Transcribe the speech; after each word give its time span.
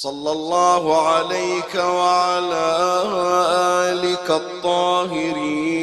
صلى 0.00 0.32
الله 0.32 1.08
عليك 1.08 1.74
وعلى 1.74 3.02
آلك 3.90 4.30
الطاهرين. 4.30 5.78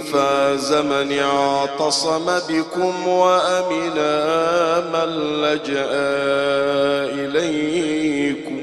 فاز 0.00 0.72
من 0.72 1.18
اعتصم 1.18 2.38
بكم 2.48 3.08
وأمنا 3.08 4.80
من 4.80 5.08
لجأ 5.42 5.88
إليكم. 7.14 8.57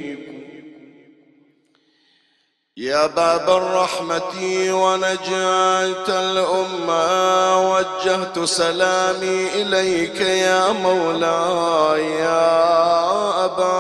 يا 2.77 3.07
باب 3.07 3.49
الرحمة 3.49 4.33
ونجاة 4.71 6.07
الأمة 6.09 7.71
وجهت 7.71 8.39
سلامي 8.43 9.47
إليك 9.53 10.21
يا 10.21 10.71
مولاي 10.71 12.11
يا 12.11 13.45
أبا 13.45 13.73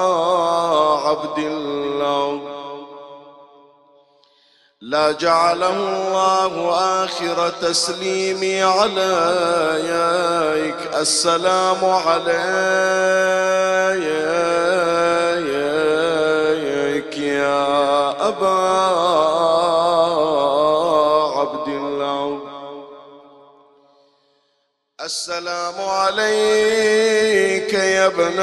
عبد 1.07 1.37
الله. 1.37 2.41
لا 4.81 5.11
جعله 5.11 5.69
الله 5.69 6.71
آخر 7.03 7.49
تسليمي 7.49 8.63
عليك 8.63 9.75
السلام 10.95 11.85
عليك. 11.85 12.45
أبا 18.27 18.59
عبد 21.39 21.67
الله. 21.67 22.39
السلام 25.05 25.73
عليك 25.81 27.73
يا 27.73 28.07
ابن 28.07 28.39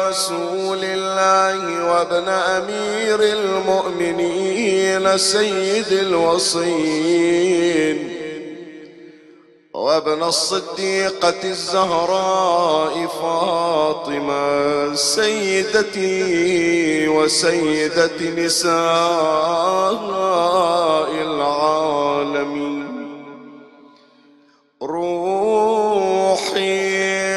رسول 0.00 0.84
الله 0.84 1.84
وابن 1.92 2.28
أمير 2.28 3.20
المؤمنين 3.22 5.18
سيد 5.18 5.92
الوصين 5.92 7.32
وابن 9.74 10.22
الصديقة 10.22 11.42
الزهراء 11.44 13.06
فاطمة 13.06 14.94
سيدتي 14.94 16.28
وسيدة 17.08 18.20
نساء 18.36 18.72
العالمين. 21.22 22.82
روحي 24.82 25.80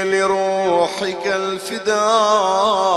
لروحك 0.04 1.28
الفداء 1.28 2.95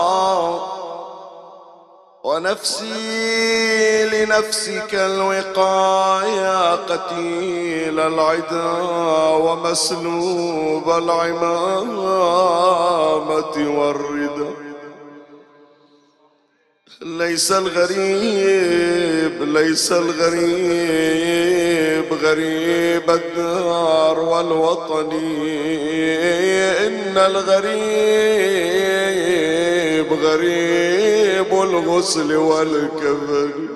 ونفسي 2.39 4.05
لنفسك 4.05 4.95
الوقاية 4.95 6.75
قتيل 6.75 8.01
العدا 8.01 8.73
ومسلوب 9.45 10.91
العمامة 10.91 12.19
والردى 13.79 14.51
ليس 17.03 17.53
الغريب 17.53 19.43
ليس 19.43 19.93
الغريب 19.93 21.19
غريب 22.23 23.11
الدار 23.11 24.21
والوطن. 24.21 25.13
إن 26.87 27.19
الغريب 27.19 29.08
غريب 30.13 31.53
الغسل 31.53 32.37
والكفن 32.37 33.69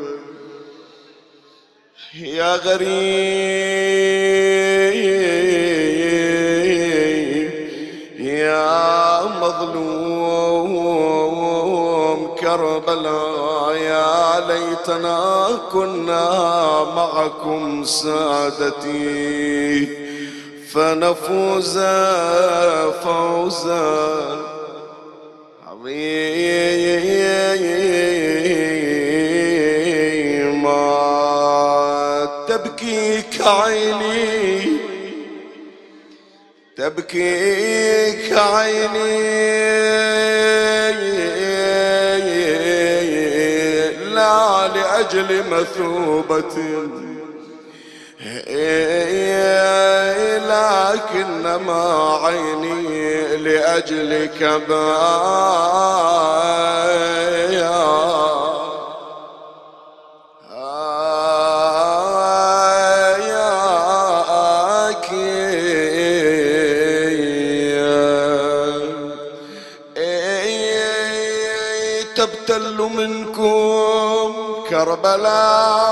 يا 2.21 2.57
غريب 2.57 2.93
يا 8.19 9.23
مظلوم 9.23 10.23
كربلاء 12.41 13.75
يا 13.77 14.41
ليتنا 14.49 15.49
كنا 15.73 16.85
معكم 16.97 17.85
سادتي. 17.85 19.23
فنفوز 20.73 21.79
فوزا 23.05 24.52
عظيما 30.53 32.47
تبكيك 32.49 33.41
عيني 33.41 34.79
تبكيك 36.77 38.33
عيني 38.33 39.33
لا 44.15 44.69
لأجل 44.69 45.45
مثوبة. 45.51 47.22
لكنما 50.93 52.19
عيني 52.23 53.37
لأجلك 53.37 54.43
بايا. 54.69 55.13
تبتل 72.17 72.79
منكم 72.79 74.35
كربلاء. 74.71 75.92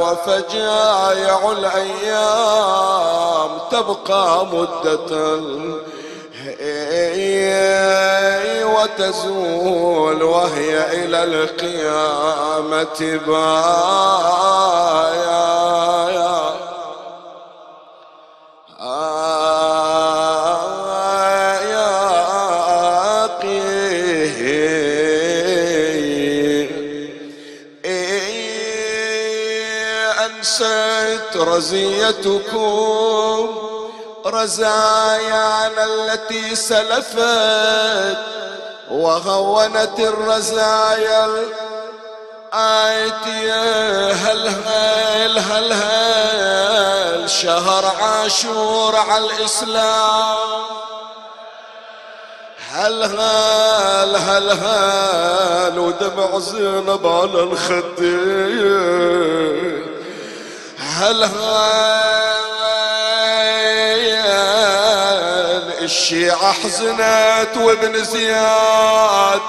وفجايع 0.00 1.52
الأيام 1.52 2.78
تبقى 3.70 4.46
مدة 4.46 5.40
وتزول 8.64 10.22
وهي 10.22 11.04
إلى 11.04 11.24
القيامة 11.24 13.00
بايا 13.26 14.64
أنست 30.44 31.36
رزيتكم 31.36 32.28
رزايانا 34.26 35.84
التي 35.84 36.54
سلفت 36.54 38.18
وهونت 38.90 39.98
الرزايا 39.98 41.28
آيتي 42.54 43.52
هل 44.12 44.48
هل 44.48 45.38
هل 45.38 45.72
هل 45.72 47.30
شهر 47.30 47.86
عاشور 48.02 48.96
على 48.96 49.24
الإسلام؟ 49.24 50.36
هل 52.70 53.02
هل 53.02 54.16
هل 54.16 54.50
هل 54.50 55.78
ودمع 55.78 56.38
زينب 56.38 57.06
على 57.06 57.42
الخدين 57.42 59.04
هل 60.94 61.24
الشيعة 65.82 66.52
حزنت 66.52 67.56
وابن 67.56 68.04
زياد. 68.04 69.40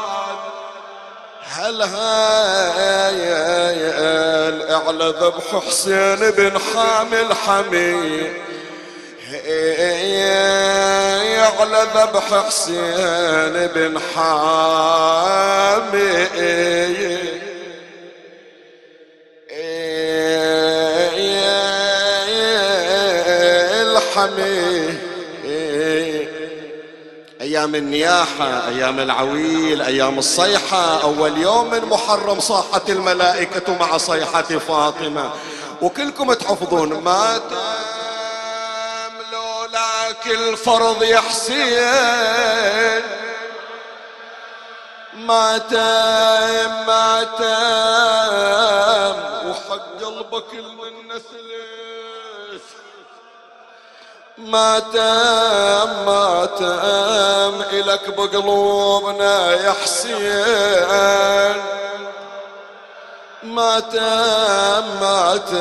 هل 1.52 1.84
هل 1.84 3.22
اعلى 4.72 5.14
ذبح 5.22 5.66
حسين 5.68 6.32
بن 6.32 6.60
حامل 6.60 7.34
حميد. 7.48 8.34
يعلى 11.36 11.88
ذبح 11.96 12.46
حسين 12.48 13.68
بن 13.76 14.00
حامي 14.16 15.46
الحمي 24.16 25.00
أيام 27.42 27.76
النياحة 27.76 28.68
أيام 28.68 29.00
العويل 29.00 29.82
أيام 29.82 30.20
الصيحة. 30.20 31.04
أول 31.04 31.38
يوم 31.38 31.70
من 31.70 31.86
محرم 31.86 32.40
صاحت 32.40 32.90
الملائكة 32.90 33.74
مع 33.74 33.98
صيحة 33.98 34.42
فاطمة. 34.42 35.32
وكلكم 35.82 36.34
تحفظون 36.34 36.94
مات 36.94 37.42
كل 40.24 40.58
فرض 40.58 41.04
يا 41.04 41.20
حسين. 41.20 43.02
ما 45.14 45.58
تام 45.58 46.88
ما 46.88 47.24
تام 47.38 49.16
وحق 49.50 50.04
قلبك 50.04 50.54
ما 54.46 54.80
تام 54.80 56.06
ما 56.06 56.46
تام 56.60 57.62
إلك 57.72 58.10
بقلوبنا 58.18 59.54
يا 59.54 59.74
حسين. 59.84 61.62
مات 63.44 63.96
مات 65.02 65.52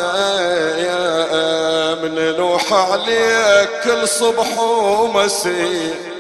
يا 0.79 1.95
من 1.95 2.37
نوح 2.37 2.73
عليك 2.73 3.71
كل 3.85 4.09
صبح 4.09 4.59
ومسيء. 4.59 6.15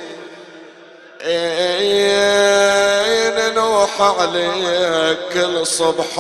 نوح 3.54 4.00
عليك 4.00 5.18
كل 5.32 5.66
صبح 5.66 6.18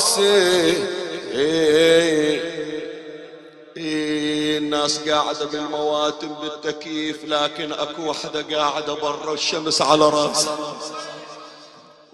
مسيء 0.00 0.86
الناس 4.58 4.98
قاعدة 5.08 5.44
بالمواتم 5.44 6.34
بالتكييف 6.42 7.24
لكن 7.24 7.72
أكو 7.72 8.02
وحدة 8.02 8.56
قاعدة 8.56 8.94
برا 8.94 9.34
الشمس 9.34 9.82
على 9.82 10.08
راسها 10.08 10.74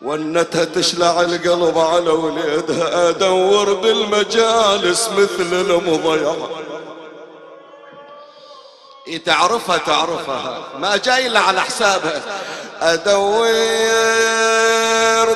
ونتها 0.03 0.65
تشلع 0.65 1.21
القلب 1.21 1.79
على 1.79 2.11
وليدها. 2.11 3.09
أدور 3.09 3.75
بالمجالس 3.75 5.09
مثل 5.09 5.53
المضيعة 5.53 6.51
تعرفها 9.25 9.77
تعرفها. 9.77 10.69
ما 10.79 10.97
جاي 10.97 11.27
إلا 11.27 11.41
على 11.41 11.61
حسابها. 11.61 12.23
أدور 12.81 14.46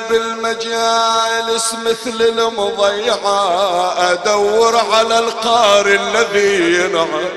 بالمجالس 0.09 1.73
مثل 1.73 2.21
المضيعة 2.21 4.11
أدور 4.11 4.77
على 4.77 5.19
القاري 5.19 5.95
الذي 5.95 6.75
ينعم 6.75 7.29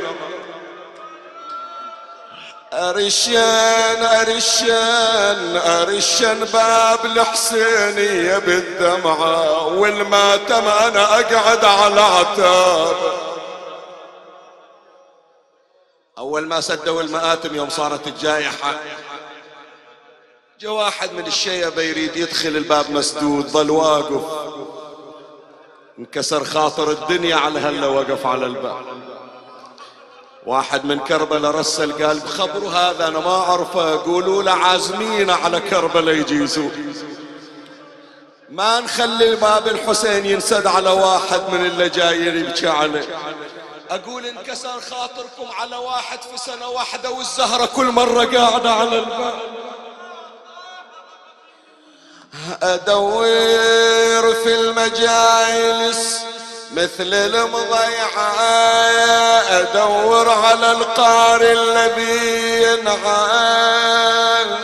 أرشان 2.73 4.05
أرشان 4.05 5.57
أرشان 5.57 6.45
باب 6.45 7.05
الحسينية 7.05 8.39
بالدمعة 8.39 9.67
والماتم 9.67 10.69
أنا 10.69 11.21
أقعد 11.21 11.65
على 11.65 12.01
عتاب. 12.01 12.97
أول 16.19 16.47
ما 16.47 16.61
سدوا 16.61 17.03
المآتم 17.03 17.55
يوم 17.55 17.71
صارت 17.71 18.07
الجائحة 18.07 18.75
جاء 20.61 20.73
واحد 20.73 21.13
من 21.13 21.27
الشيبة 21.27 21.83
يريد 21.83 22.17
يدخل 22.17 22.49
الباب 22.49 22.91
مسدود 22.91 23.47
ظل 23.47 23.71
واقف. 23.71 24.23
انكسر 25.99 26.45
خاطر 26.45 26.91
الدنيا 26.91 27.37
على 27.37 27.61
هلا 27.61 27.87
وقف 27.87 28.27
على 28.27 28.47
الباب. 28.47 28.85
واحد 30.47 30.85
من 30.85 30.99
كربلاء 30.99 31.51
رسل 31.51 32.05
قال 32.05 32.21
بخبروا 32.21 32.71
هذا 32.71 33.09
أنا 33.09 33.19
ما 33.19 33.37
أعرفه. 33.37 34.03
قولوا 34.03 34.43
له 34.43 34.53
عازمين 34.53 35.31
على 35.31 35.61
كربلاء 35.61 36.15
يجيزوا. 36.15 36.71
ما 38.51 38.81
نخلي 38.81 39.37
باب 39.37 39.69
الحسين 39.69 40.27
ينسد 40.27 40.67
على 40.67 40.91
واحد 40.91 41.41
من 41.53 41.67
اللي 41.67 41.89
جايين 41.89 42.37
يبكي 42.37 42.69
عليه. 42.69 43.09
أقول 43.91 44.27
انكسر 44.27 44.81
خاطركم 44.81 45.47
على 45.59 45.77
واحد 45.77 46.19
في 46.23 46.37
سنة 46.37 46.69
واحدة 46.69 47.11
والزهرة 47.11 47.67
كل 47.67 47.87
مرة 47.87 48.25
قاعدة 48.25 48.73
على 48.73 48.99
الباب. 48.99 49.35
أدور 52.63 54.35
في 54.45 54.55
المجالس 54.55 56.21
مثل 56.73 57.15
المضيعة 57.15 58.35
أدور 59.51 60.29
على 60.29 60.73
القاري 60.73 61.53
الذي 61.53 62.63
ينعال 62.63 64.57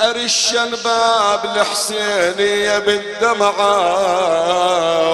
ارشن 0.00 0.70
باب 0.84 1.44
الحسينية 1.44 2.78
بالدمعة 2.78 3.64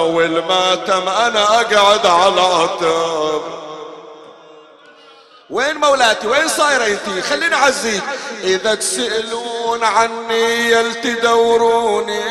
والماتم 0.03 1.09
أنا 1.09 1.43
أقعد 1.61 2.05
على 2.05 2.41
عتب 2.41 3.60
وين 5.51 5.77
مولاتي؟ 5.77 6.27
وين 6.27 6.47
صايرة 6.47 6.85
انتي؟ 6.85 7.21
خليني 7.21 7.55
أعزيك. 7.55 8.03
إذا 8.43 8.75
تسألون 8.75 9.83
عني 9.83 10.71
يلتدوروني 10.71 12.21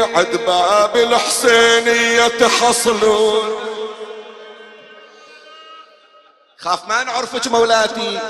عد 0.00 0.36
باب 0.46 0.96
الحسينية 0.96 2.28
تحصلون. 2.28 3.60
خاف 6.58 6.88
ما 6.88 7.04
نعرفك 7.04 7.46
مولاتي. 7.46 8.20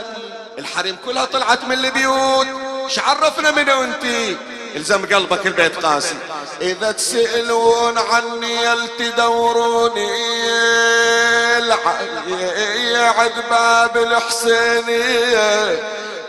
الحريم 0.59 0.97
كلها 1.05 1.25
طلعت 1.25 1.65
من 1.65 1.73
البيوت. 1.73 2.47
شعرفنا 2.89 3.51
من 3.51 3.69
انتي؟ 3.69 4.37
إلزم 4.75 5.07
قلبك 5.15 5.47
البيت 5.47 5.85
قاسي 5.85 6.15
إذا 6.61 6.93
تسألون 6.93 7.99
عني 7.99 8.65
يلتدوروني 8.65 10.11
عد 12.97 13.33
باب 13.51 13.97
الحسينية. 13.97 15.79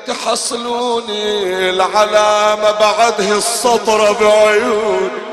تحصلوني 0.08 1.70
العلامة 1.70 2.72
بعده 2.72 3.38
السطرة 3.38 4.12
بعيوني. 4.12 5.26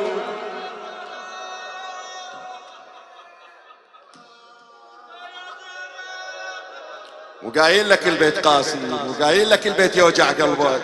وقايل 7.43 7.91
لك 7.91 8.07
البيت 8.07 8.47
قاسي 8.47 8.79
وقايل 9.09 9.51
لك 9.51 9.67
البيت 9.67 9.97
يوجع 9.97 10.27
قلبك. 10.27 10.83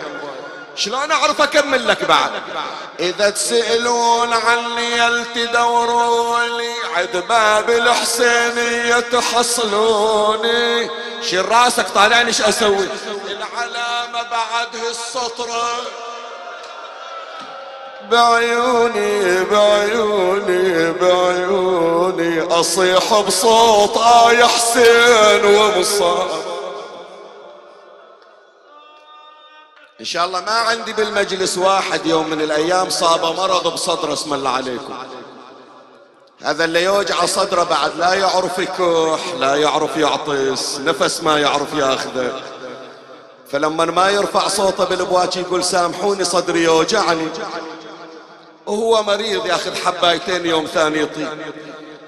شلون 0.79 1.11
أعرف 1.11 1.41
أكمل 1.41 1.87
لك 1.87 2.03
بعد؟ 2.03 2.31
إذا 2.99 3.29
تسألون 3.29 4.33
عني 4.33 4.97
يلتدوروني 4.97 6.73
عد 6.95 7.23
باب 7.29 7.69
الحسينية 7.69 8.99
تحصلوني. 8.99 10.89
شيل 11.21 11.51
راسك 11.51 11.89
طالعني 11.89 12.27
إيش 12.27 12.41
أسوي؟ 12.41 12.87
العلامة 13.27 14.23
بعد 14.31 14.75
هالسطرة 14.87 15.67
بعيوني 18.11 19.43
بعيوني 19.43 20.91
بعيوني 20.91 22.41
أصيح 22.41 23.19
بصوت 23.19 23.97
آه 23.97 24.33
يا 24.33 24.45
حسين 24.47 25.45
ومصاب 25.45 26.58
إن 29.99 30.05
شاء 30.05 30.25
الله 30.25 30.41
ما 30.41 30.51
عندي 30.51 30.93
بالمجلس 30.93 31.57
واحد 31.57 32.05
يوم 32.05 32.29
من 32.29 32.41
الأيام 32.41 32.89
صاب 32.89 33.37
مرض 33.37 33.73
بصدره 33.73 34.13
اسم 34.13 34.33
الله 34.33 34.49
عليكم. 34.49 34.93
هذا 36.41 36.65
اللي 36.65 36.83
يوجع 36.83 37.25
صدره 37.25 37.63
بعد 37.63 37.95
لا 37.95 38.13
يعرف 38.13 38.59
يكح 38.59 39.19
لا 39.39 39.55
يعرف 39.55 39.97
يعطس 39.97 40.79
نفس 40.79 41.23
ما 41.23 41.39
يعرف 41.39 41.73
ياخذه. 41.73 42.41
فلما 43.51 43.85
ما 43.85 44.09
يرفع 44.09 44.47
صوته 44.47 44.83
بالبواكي 44.83 45.39
يقول 45.39 45.63
سامحوني 45.63 46.23
صدري 46.23 46.63
يوجعني. 46.63 47.27
وهو 48.65 49.03
مريض 49.03 49.45
ياخذ 49.45 49.75
حبايتين 49.75 50.45
يوم 50.45 50.65
ثاني 50.65 50.99
يطيب. 50.99 51.27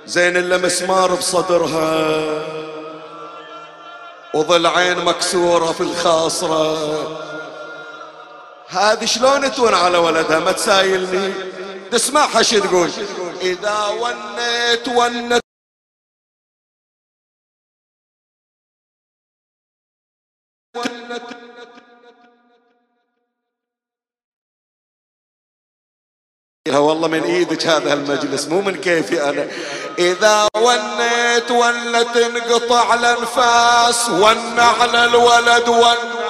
زين 0.05 0.37
الا 0.37 0.57
مسمار 0.57 1.15
بصدرها. 1.15 2.21
وضلعين 4.33 5.05
مكسورة 5.05 5.71
في 5.71 5.81
الخاصرة. 5.81 7.30
هذه 8.71 9.05
شلون 9.05 9.51
تون 9.51 9.73
على 9.73 9.97
ولدها؟ 9.97 10.39
ما 10.39 10.51
تسايلني. 10.51 11.33
تسمعها 11.91 12.41
شو 12.41 12.59
تقول. 12.59 12.89
إذا 13.41 13.87
ونيت 13.87 14.87
ونت 14.87 15.41
والله 26.67 27.07
من 27.07 27.23
إيدك 27.23 27.67
هذا 27.67 27.93
المجلس 27.93 28.47
مو 28.47 28.61
من 28.61 28.81
كيفي 28.81 29.29
أنا. 29.29 29.47
إذا 29.99 30.47
ونيت 30.55 31.51
ولا 31.51 32.03
تنقطع 32.03 32.93
الأنفاس 32.93 34.09
ون 34.09 34.59
على 34.59 35.05
الولد 35.05 35.69
ون 35.69 36.20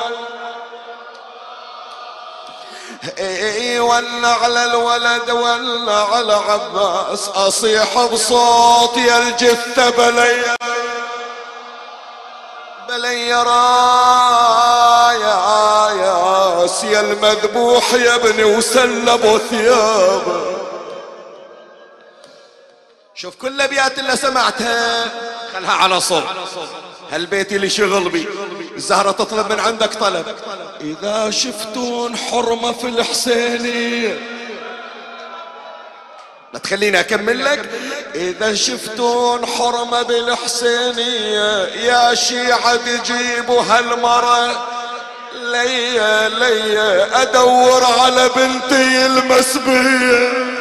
اي 3.19 3.79
ولا 3.79 4.27
على 4.27 4.63
الولد 4.65 5.29
ولا 5.29 5.93
على 5.93 6.33
عباس 6.33 7.27
أصيح 7.29 8.05
بصوت 8.05 8.97
يا 8.97 9.17
الجثة 9.17 9.89
بلي 9.89 10.55
بلي 12.89 13.33
رايا 13.33 15.11
يا 16.83 16.99
المذبوح 16.99 17.93
يا 17.93 18.15
ابني 18.15 18.43
وسلبوا 18.43 19.37
ثيابه 19.37 20.57
شوف 23.15 23.35
كل 23.35 23.47
الأبيات 23.47 23.99
اللي 23.99 24.15
سمعتها 24.15 25.05
خلها 25.53 25.71
على 25.71 25.99
صوت 25.99 26.23
هالبيت 27.11 27.53
اللي 27.53 27.69
شغل 27.69 28.09
بي. 28.09 28.27
الزهرة 28.75 29.11
تطلب 29.11 29.51
من 29.51 29.59
عندك 29.59 29.93
طلب. 29.93 30.25
إذا 30.81 31.29
شفتون 31.31 32.17
حرمة 32.17 32.71
في 32.71 32.87
الحسينية 32.87 34.19
لا 36.53 36.59
تخليني 36.59 36.99
أكمل 36.99 37.45
لك. 37.45 37.69
إذا 38.15 38.55
شفتون 38.55 39.45
حرمة 39.45 40.01
بالحسينية 40.01 41.65
يا 41.65 42.15
شيعة 42.15 42.75
تجيبوا 42.75 43.61
هالمرة. 43.61 44.67
ليا 45.33 46.29
ليا 46.29 47.21
أدور 47.21 47.83
على 47.83 48.29
بنتي 48.35 49.05
المسبية. 49.05 50.60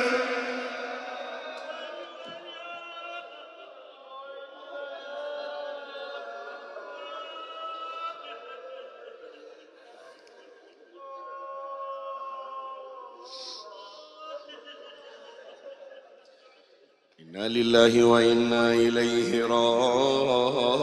لله 17.40 18.04
وإنا 18.04 18.74
إليه 18.74 19.44
راجعون. 19.44 20.80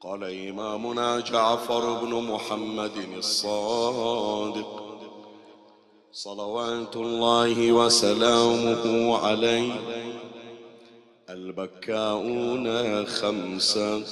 قال 0.00 0.24
إمامنا 0.48 1.20
جعفر 1.20 2.04
بن 2.04 2.14
محمد 2.14 2.96
الصادق 3.16 4.82
صلوات 6.12 6.96
الله 6.96 7.72
وسلامه 7.72 9.16
عليه 9.18 9.72
البكاؤون 11.30 13.06
خمسة. 13.06 14.02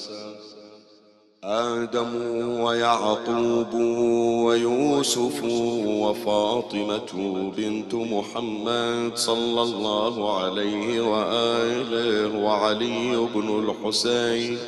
آدم 1.44 2.14
ويعقوب 2.60 3.74
ويوسف 4.44 5.44
وفاطمة 5.84 7.12
بنت 7.56 7.94
محمد 7.94 9.12
صلى 9.14 9.62
الله 9.62 10.38
عليه 10.38 11.00
وآله 11.00 12.38
وعلي 12.38 13.28
بن 13.34 13.64
الحسين 13.64 14.58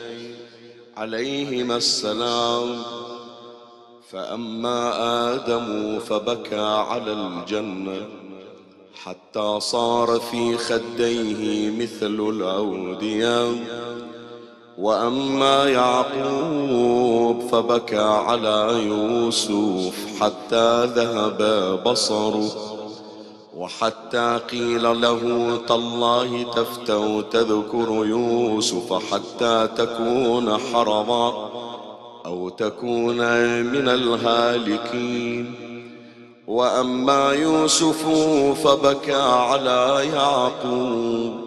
عليهما 0.96 1.76
السلام. 1.76 2.82
فأما 4.10 4.92
آدم 5.34 5.98
فبكى 5.98 6.60
على 6.60 7.12
الجنة 7.12 8.06
حتى 8.94 9.60
صار 9.60 10.20
في 10.20 10.56
خديه 10.56 11.70
مثل 11.70 12.20
الأودية. 12.20 13.50
وأما 14.78 15.68
يعقوب 15.68 17.40
فبكى 17.52 17.98
على 18.00 18.82
يوسف 18.86 19.94
حتى 20.20 20.84
ذهب 20.84 21.40
بصره 21.86 22.50
وحتى 23.56 24.40
قيل 24.50 25.00
له 25.00 25.20
تالله 25.68 26.42
تفتو 26.42 27.20
تذكر 27.20 27.88
يوسف 27.90 29.14
حتى 29.14 29.68
تكون 29.76 30.58
حرضا 30.58 31.50
أو 32.26 32.48
تكون 32.48 33.16
من 33.62 33.88
الهالكين. 33.88 35.54
وأما 36.46 37.32
يوسف 37.32 38.08
فبكى 38.64 39.22
على 39.22 40.06
يعقوب 40.14 41.41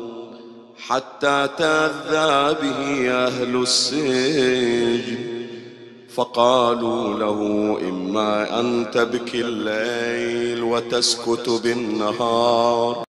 حتى 0.88 1.48
تاذى 1.58 2.54
به 2.62 3.12
أهل 3.12 3.62
السجن. 3.62 5.36
فقالوا 6.16 7.20
له 7.20 7.40
إما 7.90 8.60
أن 8.60 8.92
تبكي 8.92 9.42
الليل 9.42 10.64
وتسكت 10.64 11.50
بالنهار. 11.64 13.04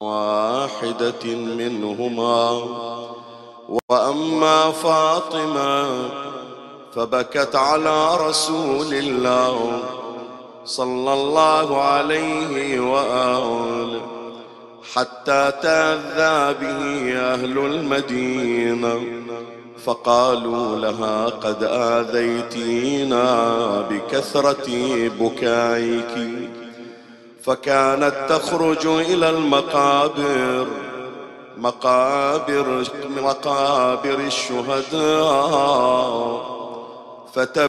واحدة 0.00 1.34
منهما. 1.34 2.50
وأما 3.90 4.70
فاطمة 4.70 6.41
فبكت 6.96 7.56
على 7.56 8.16
رسول 8.16 8.94
الله 8.94 9.82
صلى 10.64 11.12
الله 11.12 11.82
عليه 11.82 12.80
وآله 12.80 14.00
حتى 14.94 15.52
تاذى 15.62 16.54
به 16.60 17.18
أهل 17.18 17.58
المدينة. 17.58 19.00
فقالوا 19.84 20.76
لها 20.76 21.26
قد 21.26 21.62
آذيتينا 21.62 23.26
بكثرة 23.90 24.68
بكائك. 25.20 26.28
فكانت 27.42 28.14
تخرج 28.28 28.86
إلى 28.86 29.30
المقابر. 29.30 30.66
مقابر 31.58 32.84
مقابر 33.16 34.14
الشهداء. 34.14 35.02
فتب 37.32 37.68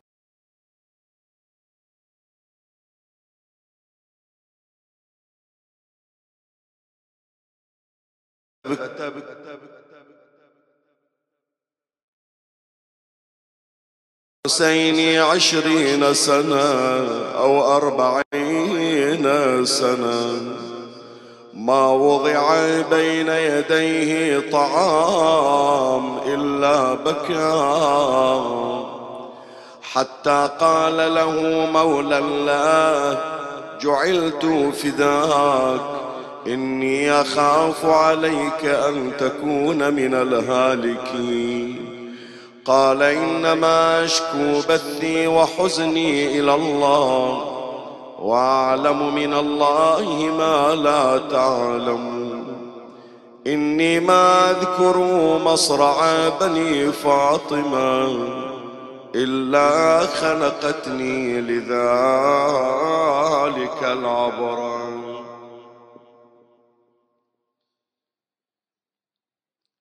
حسيني 14.48 15.20
عشرين 15.20 16.14
سنة 16.14 16.64
أو 17.38 17.78
أربعين 17.78 19.26
سنة. 19.66 20.42
ما 21.54 21.88
وضع 21.88 22.82
بين 22.82 23.28
يديه 23.28 24.52
طعام 24.52 26.18
إلا 26.18 26.94
بكى. 26.94 28.93
حتى 29.94 30.50
قال 30.60 31.16
له 31.16 31.42
مولى 31.74 32.18
الله 32.18 33.20
جعلت 33.82 34.74
فداك 34.74 35.82
إني 36.48 37.12
أخاف 37.12 37.86
عليك 37.86 38.66
أن 38.66 39.12
تكون 39.20 39.94
من 39.94 40.14
الهالكين. 40.14 41.94
قال 42.66 43.02
إنما 43.02 44.06
أشكو 44.06 44.62
بثي 44.70 45.28
وحزني 45.28 46.40
إلى 46.40 46.56
الله 46.56 47.44
وأعلم 48.20 49.16
من 49.16 49.34
الله 49.34 50.32
ما 50.38 50.76
لا 50.76 51.18
تعلم 51.32 52.24
إني 53.48 54.00
ما 54.00 54.52
أذكر 54.52 54.98
مصرع 55.46 56.30
بني 56.42 56.92
فاطمة 56.92 58.53
إلا 59.16 60.00
خلقتني 60.00 61.42
لذلك 61.42 61.74
العبر. 63.84 64.84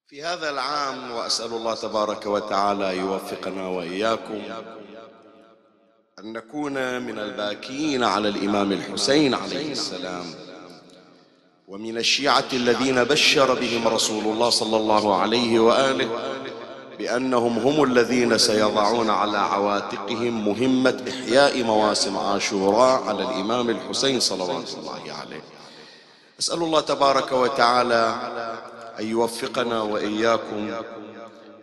في 0.06 0.22
هذا 0.22 0.50
العام 0.50 1.10
وأسأل 1.10 1.52
الله 1.52 1.74
تبارك 1.74 2.26
وتعالى 2.26 2.96
يوفقنا 2.96 3.68
وإياكم 3.68 4.42
أن 6.18 6.32
نكون 6.32 7.02
من 7.02 7.18
الباكين 7.18 8.04
على 8.04 8.28
الإمام 8.28 8.72
الحسين 8.72 9.34
عليه 9.34 9.72
السلام 9.72 10.24
ومن 11.68 11.98
الشيعة 11.98 12.44
الذين 12.52 13.04
بشر 13.04 13.54
بهم 13.54 13.88
رسول 13.88 14.24
الله 14.24 14.50
صلى 14.50 14.76
الله 14.76 15.20
عليه 15.20 15.60
وآله 15.60 16.08
بأنهم 17.02 17.59
هم 17.59 17.85
الذين 17.85 18.38
سيضعون 18.38 19.11
على 19.11 19.38
عواتقهم 19.38 20.49
مهمة 20.49 21.02
إحياء 21.09 21.62
مواسم 21.62 22.16
عاشوراء 22.16 23.02
على 23.02 23.23
الإمام 23.23 23.71
الحسين 23.71 24.21
صلوات 24.21 24.75
الله 24.78 25.00
عليه. 25.21 25.42
أسأل 26.40 26.62
الله 26.62 26.80
تبارك 26.80 27.32
وتعالى 27.32 28.16
أن 29.00 29.06
يوفقنا 29.06 29.82
وإياكم 29.82 30.71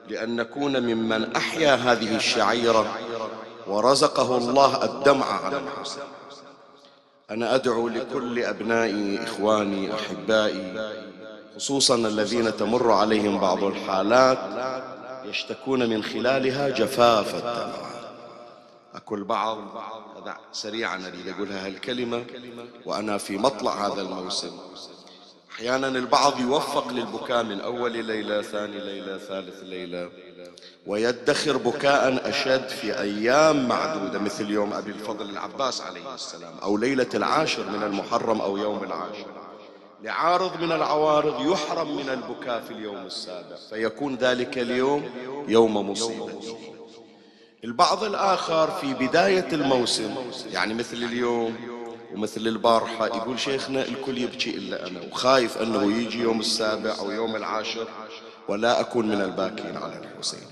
لأن 0.09 0.35
نكون 0.35 0.79
ممن 0.83 1.35
أحيا 1.35 1.75
هذه 1.75 2.15
الشعيرة 2.15 2.85
ورزقه 3.67 4.37
الله 4.37 4.83
الدمع 4.83 5.45
على 5.45 5.57
الحسين 5.57 6.03
أنا 7.31 7.55
أدعو 7.55 7.87
لكل 7.87 8.43
أبنائي 8.43 9.23
إخواني 9.23 9.93
أحبائي 9.95 10.91
خصوصا 11.55 11.95
الذين 11.95 12.57
تمر 12.57 12.91
عليهم 12.91 13.39
بعض 13.39 13.63
الحالات 13.63 14.39
يشتكون 15.25 15.89
من 15.89 16.03
خلالها 16.03 16.69
جفاف 16.69 17.35
الدمع. 17.35 17.89
أكو 18.95 19.15
البعض 19.15 19.57
هذا 20.17 20.37
سريعا 20.51 21.07
أريد 21.07 21.27
أقولها 21.27 21.67
هالكلمة 21.67 22.25
وأنا 22.85 23.17
في 23.17 23.37
مطلع 23.37 23.87
هذا 23.87 24.01
الموسم. 24.01 24.51
أحيانا 25.51 25.87
البعض 25.87 26.39
يوفق 26.39 26.91
للبكاء 26.91 27.43
من 27.43 27.61
أول 27.61 28.05
ليلة 28.05 28.41
ثاني 28.41 28.79
ليلة 28.79 29.17
ثالث 29.17 29.63
ليلة 29.63 30.09
ويدخر 30.87 31.57
بكاء 31.57 32.29
أشد 32.29 32.67
في 32.67 32.99
أيام 32.99 33.67
معدودة 33.67 34.19
مثل 34.19 34.49
يوم 34.49 34.73
أبي 34.73 34.91
الفضل 34.91 35.29
العباس 35.29 35.81
عليه 35.81 36.15
السلام 36.15 36.53
أو 36.63 36.77
ليلة 36.77 37.09
العاشر 37.13 37.69
من 37.69 37.83
المحرم 37.83 38.41
أو 38.41 38.57
يوم 38.57 38.83
العاشر. 38.83 39.25
لعارض 40.03 40.61
من 40.61 40.71
العوارض 40.71 41.51
يحرم 41.51 41.95
من 41.95 42.09
البكاء 42.09 42.61
في 42.61 42.71
اليوم 42.71 43.05
السابع 43.05 43.55
فيكون 43.69 44.15
ذلك 44.15 44.57
اليوم 44.57 45.03
يوم 45.47 45.89
مصيبة. 45.89 46.29
البعض 47.63 48.03
الآخر 48.03 48.71
في 48.71 48.93
بداية 48.93 49.47
الموسم 49.53 50.15
يعني 50.51 50.73
مثل 50.73 50.97
اليوم 50.97 51.55
ومثل 52.13 52.41
البارحة 52.41 53.07
يقول 53.07 53.39
شيخنا 53.39 53.85
الكل 53.85 54.17
يبكي 54.17 54.49
إلا 54.49 54.87
أنا 54.87 54.99
وخايف 55.11 55.57
أنه 55.57 55.97
يجي 55.97 56.19
يوم 56.19 56.39
السابع 56.39 56.95
أو 56.99 57.11
يوم 57.11 57.35
العاشر 57.35 57.87
ولا 58.47 58.79
أكون 58.79 59.07
من 59.07 59.21
الباكين 59.21 59.77
على 59.77 59.99
الحسين. 59.99 60.47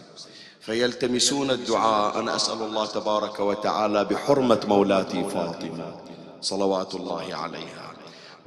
فيلتمسون 0.60 1.52
الدعاء 1.52 2.20
أنا 2.20 2.36
أسأل 2.36 2.62
الله 2.62 2.86
تبارك 2.86 3.40
وتعالى 3.40 4.06
بحرمة 4.06 4.60
مولاتي 4.68 5.24
فاطمة 5.24 5.96
صلوات 6.42 6.96
الله 6.96 7.36
عليها. 7.36 7.87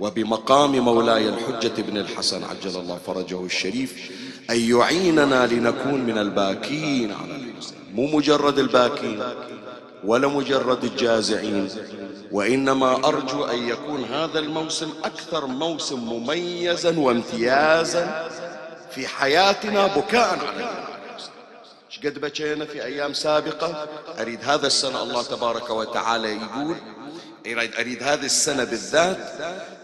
وبمقام 0.01 0.79
مولاي 0.79 1.29
الحجة 1.29 1.83
بن 1.83 1.97
الحسن 1.99 2.45
عجل 2.45 2.81
الله 2.81 2.99
فرجه 3.07 3.45
الشريف 3.45 4.11
أن 4.51 4.61
يعيننا 4.61 5.47
لنكون 5.47 6.01
من 6.01 6.19
الباكين 6.19 7.13
على 7.13 7.37
الحسين. 7.37 7.77
مو 7.95 8.07
مجرد 8.07 8.59
الباكين 8.59 9.23
ولا 10.05 10.29
مجرد 10.29 10.85
الجازعين 10.85 11.69
وإنما 12.33 13.09
أرجو 13.09 13.45
أن 13.45 13.69
يكون 13.69 14.05
هذا 14.05 14.39
الموسم 14.39 14.91
أكثر 15.05 15.47
موسم 15.47 15.99
مميزا 16.01 16.99
وامتيازا 16.99 18.29
في 18.91 19.07
حياتنا 19.07 19.87
بكاء 19.87 20.39
على 20.47 20.71
قد 22.05 22.19
بكينا 22.19 22.65
في 22.65 22.85
أيام 22.85 23.13
سابقة؟ 23.13 23.89
أريد 24.21 24.39
هذا 24.45 24.67
السنة 24.67 25.03
الله 25.03 25.23
تبارك 25.23 25.71
وتعالى 25.71 26.37
يقول 26.37 26.77
أريد, 27.47 28.03
هذه 28.03 28.25
السنة 28.25 28.65
بالذات 28.65 29.17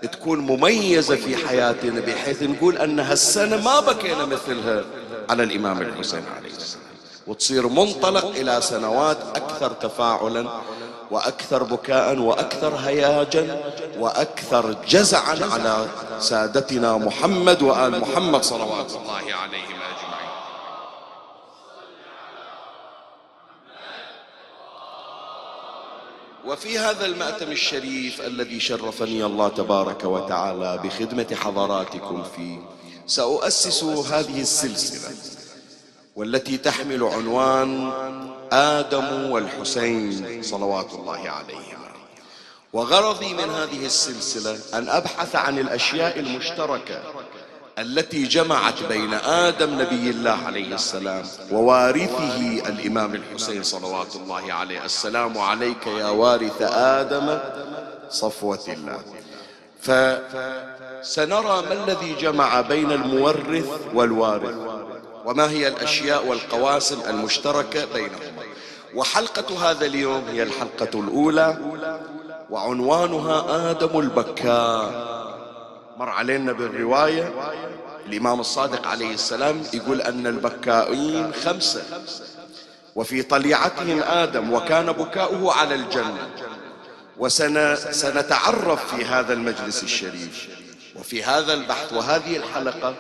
تكون 0.03 0.39
مميزة 0.39 1.17
في 1.17 1.37
حياتنا 1.49 2.01
بحيث 2.01 2.43
نقول 2.43 2.79
أن 2.79 3.01
هالسنة 3.01 3.57
ما 3.57 3.81
بكينا 3.81 4.25
مثلها 4.25 4.85
على 5.31 5.43
الإمام 5.43 5.83
الحسين 5.83 6.23
عليه 6.37 6.57
السلام. 6.57 6.87
وتصير 7.27 7.69
منطلق 7.69 8.27
إلى 8.27 8.61
سنوات 8.61 9.19
أكثر 9.35 9.73
تفاعلا 9.73 10.49
وأكثر 11.11 11.63
بكاء 11.63 12.19
وأكثر 12.19 12.75
هياجا 12.75 13.61
وأكثر 13.99 14.77
جزعا 14.89 15.39
على 15.53 15.87
سادتنا 16.21 16.97
محمد 16.97 17.63
وآل 17.63 18.01
محمد 18.01 18.45
صلوات 18.45 18.91
الله 18.91 19.35
عليهم 19.35 19.77
وفي 26.47 26.79
هذا 26.79 27.07
المأتم 27.07 27.53
الشريف 27.53 28.21
الذي 28.21 28.61
شرفني 28.61 29.25
الله 29.25 29.49
تبارك 29.49 30.05
وتعالى 30.05 30.81
بخدمة 30.85 31.35
حضراتكم 31.35 32.23
فيه 32.37 32.59
سأؤسس 33.07 33.85
هذه 33.85 34.41
السلسلة 34.41 35.15
والتي 36.17 36.57
تحمل 36.57 37.03
عنوان 37.03 37.93
آدم 38.53 39.31
والحسين 39.31 40.43
صلوات 40.43 40.93
الله 40.93 41.31
عليهما. 41.31 41.87
وغرضي 42.73 43.35
من 43.35 43.51
هذه 43.51 43.87
السلسلة 43.87 44.79
أن 44.79 44.89
أبحث 44.89 45.37
عن 45.37 45.59
الأشياء 45.59 46.19
المشتركة 46.19 47.03
التي 47.79 48.23
جمعت 48.23 48.83
بين 48.83 49.15
آدم 49.15 49.81
نبي 49.81 50.11
الله 50.11 50.39
عليه 50.47 50.75
السلام 50.75 51.25
ووارثه 51.53 52.69
الإمام 52.69 53.15
الحسين 53.15 53.63
صلوات 53.63 54.17
الله 54.17 54.53
عليه 54.53 54.85
السلام 54.85 55.39
عليك 55.39 55.87
يا 55.87 56.09
وارث 56.09 56.63
آدم 56.63 57.39
صفوة 58.11 58.65
الله. 58.69 59.01
فسنرى 59.81 61.63
ما 61.63 61.73
الذي 61.73 62.15
جمع 62.15 62.61
بين 62.61 62.93
المورث 62.93 63.69
والوارث 63.95 64.57
وما 65.25 65.51
هي 65.51 65.69
الأشياء 65.69 66.27
والقواسم 66.27 67.01
المشتركة 67.09 67.85
بينهما. 67.95 68.43
وحلقة 68.95 69.71
هذا 69.71 69.87
اليوم 69.87 70.25
هي 70.29 70.43
الحلقة 70.43 71.01
الأولى 71.01 71.59
وعنوانها 72.51 73.71
آدم 73.71 73.99
البكاء. 73.99 75.17
مر 75.97 76.09
علينا 76.09 76.53
بالرواية 76.53 77.33
الإمام 78.07 78.41
الصادق 78.41 78.87
عليه 78.87 79.15
السلام 79.15 79.63
يقول 79.75 80.01
أن 80.01 80.27
البكائين 80.27 81.35
خمسة 81.35 81.83
وفي 82.95 83.23
طليعتهم 83.23 84.03
آدم 84.03 84.53
وكان 84.53 84.93
بكاؤه 84.93 85.53
على 85.53 85.75
الجنة 85.75 86.31
وسنتعرف 87.19 88.95
في 88.95 89.05
هذا 89.05 89.33
المجلس 89.33 89.83
الشريف. 89.83 90.49
وفي 90.97 91.25
هذا 91.25 91.53
البحث 91.55 91.93
وهذه 91.93 92.37
الحلقة 92.37 92.95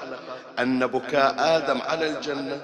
أن 0.58 0.86
بكاء 0.86 1.34
آدم 1.38 1.82
على 1.82 2.10
الجنة 2.10 2.60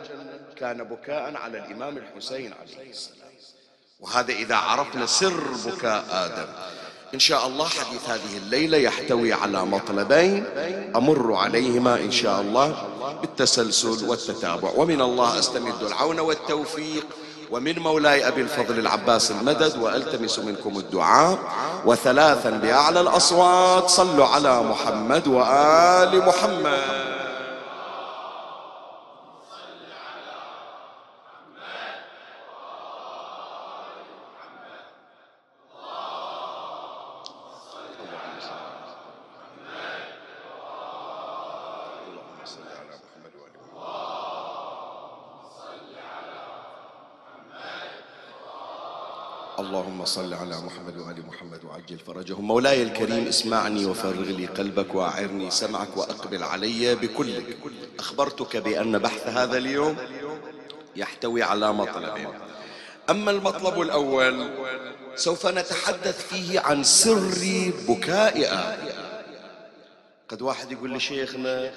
كان 0.57 0.85
بكاء 0.85 1.37
على 1.37 1.59
الإمام 1.59 1.97
الحسين 1.99 2.53
عليه 2.53 2.91
السلام. 2.91 3.19
وهذا 4.01 4.33
إذا 4.33 4.57
عرفنا 4.57 5.07
سر 5.07 5.45
بكاء 5.67 6.05
آدم. 6.11 6.49
إن 7.15 7.19
شاء 7.19 7.47
الله 7.47 7.69
حديث 7.69 8.09
هذه 8.09 8.37
الليلة 8.37 8.79
يحتوي 8.79 9.33
على 9.33 9.65
مطلبين 9.65 10.45
أمر 10.97 11.35
عليهما 11.35 11.95
إن 11.95 12.11
شاء 12.11 12.41
الله 12.41 12.75
بالتسلسل 13.21 14.09
والتتابع. 14.09 14.71
ومن 14.77 15.01
الله 15.01 15.39
أستمد 15.39 15.83
العون 15.83 16.21
والتوفيق. 16.21 17.07
ومن 17.51 17.79
مولاي 17.79 18.29
أبي 18.29 18.41
الفضل 18.41 18.79
العباس 18.79 19.31
المدد 19.31 19.79
وألتمس 19.79 20.39
منكم 20.39 20.79
الدعاء. 20.79 21.39
وثلاثا 21.87 22.51
بأعلى 22.51 23.01
الأصوات 23.01 23.91
صلوا 23.91 24.27
على 24.27 24.63
محمد 24.63 25.29
وآل 25.29 26.27
محمد. 26.27 27.02
اللهم 50.03 50.15
صل 50.15 50.35
على 50.35 50.57
محمد 50.61 50.97
وآل 50.97 51.27
محمد 51.27 51.65
وعجل 51.65 51.99
فرجهم. 51.99 52.45
مولاي 52.45 52.83
الكريم 52.83 53.27
اسمعني 53.27 53.87
وفرغ 53.87 54.23
لي 54.23 54.47
قلبك 54.47 54.95
وأعرني 54.95 55.51
سمعك 55.51 55.97
وأقبل 55.97 56.43
علي 56.43 56.95
بكلك. 56.95 57.57
أخبرتك 57.99 58.57
بأن 58.57 58.99
بحث 58.99 59.27
هذا 59.27 59.59
اليوم 59.59 59.97
يحتوي 60.97 61.43
على 61.43 61.73
مطلبين 61.73 62.29
أما 63.11 63.31
المطلب 63.31 63.81
الأول 63.81 64.51
سوف 65.15 65.47
نتحدث 65.47 66.27
فيه 66.29 66.61
عن 66.61 66.85
سر 66.85 67.71
بكاء. 67.89 68.37
قد 70.29 70.43
واحد 70.43 70.73
يقول 70.73 70.95
لشيخنا 70.95 71.73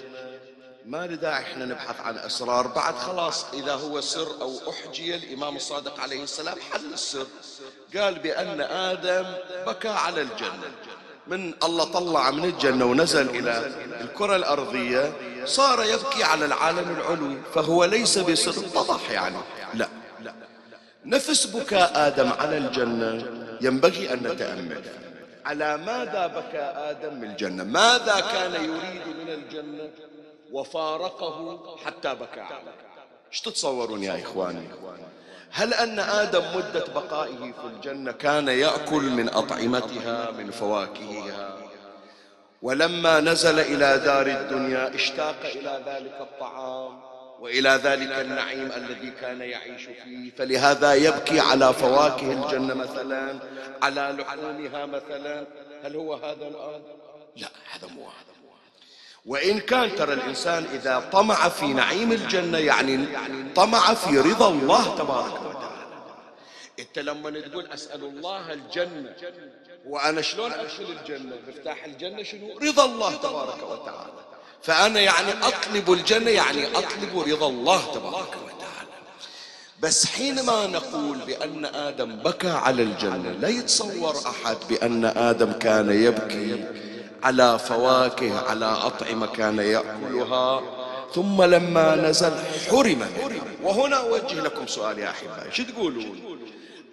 ما 0.88 1.06
داعي 1.06 1.44
إحنا 1.44 1.66
نبحث 1.66 2.02
عن 2.02 2.18
أسرار. 2.18 2.68
بعد 2.68 2.96
خلاص 2.96 3.46
إذا 3.54 3.74
هو 3.74 4.02
سر 4.02 4.28
أو 4.42 4.60
أحجي 4.70 5.16
الإمام 5.16 5.56
الصادق 5.56 6.00
عليه 6.00 6.24
السلام 6.24 6.58
حل 6.72 6.94
السر. 6.94 7.28
قال 7.96 8.20
بأن 8.20 8.62
آدم 8.62 9.26
بكى 9.68 9.88
على 9.88 10.22
الجنة. 10.22 10.72
من 11.28 11.54
الله 11.64 11.84
طلع 11.84 12.32
من 12.32 12.46
الجنة 12.46 12.86
ونزل 12.86 13.30
إلى 13.30 13.72
الكرة 14.02 14.36
الأرضية 14.36 15.14
صار 15.46 15.84
يبكي 15.84 16.24
على 16.24 16.46
العالم 16.46 16.96
العلوي 17.00 17.38
فهو 17.54 17.86
ليس 17.86 18.18
بسر. 18.18 18.52
اتضح 18.52 19.12
يعني؟ 19.12 19.38
لا. 19.74 19.88
نفس 21.06 21.46
بكاء 21.46 22.08
آدم 22.08 22.32
على 22.32 22.58
الجنة 22.58 23.28
ينبغي 23.62 24.14
أن 24.14 24.28
نتأمل. 24.28 24.84
على 25.46 25.78
ماذا 25.78 26.28
بكى 26.28 26.62
آدم 26.62 27.14
من 27.14 27.32
الجنة؟ 27.32 27.64
ماذا 27.64 28.20
كان 28.20 28.54
يريد 28.54 29.08
من 29.08 29.30
الجنة؟ 29.30 29.90
وفارقه 30.56 31.60
حتى 31.86 32.16
بكى. 32.16 32.40
عليه 32.40 32.76
إيش 33.32 33.42
تتصورون 33.42 34.04
يا 34.04 34.22
إخواني؟ 34.22 34.68
هل 35.52 35.74
أن 35.74 36.00
آدم 36.00 36.44
مدة 36.56 36.86
بقائه 36.96 37.38
في 37.38 37.68
الجنة 37.74 38.12
كان 38.12 38.48
يأكل 38.48 39.04
من 39.04 39.30
أطعمتها 39.30 40.32
من 40.32 40.52
فواكهها؟ 40.52 41.58
ولما 42.62 43.20
نزل 43.20 43.60
إلى 43.60 43.98
دار 44.06 44.28
الدنيا 44.28 44.96
اشتاق 44.96 45.36
إلى 45.46 45.84
ذلك 45.86 46.18
الطعام 46.20 47.00
وإلى 47.40 47.70
ذلك 47.70 48.12
النعيم 48.12 48.72
الذي 48.72 49.12
كان 49.22 49.42
يعيش 49.42 49.84
فيه. 49.84 50.32
فلهذا 50.38 50.94
يبكي 50.94 51.40
على 51.40 51.74
فواكه 51.74 52.32
الجنة 52.32 52.74
مثلا 52.74 53.40
على 53.82 54.16
لحومها 54.20 54.86
مثلا. 54.86 55.48
هل 55.84 55.96
هو 55.96 56.14
هذا 56.14 56.48
الآن؟ 56.48 56.82
لا 57.36 57.48
هذا 57.72 57.88
مو 57.88 58.02
هذا. 58.02 58.35
وإن 59.26 59.60
كان 59.60 59.96
ترى 59.96 60.14
الإنسان 60.14 60.66
إذا 60.74 61.10
طمع 61.12 61.50
في 61.50 61.66
نعيم 61.66 62.12
الجنة 62.12 62.58
يعني 62.58 63.06
طمع 63.56 63.94
في 63.94 64.20
رضا 64.20 64.50
الله 64.50 64.96
تبارك 64.96 65.42
وتعالى. 65.42 65.86
أنت 66.80 67.00
لما 67.00 67.40
تقول 67.40 67.66
أسأل 67.66 68.04
الله 68.04 68.54
الجنة 68.54 69.16
وأنا 69.88 70.22
شلون 70.22 70.52
أدخل 70.52 70.86
الجنة؟ 71.02 71.36
مفتاح 71.48 71.86
الجنة 71.86 72.24
شنو؟ 72.24 72.58
رضا 72.58 72.86
الله 72.86 73.16
تبارك 73.16 73.64
وتعالى. 73.72 74.14
فأنا 74.62 75.00
يعني 75.00 75.32
أطلب 75.32 75.94
الجنة 75.94 76.30
يعني 76.30 76.68
أطلب 76.68 77.20
رضا 77.28 77.48
الله 77.48 77.94
تبارك 77.94 78.36
وتعالى. 78.46 78.90
بس 79.80 80.06
حينما 80.06 80.68
نقول 80.68 81.18
بأن 81.18 81.66
آدم 81.66 82.16
بكى 82.16 82.50
على 82.50 82.84
الجنة 82.84 83.32
لا 83.32 83.48
يتصور 83.50 84.16
أحد 84.28 84.58
بأن 84.70 85.06
آدم 85.06 85.52
كان 85.52 85.92
يبكي. 85.92 86.66
على 87.26 87.60
فواكه 87.60 88.40
على 88.50 88.66
أطعمة 88.66 89.28
كان 89.28 89.58
يأكلها. 89.60 90.62
ثم 91.16 91.44
لما 91.44 91.96
نزل 91.96 92.34
حرم 92.70 93.02
وهنا 93.64 93.96
أوجه 93.96 94.42
لكم 94.42 94.68
سؤال 94.68 95.00
يا 95.00 95.10
أحبائي. 95.10 95.52
شو 95.52 95.64
تقولون؟ 95.64 96.20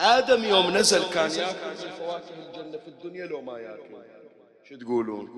آدم 0.01 0.45
يوم 0.45 0.77
نزل 0.77 1.03
كان 1.15 1.31
يأكل 1.31 1.77
فواكه 1.99 2.35
الجنة 2.43 2.79
في 2.79 2.89
الدنيا 2.89 3.27
لو 3.27 3.41
ما 3.41 3.59
يأكل. 3.59 4.03
شو 4.69 4.77
تقولون؟ 4.77 5.29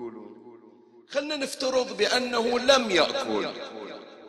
خلنا 1.10 1.36
نفترض 1.36 1.96
بأنه 1.96 2.58
لم 2.58 2.90
يأكل. 2.90 3.48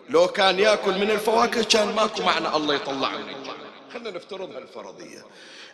لو 0.10 0.28
كان 0.28 0.60
يأكل 0.60 0.92
من 0.92 1.12
الفواكه 1.12 1.64
كان 1.64 1.96
ماكو 1.96 2.24
معنى 2.24 2.56
الله 2.56 2.76
يطلع 2.76 3.12
من 3.18 3.34
خلنا 3.94 4.12
نفترض 4.12 4.50
هالفرضية. 4.56 5.26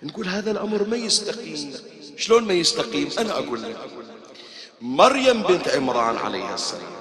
نقول 0.04 0.28
هذا 0.28 0.52
الأمر 0.52 0.84
ما 0.84 0.98
يستقيم. 0.98 1.74
شلون 2.18 2.44
ما 2.44 2.54
يستقيم؟ 2.54 3.10
أنا 3.20 3.32
أقول 3.32 3.62
لك. 3.62 3.78
مريم 4.82 5.44
بنت 5.44 5.68
عمران 5.68 6.18
عليه 6.18 6.54
السلام. 6.54 6.92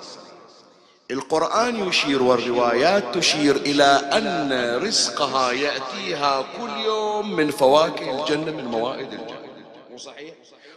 القرآن 1.11 1.89
يشير 1.89 2.23
والروايات 2.23 3.15
تشير 3.15 3.57
إلى 3.57 3.85
أن 4.13 4.79
رزقها 4.83 5.53
يأتيها 5.53 6.45
كل 6.61 6.85
يوم 6.85 7.37
من 7.37 7.51
فواكه 7.51 8.21
الجنة 8.21 8.53
من 8.53 8.65
موائد 8.65 9.13
الجنة. 9.13 9.99
صحيح؟ 9.99 10.35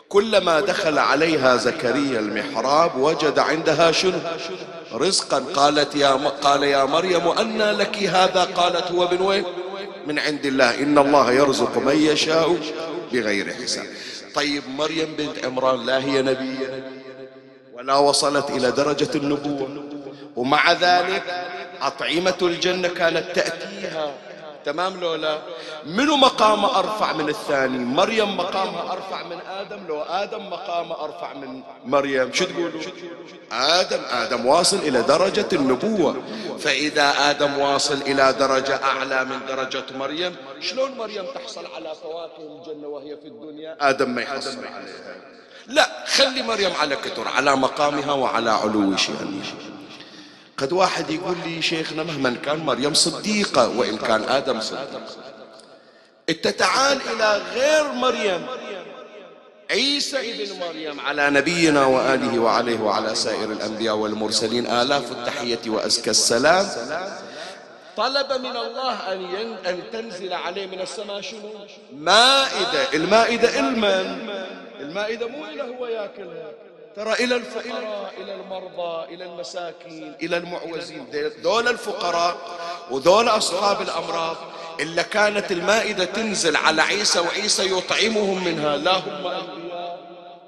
كلما 0.10 0.60
دخل 0.60 1.00
عليها 1.00 1.58
زكريا 1.58 2.20
المحراب 2.20 2.98
وجد 2.98 3.40
عندها 3.40 3.92
شنو؟ 3.92 4.20
رزقا. 4.94 5.40
قالت 5.40 5.96
يا 5.96 6.16
م... 6.16 6.28
قال 6.28 6.64
يا 6.64 6.86
مريم 6.86 7.28
أن 7.28 7.62
لك 7.62 7.98
هذا؟ 7.98 8.44
قالت 8.44 8.92
هو 8.92 9.10
من 9.12 9.22
وين؟ 9.22 9.46
من 10.08 10.20
عند 10.20 10.46
الله. 10.46 10.80
إن 10.80 10.98
الله 10.98 11.32
يرزق 11.32 11.78
من 11.78 11.96
يشاء 11.96 12.58
بغير 13.12 13.54
حساب. 13.54 13.86
طيب 14.36 14.64
مريم 14.70 15.16
بنت 15.18 15.46
عمران 15.46 15.86
لا 15.86 16.04
هي 16.04 16.22
نبية 16.22 16.93
ولا 17.84 17.96
وصلت 17.96 18.50
إلى 18.50 18.72
درجة 18.72 19.18
النبوة. 19.18 19.84
ومع 20.36 20.72
ذلك 20.72 21.24
أطعمة 21.82 22.38
الجنة 22.42 22.88
كانت 22.88 23.36
تأتيها. 23.36 24.12
تمام 24.66 25.00
لو 25.00 25.16
لا 25.16 25.40
منو 25.86 26.16
مقامه 26.16 26.80
أرفع 26.80 27.14
من 27.14 27.30
الثاني؟ 27.30 27.78
مريم 27.78 28.38
مقامها 28.38 28.92
أرفع 28.92 29.24
من 29.24 29.40
آدم 29.60 29.88
لو 29.88 30.02
آدم 30.02 30.50
مقامه 30.50 31.04
أرفع 31.04 31.34
من 31.34 31.62
مريم؟ 31.86 32.34
شو 32.34 32.46
تقولوا؟ 32.46 32.82
آدم 33.52 34.02
آدم 34.12 34.46
واصل 34.46 34.78
إلى 34.78 35.02
درجة 35.02 35.48
النبوة. 35.54 36.24
فإذا 36.60 37.30
آدم 37.30 37.60
واصل 37.60 38.02
إلى 38.02 38.36
درجة 38.40 38.84
أعلى 38.84 39.26
من 39.26 39.40
درجة 39.48 39.84
مريم 40.00 40.36
شلون 40.60 40.92
مريم 40.92 41.26
تحصل 41.36 41.66
على 41.76 41.92
فواكه 42.04 42.40
الجنة 42.40 42.88
وهي 42.88 43.18
في 43.18 43.28
الدنيا؟ 43.28 43.78
آدم 43.80 44.10
ما 44.16 44.22
يحصل 44.22 44.58
عليها. 44.58 45.16
لا 45.68 45.90
خلي 46.06 46.42
مريم 46.42 46.74
على 46.74 46.96
كتر 46.96 47.28
على 47.28 47.56
مقامها 47.56 48.12
وعلى 48.12 48.52
علو 48.52 48.96
شأنها. 48.98 49.54
قد 50.58 50.74
واحد 50.74 51.10
يقول 51.10 51.38
لي 51.46 51.62
شيخنا 51.62 52.04
مهما 52.04 52.36
كان 52.46 52.60
مريم 52.60 52.94
صديقة 52.94 53.70
وإن 53.78 53.98
كان 53.98 54.24
آدم 54.24 54.62
صديق. 54.62 55.02
أنت 56.30 56.48
تعال 56.48 57.00
إلى 57.16 57.42
غير 57.54 57.92
مريم. 57.92 58.46
عيسى 59.72 60.32
ابن 60.32 60.60
مريم 60.60 61.00
على 61.00 61.30
نبينا 61.30 61.86
وآله 61.86 62.40
وعليه 62.40 62.80
وعلى 62.80 63.16
سائر 63.16 63.52
الأنبياء 63.52 63.96
والمرسلين 63.96 64.68
آلاف 64.68 65.12
التحية 65.12 65.60
وأزكى 65.68 66.10
السلام. 66.10 66.68
طلب 67.98 68.34
من 68.34 68.58
الله 68.58 69.14
أن 69.14 69.56
أن 69.66 69.84
تنزل 69.94 70.34
عليه 70.34 70.66
من 70.68 70.82
السماء 70.82 71.22
شنو؟ 71.22 71.50
مائدة. 71.98 72.94
المائدة 72.94 73.60
المائدة 74.80 75.28
مو 75.28 75.46
إلى 75.46 75.78
هو 75.78 75.86
ياكلها 75.86 76.52
ترى 76.96 77.14
إلى 77.14 77.36
الفقراء 77.36 78.14
إلى 78.18 78.36
المرضى 78.36 79.14
إلى 79.14 79.26
المساكين 79.26 80.14
إلى 80.22 80.38
المعوزين. 80.38 81.08
دول 81.44 81.68
الفقراء 81.68 82.38
ودول 82.92 83.28
أصحاب 83.28 83.82
الأمراض 83.82 84.38
إلا 84.80 85.02
كانت 85.02 85.52
المائدة 85.52 86.06
تنزل 86.06 86.56
على 86.56 86.82
عيسى 86.82 87.20
وعيسى 87.20 87.78
يطعمهم 87.78 88.44
منها. 88.44 88.78
لا 88.78 88.98
هم 88.98 89.28
أنبياء 89.28 90.00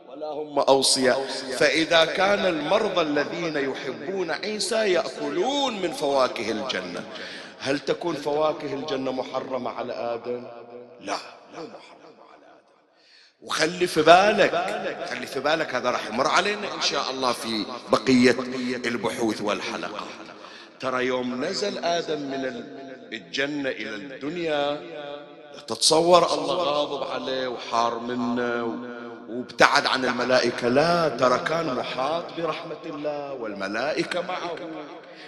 ولا 0.10 0.28
هم 0.28 0.60
أوصياء. 0.60 1.28
فإذا 1.58 2.06
كان 2.06 2.46
المرضى 2.46 3.02
الذين 3.02 3.72
يحبون 3.72 4.32
عيسى 4.32 4.76
يأكلون 4.94 5.82
من 5.82 5.92
فواكه 5.92 6.52
الجنة. 6.52 7.04
هل 7.60 7.80
تكون 7.80 8.16
فواكه 8.16 8.74
الجنة 8.74 9.12
محرمة 9.12 9.70
على 9.72 9.94
آدم؟ 9.94 10.44
لا 11.02 11.18
لا 11.54 11.60
محرمة. 11.60 12.05
وخلي 13.46 13.88
في 13.88 14.02
بالك 14.02 14.52
خلي 15.10 15.28
في 15.28 15.40
بالك 15.40 15.76
هذا 15.76 15.90
راح 15.90 16.08
يمر 16.08 16.28
علينا 16.28 16.74
إن 16.74 16.82
شاء 16.82 17.12
الله 17.12 17.32
في 17.32 17.66
بقية 17.92 18.36
البحوث 18.86 19.42
والحلقة. 19.42 20.08
ترى 20.80 21.06
يوم 21.06 21.46
نزل 21.46 21.86
آدم 21.86 22.20
من 22.20 22.64
الجنة 23.14 23.70
إلى 23.70 23.96
الدنيا 23.96 24.82
تتصور 25.68 26.34
الله 26.34 26.56
غاضب 26.56 27.04
عليه 27.12 27.48
وحار 27.48 28.00
منه 28.00 28.76
وابتعد 29.30 29.86
عن 29.86 30.06
الملائكة. 30.06 30.68
لا 30.68 31.10
ترى 31.10 31.40
كان 31.40 31.76
محاط 31.76 32.24
برحمة 32.38 32.86
الله 32.86 33.34
والملائكة 33.34 34.22
معه 34.22 34.56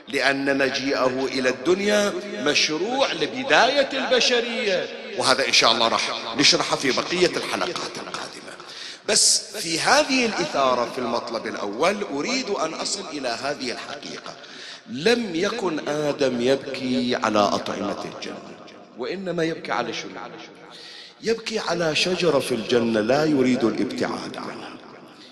لأن 0.07 0.57
مجيئه 0.57 1.25
إلى 1.25 1.49
الدنيا 1.49 2.13
مشروع 2.43 3.13
لبداية 3.13 3.89
البشرية. 3.93 5.06
وهذا 5.17 5.47
إن 5.47 5.53
شاء 5.53 5.71
الله 5.71 5.87
راح 5.87 6.35
نشرحه 6.37 6.75
في 6.75 6.91
بقية 6.91 7.37
الحلقات 7.37 7.97
القادمة. 7.97 8.53
بس 9.09 9.41
في 9.57 9.79
هذه 9.79 10.25
الإثارة 10.25 10.89
في 10.95 10.97
المطلب 10.97 11.47
الأول 11.47 12.03
أريد 12.03 12.49
أن 12.49 12.73
أصل 12.73 13.01
إلى 13.13 13.27
هذه 13.27 13.71
الحقيقة. 13.71 14.33
لم 14.89 15.35
يكن 15.35 15.89
آدم 15.89 16.41
يبكي 16.41 17.15
على 17.15 17.39
أطعمة 17.39 18.05
الجنة 18.15 18.57
وإنما 18.97 19.43
يبكي 19.43 19.71
على 19.71 19.93
شنو؟ 19.93 20.11
يبكي 21.21 21.59
على 21.59 21.95
شجرة 21.95 22.39
في 22.39 22.55
الجنة 22.55 22.99
لا 22.99 23.25
يريد 23.25 23.63
الابتعاد 23.63 24.37
عنها. 24.37 24.77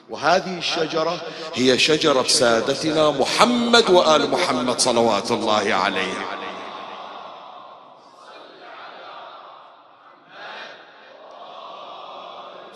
وهذه 0.10 0.58
الشجرة 0.58 1.22
هي 1.54 1.80
شجرة 1.80 2.28
سادتنا 2.28 3.12
محمد 3.12 3.90
وآل 3.90 4.32
محمد 4.32 4.80
صلوات 4.80 5.32
الله 5.32 5.74
عليه. 5.74 6.45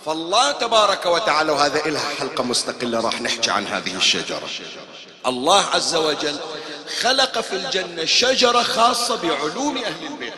فالله 0.06 0.52
تبارك 0.52 1.06
وتعالى 1.06 1.52
وهذا 1.52 1.86
إلها 1.86 2.10
حلقة 2.20 2.44
مستقلة 2.44 3.00
راح 3.00 3.22
نحكي 3.22 3.52
عن 3.52 3.68
هذه 3.68 3.96
الشجرة. 3.96 4.50
الله 5.28 5.66
عز 5.66 5.96
وجل 5.96 6.40
خلق 7.02 7.42
في 7.42 7.56
الجنة 7.56 8.06
شجرة 8.06 8.64
خاصة 8.64 9.16
بعلوم 9.16 9.78
أهل 9.78 10.06
البيت. 10.06 10.34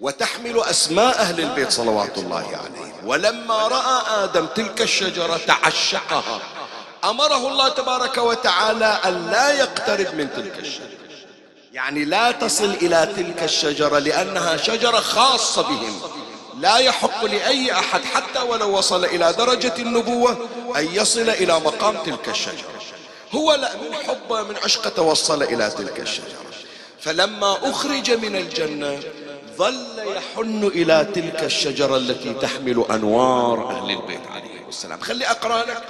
وتحمل 0.00 0.60
أسماء 0.60 1.18
أهل 1.18 1.40
البيت 1.40 1.72
صلوات 1.72 2.18
الله 2.18 2.46
عليهم. 2.46 2.92
ولما 3.04 3.68
رأى 3.68 4.24
آدم 4.24 4.46
تلك 4.46 4.82
الشجرة 4.82 5.40
تعشقها 5.46 6.40
أمره 7.04 7.48
الله 7.48 7.68
تبارك 7.68 8.18
وتعالى 8.18 9.00
أن 9.04 9.30
لا 9.30 9.52
يقترب 9.52 10.14
من 10.14 10.32
تلك 10.36 10.58
الشجرة. 10.58 11.02
يعني 11.72 12.04
لا 12.04 12.30
تصل 12.30 12.70
إلى 12.70 13.12
تلك 13.16 13.42
الشجرة 13.42 13.98
لأنها 13.98 14.56
شجرة 14.56 15.00
خاصة 15.00 15.62
بهم. 15.62 16.21
لا 16.58 16.76
يحق 16.76 17.24
لأي 17.24 17.72
أحد 17.72 18.04
حتى 18.04 18.38
ولو 18.38 18.78
وصل 18.78 19.04
إلى 19.04 19.32
درجة 19.32 19.74
النبوة 19.78 20.48
أن 20.76 20.88
يصل 20.92 21.30
إلى 21.30 21.60
مقام 21.60 21.96
تلك 21.96 22.28
الشجرة. 22.28 22.72
هو 23.32 23.54
لا 23.54 23.76
من 23.76 23.94
حبه 23.94 24.42
من 24.42 24.56
عشقه 24.64 24.90
توصل 24.90 25.42
إلى 25.42 25.70
تلك 25.70 26.00
الشجرة. 26.00 26.42
فلما 27.00 27.70
أخرج 27.70 28.10
من 28.10 28.36
الجنة 28.36 29.00
ظل 29.56 30.16
يحن 30.16 30.70
إلى 30.74 31.06
تلك 31.14 31.44
الشجرة 31.44 31.96
التي 31.96 32.34
تحمل 32.34 32.84
أنوار 32.90 33.70
أهل 33.70 33.90
البيت 33.90 34.26
عليه 34.30 34.68
السلام. 34.68 35.00
خلي 35.00 35.26
أقرأ 35.26 35.64
لك 35.64 35.82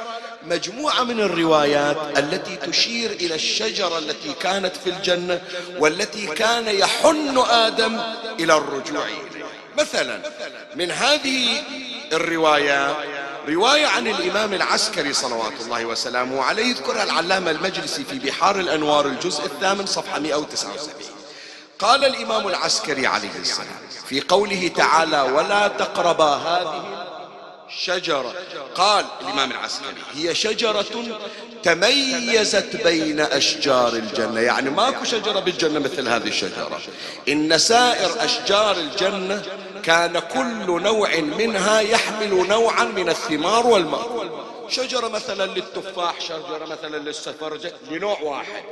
مجموعة 0.46 1.02
من 1.04 1.20
الروايات 1.20 1.96
التي 2.18 2.56
تشير 2.56 3.10
إلى 3.10 3.34
الشجرة 3.34 3.98
التي 3.98 4.32
كانت 4.40 4.76
في 4.76 4.90
الجنة 4.90 5.40
والتي 5.78 6.26
كان 6.26 6.66
يحن 6.66 7.38
آدم 7.50 8.00
إلى 8.40 8.56
الرجوع 8.56 9.04
إليها. 9.04 9.41
مثلا 9.78 10.20
من 10.76 10.90
هذه 10.90 11.62
الروايات 12.12 12.96
رواية 13.48 13.86
عن 13.86 14.06
الإمام 14.06 14.54
العسكري 14.54 15.12
صلوات 15.12 15.52
الله 15.60 15.84
وسلامه 15.84 16.42
عليه 16.42 16.66
يذكرها 16.66 17.02
العلامة 17.02 17.50
المجلسي 17.50 18.04
في 18.04 18.18
بحار 18.18 18.60
الأنوار 18.60 19.06
الجزء 19.06 19.44
الثامن 19.44 19.86
صفحة 19.86 20.18
179 20.18 20.92
قال 21.78 22.04
الإمام 22.04 22.48
العسكري 22.48 23.06
عليه 23.06 23.36
السلام 23.40 23.82
في 24.06 24.20
قوله 24.20 24.68
تعالى 24.76 25.20
ولا 25.20 25.68
تقربا 25.68 26.24
هذه 26.24 27.01
الشجرة 27.74 28.34
قال 28.74 29.04
الإمام 29.20 29.50
العسكري 29.50 30.02
هي 30.14 30.34
شجرة 30.34 30.84
تميزت 31.62 32.76
بين 32.84 33.20
أشجار 33.20 33.92
الجنة. 33.92 34.40
يعني 34.40 34.70
ماكو 34.70 35.04
شجرة 35.04 35.40
بالجنة 35.40 35.78
مثل 35.78 36.08
هذه 36.08 36.28
الشجرة. 36.28 36.80
إن 37.28 37.58
سائر 37.58 38.24
أشجار 38.24 38.76
الجنة 38.76 39.42
كان 39.82 40.18
كل 40.18 40.82
نوع 40.82 41.16
منها 41.16 41.80
يحمل 41.80 42.48
نوعا 42.48 42.84
من 42.84 43.08
الثمار 43.08 43.66
والمأكول. 43.66 44.30
شجرة 44.68 45.08
مثلا 45.08 45.46
للتفاح 45.46 46.20
شجرة 46.20 46.66
مثلا 46.66 46.96
للسفرجة 46.96 47.72
لنوع 47.90 48.20
واحد. 48.20 48.62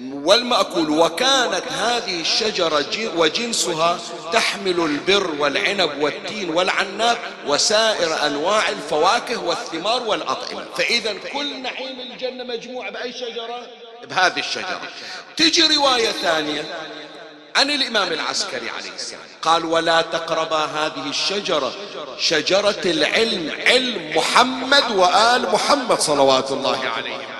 والمأكول 0.00 0.90
وكانت 0.90 1.62
هذه 1.68 2.20
الشجرة 2.20 3.16
وجنسها 3.16 3.98
تحمل 4.32 4.80
البر 4.80 5.30
والعنب 5.38 6.02
والتين 6.02 6.50
والعناب 6.50 7.18
وسائر 7.46 8.26
أنواع 8.26 8.68
الفواكه 8.68 9.42
والثمار 9.44 10.02
والأطعمة. 10.02 10.64
فإذا 10.76 11.12
كل 11.32 11.62
نعيم 11.62 12.00
الجنة 12.00 12.44
مجموع 12.44 12.88
بأي 12.88 13.12
شجرة؟ 13.12 13.66
بهذه 14.04 14.38
الشجرة. 14.38 14.80
تجي 15.36 15.76
رواية 15.76 16.10
ثانية 16.10 16.64
عن 17.56 17.70
الإمام 17.70 18.12
العسكري 18.12 18.70
عليه 18.70 18.94
السلام. 18.94 19.22
قال 19.42 19.64
ولا 19.64 20.02
تقربا 20.02 20.64
هذه 20.64 21.08
الشجرة 21.08 21.72
شجرة 22.18 22.82
العلم 22.84 23.52
علم 23.66 24.16
محمد 24.16 24.90
وآل 24.90 25.52
محمد 25.52 26.00
صلوات 26.00 26.50
الله 26.50 26.88
عليهم. 26.96 27.37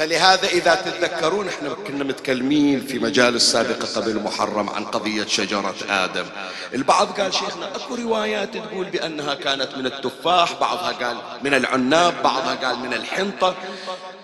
فلهذا 0.00 0.48
إذا 0.48 0.74
تتذكرون 0.74 1.48
إحنا 1.48 1.68
كنا 1.68 2.04
متكلمين 2.04 2.86
في 2.86 2.98
مجالس 2.98 3.52
سابقة 3.52 4.00
قبل 4.00 4.20
محرم 4.20 4.70
عن 4.70 4.84
قضية 4.84 5.26
شجرة 5.26 5.74
آدم. 5.88 6.26
البعض 6.74 7.20
قال 7.20 7.34
شيخنا 7.34 7.76
أكو 7.76 7.94
روايات 7.94 8.54
تقول 8.54 8.84
بأنها 8.84 9.34
كانت 9.34 9.68
من 9.76 9.86
التفاح 9.86 10.52
بعضها 10.52 10.92
قال 10.92 11.16
من 11.42 11.54
العناب 11.54 12.22
بعضها 12.22 12.54
قال 12.54 12.78
من 12.78 12.94
الحنطة. 12.94 13.54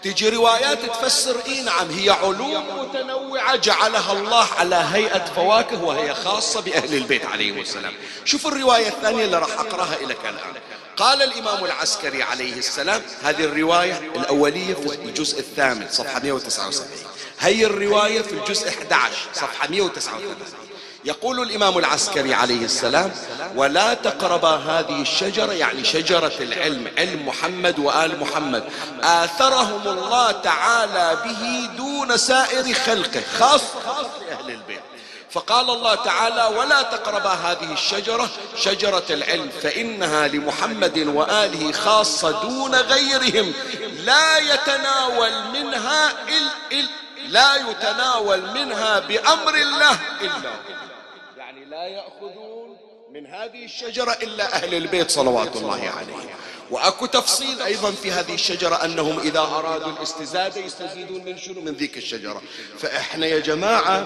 تجي 0.03 0.29
روايات 0.29 0.79
تفسر 0.85 1.37
اي 1.47 1.62
نعم 1.62 1.91
هي 1.91 2.11
علوم 2.11 2.65
متنوعة 2.81 3.57
جعلها 3.57 4.12
الله 4.12 4.47
على 4.59 4.85
هيئة 4.93 5.25
فواكه 5.25 5.85
وهي 5.85 6.15
خاصة 6.15 6.61
بأهل 6.61 6.95
البيت 6.95 7.25
عليهم 7.25 7.61
السلام. 7.61 7.93
شوف 8.25 8.47
الرواية 8.47 8.89
الثانية 8.89 9.25
اللي 9.25 9.39
راح 9.39 9.61
أقرأها 9.61 9.97
لك 10.07 10.21
الآن. 10.25 10.55
قال 10.97 11.23
الإمام 11.23 11.65
العسكري 11.65 12.23
عليه 12.23 12.55
السلام 12.55 13.03
هذه 13.23 13.45
الرواية 13.45 13.99
الأولية 14.17 14.75
في 14.75 15.05
الجزء 15.05 15.39
الثامن 15.39 15.87
صفحة 15.91 16.21
179 16.21 16.89
هي 17.41 17.67
الرواية 17.67 18.23
في 18.23 18.33
الجزء 18.33 18.69
11 18.69 19.15
صفحة 19.35 19.69
139 19.69 20.37
يقول 21.05 21.43
الإمام 21.43 21.79
العسكري 21.79 22.35
عليه 22.35 22.65
السلام 22.65 23.13
ولا 23.57 23.95
تقربا 23.95 24.49
هذه 24.49 25.03
الشجرة 25.03 25.53
يعني 25.53 25.85
شجرة 25.85 26.33
العلم 26.41 26.91
علم 26.99 27.29
محمد 27.29 27.79
وآل 27.79 28.21
محمد 28.21 28.65
آثرهم 29.03 29.89
الله 29.89 30.33
تعالى 30.33 31.19
به 31.25 31.71
دون 31.77 32.17
سائر 32.17 32.75
خلقه 32.75 33.23
خاص 33.39 33.63
خاص 33.87 34.07
لأهل 34.29 34.51
البيت. 34.51 34.76
فقال 35.37 35.70
الله 35.70 35.94
تعالى 35.94 36.57
ولا 36.59 36.83
تقربا 36.83 37.31
هذه 37.31 37.72
الشجرة 37.72 38.29
شجرة 38.57 39.05
العلم 39.11 39.49
فإنها 39.49 40.29
لمحمد 40.29 40.99
وآله 40.99 41.72
خاصة 41.72 42.42
دون 42.42 42.75
غيرهم. 42.75 43.53
لا 44.05 44.38
يتناول 44.38 45.31
منها 45.53 46.11
إل 46.11 46.49
إل 46.72 46.88
لا 47.29 47.57
يتناول 47.57 48.51
منها 48.55 48.99
بأمر 48.99 49.55
الله 49.55 49.99
إلا 50.20 50.53
يعني 51.37 51.64
لا 51.64 51.87
يأخذون 51.87 52.77
من 53.11 53.27
هذه 53.27 53.64
الشجرة 53.64 54.12
إلا 54.12 54.55
أهل 54.55 54.75
البيت 54.75 55.11
صلوات 55.11 55.57
الله 55.57 55.90
عليهم. 55.96 56.31
وأكو 56.70 57.07
تفصيل 57.07 57.62
أيضا 57.62 57.90
في 57.90 58.12
هذه 58.12 58.35
الشجرة 58.35 58.85
أنهم 58.85 59.18
إذا 59.18 59.40
أرادوا 59.40 59.92
الاستزادة 59.92 60.61
يستزيدون 60.61 61.24
من 61.24 61.38
شنو؟ 61.38 61.61
من 61.61 61.72
ذيك 61.72 61.96
الشجرة. 61.96 62.42
فإحنا 62.79 63.26
يا 63.26 63.38
جماعة 63.38 63.98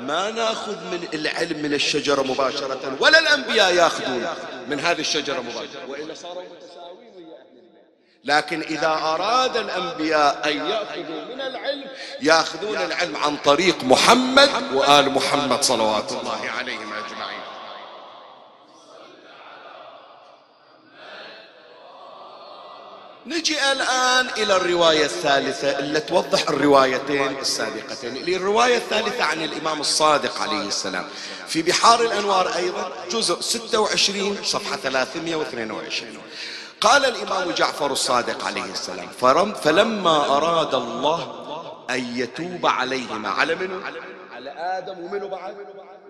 ما 0.00 0.30
نأخذ 0.30 0.76
من 0.76 1.08
العلم 1.14 1.62
من 1.62 1.74
الشجرة 1.74 2.22
مباشرة 2.22 2.96
ولا 3.00 3.18
الأنبياء 3.18 3.74
يأخذون 3.74 4.26
من 4.68 4.80
هذه 4.80 5.00
الشجرة 5.00 5.40
مباشرة. 5.40 5.86
والا 5.88 6.14
صاروا 6.14 6.42
لكن 8.24 8.60
إذا 8.60 8.88
أراد 8.88 9.56
الأنبياء 9.56 10.48
أن 10.50 10.56
يأخذوا 10.56 11.34
من 11.34 11.40
العلم 11.40 11.84
يأخذون 12.20 12.76
العلم 12.76 13.16
عن 13.16 13.36
طريق 13.36 13.84
محمد 13.84 14.50
وآل 14.74 15.10
محمد 15.10 15.62
صلوات 15.62 16.12
الله 16.12 16.50
عليهم. 16.58 16.91
نجي 23.26 23.72
الآن 23.72 24.26
إلى 24.36 24.56
الرواية 24.56 25.04
الثالثة 25.04 25.78
اللي 25.78 26.00
توضح 26.00 26.48
الروايتين 26.48 27.38
السابقتين 27.38 28.16
الرواية 28.16 28.76
الثالثة 28.76 29.24
عن 29.24 29.42
الإمام 29.44 29.80
الصادق 29.80 30.40
عليه 30.40 30.68
السلام. 30.68 31.04
في 31.48 31.62
بحار 31.62 32.00
الأنوار 32.00 32.56
أيضا 32.56 32.92
جزء 33.10 33.40
26 33.40 34.36
صفحة 34.44 34.76
322 34.76 36.18
قال 36.80 37.04
الإمام 37.04 37.50
جعفر 37.50 37.92
الصادق 37.92 38.44
عليه 38.44 38.64
السلام 38.64 39.08
فلما 39.52 40.36
أراد 40.36 40.74
الله 40.74 41.42
أن 41.90 42.16
يتوب 42.18 42.66
عليهما 42.66 43.28
على 43.28 43.54
منو؟ 43.54 43.80
على 44.34 44.50
آدم 44.50 44.98
ومنو 45.04 45.28
بعد؟ 45.28 45.56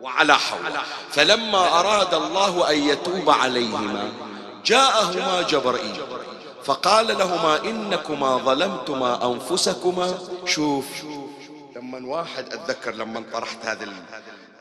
وعلى 0.00 0.38
حواء. 0.38 0.84
فلما 1.10 1.80
أراد 1.80 2.14
الله 2.14 2.70
أن 2.70 2.88
يتوب 2.88 3.30
عليهما 3.30 4.12
جاءهما 4.64 5.42
جبرائيل 5.42 6.00
فقال 6.64 7.06
لهما 7.06 7.64
إنكما 7.64 8.36
ظلمتما 8.36 9.32
أنفسكما. 9.32 10.18
شوف 10.46 10.86
لما 11.76 12.08
واحد 12.16 12.52
أتذكر 12.52 12.94
لما 12.94 13.24
طرحت 13.32 13.66
هذه 13.66 13.88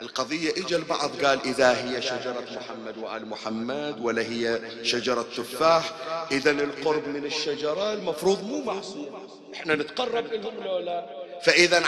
القضية 0.02 0.50
إجا 0.50 0.76
البعض 0.76 1.10
قال 1.24 1.40
إذا 1.44 1.70
هي 1.84 2.02
شجرة 2.02 2.44
محمد 2.56 2.98
وآل 2.98 3.28
محمد 3.28 4.00
ولا 4.00 4.22
هي 4.22 4.60
شجرة 4.82 5.26
تفاح 5.36 5.92
إذا 6.30 6.50
القرب 6.50 7.08
من 7.08 7.24
الشجرة 7.24 7.92
المفروض 7.92 8.42
مو 8.42 8.62
معصية 8.62 9.10
إحنا 9.54 9.74
نتقرب 9.74 10.26
لهم 10.26 10.64
لولا. 10.64 11.06
فإذا 11.42 11.82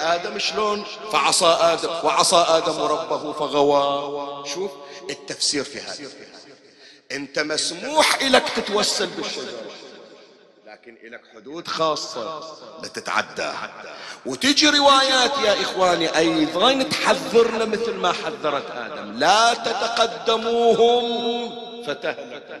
آدم 0.00 0.38
شلون؟ 0.38 0.84
فعصى 1.12 1.46
آدم 1.46 1.88
وعصى 2.04 2.36
آدم 2.36 2.80
ربه 2.80 3.32
فغوى. 3.32 4.46
شوف 4.46 4.70
التفسير 5.10 5.64
في 5.64 5.80
هذا. 5.80 6.08
أنت 7.12 7.38
مسموح 7.38 8.22
لك 8.22 8.48
تتوسل 8.56 9.06
بالشجرة. 9.06 9.70
لكن 10.66 10.96
لك 11.04 11.20
حدود 11.34 11.68
خاصة 11.68 12.42
لا 12.82 13.52
وتجي 14.26 14.68
روايات 14.68 15.38
يا 15.38 15.62
إخواني 15.62 16.16
أيضا 16.18 16.82
تحذرنا 16.82 17.64
مثل 17.64 17.94
ما 17.94 18.12
حذرت 18.12 18.70
آدم. 18.70 19.18
لا 19.18 19.54
تتقدموهم 19.54 21.04
فتهلكوا 21.86 22.56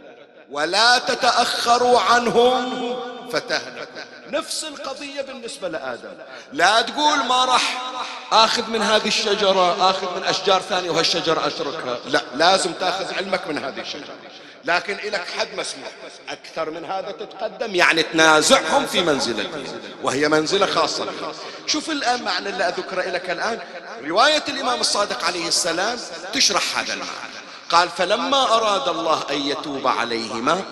ولا 0.50 0.98
تتأخروا 0.98 2.00
عنهم 2.00 2.96
فتهلكوا 3.32 4.00
نفس 4.30 4.64
القضية 4.64 5.22
بالنسبة 5.22 5.68
لآدم. 5.68 6.14
لا 6.52 6.82
تقول 6.82 7.18
ما 7.18 7.44
راح 7.44 7.92
آخذ 8.32 8.70
من 8.70 8.82
هذه 8.82 9.08
الشجرة 9.08 9.90
آخذ 9.90 10.16
من 10.16 10.24
أشجار 10.24 10.60
ثانية 10.60 10.90
وهالشجرة 10.90 11.46
أتركها. 11.46 11.98
لا 12.06 12.22
لازم 12.34 12.72
تأخذ 12.72 13.14
علمك 13.14 13.46
من 13.46 13.58
هذه 13.58 13.80
الشجرة. 13.80 14.14
لكن 14.64 14.96
لك 14.96 15.26
حد 15.38 15.48
مسموح. 15.58 15.88
أكثر 16.28 16.70
من 16.70 16.84
هذا 16.84 17.10
تتقدم 17.10 17.74
يعني 17.74 18.02
تنازعهم 18.02 18.86
في 18.86 19.00
منزلتهم 19.00 19.64
وهي 20.02 20.28
منزلة 20.28 20.66
خاصة. 20.66 21.06
شوف 21.66 21.90
الآن 21.90 22.22
معنى 22.22 22.48
اللي 22.48 22.68
أذكره 22.68 23.02
لك 23.02 23.30
الآن. 23.30 23.58
رواية 24.04 24.44
الإمام 24.48 24.80
الصادق 24.80 25.24
عليه 25.24 25.48
السلام 25.48 25.98
تشرح 26.32 26.78
هذا 26.78 26.92
المعنى. 26.92 27.40
قال 27.70 27.88
فلما 27.88 28.42
أراد 28.42 28.88
الله 28.88 29.22
أن 29.30 29.40
يتوب 29.40 29.86
عليهما 29.86 30.62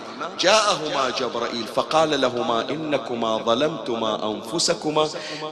جاءهما 0.40 1.10
جبرائيل 1.10 1.66
فقال 1.66 2.20
لهما 2.20 2.60
إنكما 2.60 3.36
ظلمتما 3.36 4.30
أنفسكما 4.30 5.08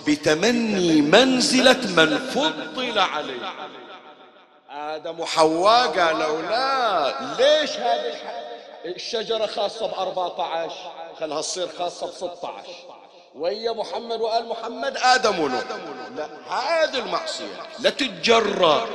بتمني 0.06 1.02
منزلة 1.02 1.80
من 1.96 2.18
فضل 2.34 2.98
عليه 2.98 3.40
آدم 4.76 5.20
وحواء 5.20 5.98
قالوا 5.98 6.42
لا 6.42 7.14
ليش 7.38 7.70
هذه؟ 7.70 8.14
الشجرة 8.84 9.46
خاصة 9.46 9.86
ب 9.86 9.94
14 9.94 10.74
خلها 11.20 11.40
تصير 11.40 11.68
خاصة 11.78 12.06
ب 12.06 12.10
16 12.10 12.62
ويا 13.34 13.72
محمد 13.72 14.20
وآل 14.20 14.48
محمد 14.48 14.96
آدم 14.96 15.38
ونوح. 15.38 15.62
لا 16.16 16.28
هذه 16.48 16.98
المعصية. 16.98 17.62
لا 17.78 17.90
تتجرى 17.90 18.86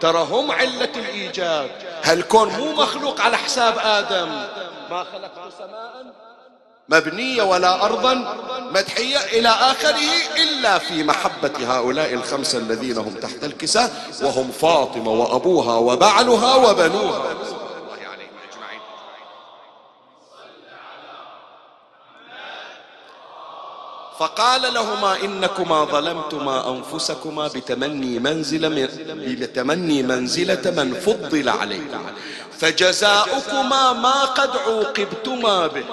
ترى 0.00 0.18
هم 0.18 0.50
علة 0.50 0.92
الإيجاد. 0.96 1.70
هالكون 2.04 2.48
مو 2.48 2.72
مخلوق 2.72 3.20
على 3.20 3.36
حساب 3.36 3.78
آدم. 3.78 4.28
ما 4.90 5.04
خلقت 5.04 5.52
سماء؟ 5.58 6.29
مبنية 6.90 7.42
ولا 7.42 7.84
أرضا 7.84 8.36
مدحية 8.74 9.18
إلى 9.18 9.48
آخره 9.48 10.10
إلا 10.36 10.78
في 10.78 11.02
محبة 11.02 11.52
هؤلاء 11.60 12.14
الخمسة 12.14 12.58
الذين 12.58 12.98
هم 12.98 13.14
تحت 13.14 13.44
الكساء 13.44 13.90
وهم 14.22 14.50
فاطمة 14.50 15.10
وأبوها 15.10 15.76
وبعلها 15.76 16.54
وبنوها. 16.54 17.34
فقال 24.18 24.74
لهما 24.74 25.24
إنكما 25.24 25.84
ظلمتما 25.84 26.68
أنفسكما 26.70 27.46
بتمني 27.46 28.18
منزلة 28.18 28.88
بتمني 29.40 30.02
منزلة 30.02 30.70
من 30.70 30.94
فضل 30.94 31.48
عليكما. 31.48 32.12
فجزاؤكما 32.58 33.92
ما 33.92 34.24
قد 34.24 34.56
عوقبتما 34.56 35.66
به. 35.66 35.84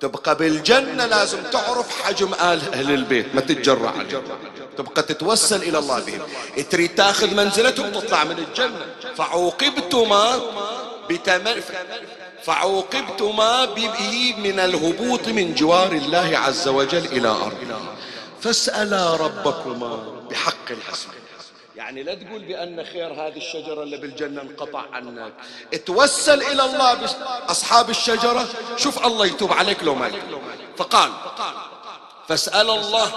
تبقى 0.00 0.34
بالجنة 0.34 1.06
لازم 1.06 1.42
تعرف 1.42 2.02
حجم 2.02 2.34
آل 2.34 2.74
أهل 2.74 2.90
البيت 2.94 3.34
ما 3.34 3.40
تتجرع 3.40 3.90
عليهم. 3.90 4.22
تبقى 4.76 5.02
تتوسل 5.02 5.62
إلى 5.62 5.78
الله 5.78 6.00
بهم. 6.00 6.22
تريد 6.70 6.94
تأخذ 6.94 7.34
منزلتهم 7.34 7.90
تطلع 7.90 8.24
من 8.24 8.38
الجنة. 8.38 9.14
فعوقبتما 9.16 10.40
بتمن 11.10 11.62
فعوقبتما 12.44 13.64
به 13.64 14.34
من 14.38 14.60
الهبوط 14.60 15.28
من 15.28 15.54
جوار 15.54 15.92
الله 15.92 16.38
عز 16.38 16.68
وجل 16.68 17.04
إلى 17.06 17.28
أرض. 17.28 17.58
فاسألا 18.40 19.16
ربكما 19.16 19.98
بحق 20.30 20.70
الحسن 20.70 21.08
يعني 21.80 22.02
لا 22.02 22.14
تقول 22.14 22.44
بأن 22.44 22.84
خير 22.84 23.12
هذه 23.12 23.36
الشجرة 23.36 23.82
اللي 23.82 23.96
بالجنة 23.96 24.42
انقطع 24.42 24.84
عنك. 24.92 25.32
اتوسل 25.74 26.42
إلى 26.42 26.64
الله 26.64 26.98
أصحاب 27.48 27.90
الشجرة. 27.90 28.48
شوف 28.76 29.06
الله 29.06 29.26
يتوب 29.26 29.52
عليك 29.52 29.84
لو 29.84 29.94
ما 29.94 30.10
فقال 30.76 31.10
فاسأل 32.28 32.70
الله 32.70 33.12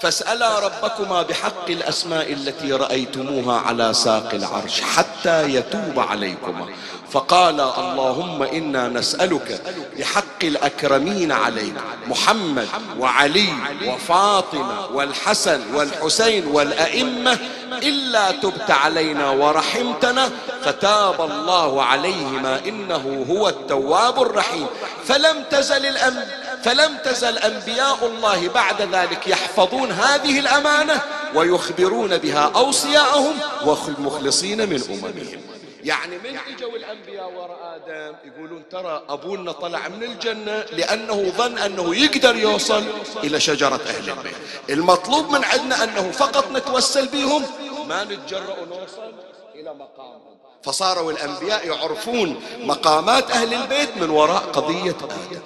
فاسألا 0.00 0.58
ربكما 0.58 1.22
بحق 1.22 1.70
الأسماء 1.70 2.32
التي 2.32 2.72
رأيتموها 2.72 3.60
على 3.60 3.94
ساق 3.94 4.34
العرش 4.34 4.80
حتى 4.80 5.54
يتوب 5.54 5.98
عليكما. 5.98 6.68
فقال 7.12 7.60
اللهم 7.60 8.42
إنا 8.42 8.88
نسألك 8.88 9.62
بحق 9.98 10.44
الأكرمين 10.44 11.32
عليك 11.32 11.74
محمد 12.06 12.68
وعلي 12.98 13.48
وفاطمة 13.86 14.86
والحسن 14.86 15.74
والحسين 15.74 16.46
والأئمة 16.46 17.38
إلا 17.72 18.30
تبت 18.30 18.70
علينا 18.70 19.30
ورحمتنا 19.30 20.30
فتاب 20.64 21.20
الله 21.20 21.82
عليهما 21.82 22.60
إنه 22.68 23.26
هو 23.30 23.48
التواب 23.48 24.22
الرحيم. 24.22 24.66
فلم 25.04 25.44
تزل 25.50 25.86
الأم 25.86 26.24
فلم 26.64 26.96
تزل 27.04 27.38
أنبياء 27.38 28.06
الله 28.06 28.48
بعد 28.48 28.82
ذلك 28.82 29.26
يحفظون 29.26 29.92
هذه 29.92 30.38
الأمانة 30.38 31.00
ويخبرون 31.34 32.18
بها 32.18 32.50
أوصياءهم 32.56 33.34
والمخلصين 33.64 34.68
من 34.68 34.82
أممهم. 34.90 35.51
يعني 35.84 36.18
من 36.18 36.38
إجوا 36.54 36.76
الأنبياء 36.76 37.32
وراء 37.32 37.76
آدم 37.76 38.16
يقولون 38.24 38.62
ترى 38.70 39.04
أبونا 39.08 39.52
طلع 39.52 39.88
من 39.88 40.02
الجنة 40.02 40.64
لأنه 40.72 41.32
ظن 41.36 41.58
أنه 41.58 41.96
يقدر 41.96 42.36
يوصل 42.36 42.84
إلى 43.24 43.40
شجرة 43.40 43.80
أهل 43.86 44.10
البيت. 44.10 44.34
المطلوب 44.70 45.30
من 45.30 45.44
عندنا 45.44 45.84
أنه 45.84 46.10
فقط 46.10 46.50
نتوسل 46.50 47.08
بهم 47.08 47.42
ما 47.88 48.04
نتجرأ 48.04 48.56
ونوصل 48.60 49.12
إلى 49.54 49.74
مقامهم 49.74 50.32
فصاروا 50.62 51.12
الأنبياء 51.12 51.66
يعرفون 51.66 52.40
مقامات 52.60 53.30
أهل 53.30 53.54
البيت 53.54 53.96
من 53.96 54.10
وراء 54.10 54.42
قضية 54.42 54.96
آدم. 54.96 55.40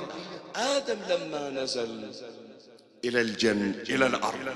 آدم 0.57 0.99
لما 1.09 1.51
نزل 1.51 2.11
إلى 3.05 3.21
الجنه 3.21 3.75
إلى 3.89 4.07
الأرض. 4.07 4.55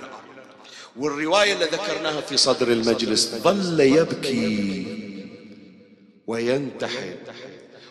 والرواية 0.96 1.52
اللي 1.52 1.64
ذكرناها 1.64 2.20
في 2.20 2.36
صدر 2.36 2.68
المجلس 2.68 3.34
ظل 3.34 3.80
يبكي. 3.80 4.89
وينتحر. 6.30 7.14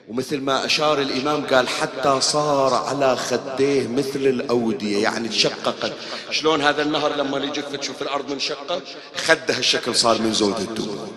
ومثل 0.07 0.41
ما 0.41 0.65
أشار 0.65 1.01
الإمام 1.01 1.45
قال 1.45 1.67
حتى 1.67 2.21
صار 2.21 2.73
على 2.73 3.15
خديه 3.15 3.87
مثل 3.87 4.19
الأودية 4.19 5.03
يعني 5.03 5.27
تشققت. 5.29 5.93
شلون 6.31 6.61
هذا 6.61 6.81
النهر 6.81 7.15
لما 7.15 7.37
يجي 7.37 7.61
تشوف 7.61 8.01
الأرض 8.01 8.31
منشقة؟ 8.31 8.81
خده 9.15 9.57
الشكل 9.57 9.95
صار 9.95 10.21
من 10.21 10.33
زود 10.33 10.59
الدود 10.59 11.09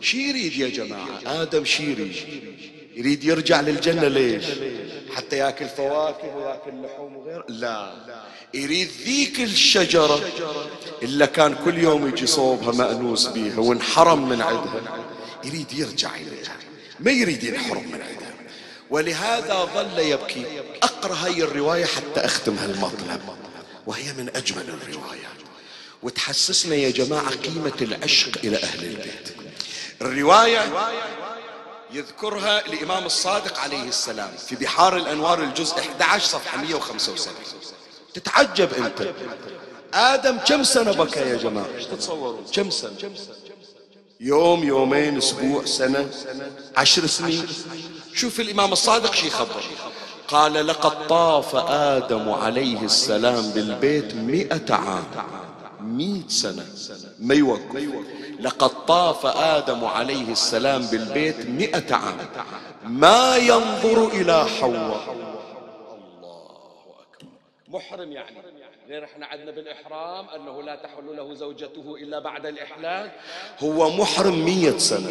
شي 0.00 0.28
يريد 0.28 0.56
يا 0.56 0.68
جماعة؟ 0.68 1.42
آدم 1.42 1.64
شي 1.64 1.90
يريد؟ 1.90 2.16
يريد 2.96 3.24
يرجع 3.24 3.60
للجنة 3.60 4.08
ليش؟ 4.08 4.44
حتى 5.14 5.36
ياكل 5.36 5.68
فواكه 5.68 6.36
وياكل 6.36 6.82
لحوم 6.84 7.16
وغير 7.16 7.44
لا. 7.48 7.92
يريد 8.54 8.88
ذيك 9.04 9.40
الشجرة 9.40 10.20
إلا 11.02 11.26
كان 11.26 11.56
كل 11.64 11.78
يوم 11.78 12.08
يجي 12.08 12.26
صوبها 12.26 12.72
مأنوس 12.72 13.26
بيها 13.26 13.58
وانحرم 13.58 14.28
من 14.28 14.42
عندها 14.42 14.80
يريد 15.44 15.72
يرجع 15.72 16.14
إليها. 16.14 16.56
ما 17.00 17.10
يريد 17.10 17.44
ينحرم 17.44 17.86
من 17.92 18.02
عندها. 18.02 18.34
ولهذا 18.90 19.68
ظل 19.74 19.98
يبكي. 19.98 20.44
أقرأ 20.82 21.14
هاي 21.14 21.42
الرواية 21.42 21.84
حتى 21.84 22.20
أختم 22.20 22.56
هالمطلب. 22.58 23.20
وهي 23.86 24.12
من 24.12 24.30
أجمل 24.36 24.68
الروايات. 24.68 25.38
وتحسسنا 26.02 26.74
يا 26.74 26.90
جماعة 26.90 27.30
قيمة 27.30 27.76
العشق 27.80 28.38
إلى 28.44 28.56
أهل 28.56 28.84
البيت. 28.84 29.36
الرواية 30.02 30.72
يذكرها 31.92 32.66
الإمام 32.66 33.06
الصادق 33.06 33.58
عليه 33.58 33.82
السلام 33.88 34.30
في 34.48 34.56
بحار 34.56 34.96
الأنوار 34.96 35.42
الجزء 35.42 35.78
11 35.78 36.24
صفحة 36.24 36.58
175 36.58 37.34
تتعجب 38.14 38.72
أنت. 38.74 39.14
آدم 39.94 40.38
كم 40.38 40.62
سنة 40.62 40.92
بكى 40.92 41.20
يا 41.20 41.36
جماعة؟ 41.36 41.66
تتصورون 41.90 42.44
كم 42.54 42.70
سنة؟ 42.70 42.92
يوم 44.20 44.64
يومين 44.64 45.16
أسبوع 45.16 45.64
سنة 45.64 46.10
عشر 46.76 47.06
سنين. 47.06 47.46
شوف 48.14 48.40
الإمام 48.40 48.72
الصادق 48.72 49.14
شي 49.14 49.30
خبر. 49.30 49.62
قال 50.28 50.66
لقد 50.66 51.06
طاف 51.06 51.56
آدم 51.56 52.30
عليه 52.30 52.82
السلام 52.82 53.50
بالبيت 53.50 54.14
مئة 54.14 54.74
عام. 54.74 55.04
مئة 55.80 56.28
سنة. 56.28 56.66
ما 57.18 57.34
يوقف. 57.34 57.88
لقد 58.40 58.86
طاف 58.86 59.26
آدم 59.26 59.84
عليه 59.84 60.32
السلام 60.32 60.86
بالبيت 60.86 61.46
مئة 61.46 61.94
عام. 61.94 62.18
ما 62.84 63.36
ينظر 63.36 64.08
إلى 64.08 64.46
حواء. 64.48 65.16
الله 65.98 66.46
أكبر. 67.00 67.28
محرم 67.68 68.12
يعني. 68.12 68.36
غير 68.88 69.04
إحنا 69.04 69.26
عندنا 69.26 69.50
بالإحرام 69.50 70.28
أنه 70.28 70.62
لا 70.62 70.76
تحل 70.76 71.16
له 71.16 71.34
زوجته 71.34 71.96
إلا 72.00 72.18
بعد 72.18 72.46
الإحلال. 72.46 73.10
هو 73.58 73.90
محرم 73.90 74.44
مية 74.44 74.78
سنة. 74.78 75.10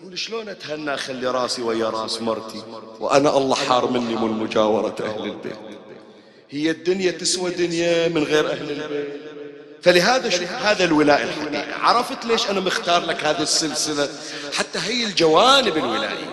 يقول 0.00 0.18
شلون 0.18 0.48
أتهنى 0.48 0.94
أخلي 0.94 1.26
راسي 1.26 1.62
ويا 1.62 1.90
راس 1.90 2.22
مرتي؟ 2.22 2.62
وأنا 3.00 3.36
الله 3.36 3.54
حار 3.54 3.90
مني 3.90 4.14
من 4.14 4.30
مجاورة 4.30 4.96
أهل 5.00 5.24
البيت. 5.24 5.56
هي 6.50 6.70
الدنيا 6.70 7.10
تسوى 7.10 7.50
دنيا 7.50 8.08
من 8.08 8.24
غير 8.24 8.50
أهل 8.50 8.70
البيت. 8.70 9.20
فلهذا 9.82 10.28
شو 10.28 10.44
هذا 10.44 10.84
الولاء 10.84 11.22
الحقيقي. 11.22 11.72
عرفت 11.72 12.24
ليش 12.24 12.50
أنا 12.50 12.60
مختار 12.60 13.04
لك 13.04 13.24
هذه 13.24 13.42
السلسلة؟ 13.42 14.08
حتى 14.54 14.78
هي 14.78 15.04
الجوانب 15.04 15.76
الولائية. 15.76 16.30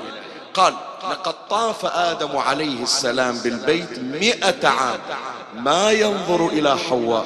قال 0.53 0.73
لقد 1.03 1.47
طاف 1.47 1.85
آدم 1.85 2.37
عليه 2.37 2.83
السلام 2.83 3.37
بالبيت 3.37 3.99
مئة 3.99 4.67
عام. 4.67 4.99
ما 5.55 5.91
ينظر 5.91 6.47
إلى 6.47 6.77
حواء. 6.77 7.25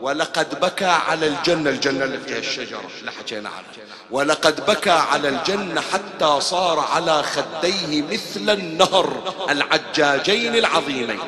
ولقد 0.00 0.60
بكى 0.60 0.84
على 0.84 1.26
الجنة 1.26 1.70
الجنة 1.70 2.04
اللي 2.04 2.18
فيها 2.18 2.38
الشجرة 2.38 2.80
اللي 3.00 3.12
حكينا 3.12 3.48
عنها. 3.48 3.70
ولقد 4.10 4.66
بكى 4.66 4.90
على 4.90 5.28
الجنة 5.28 5.80
حتى 5.80 6.40
صار 6.40 6.78
على 6.78 7.22
خديه 7.22 8.02
مثل 8.02 8.50
النهر 8.50 9.34
العجاجين 9.50 10.56
العظيمين 10.56 11.18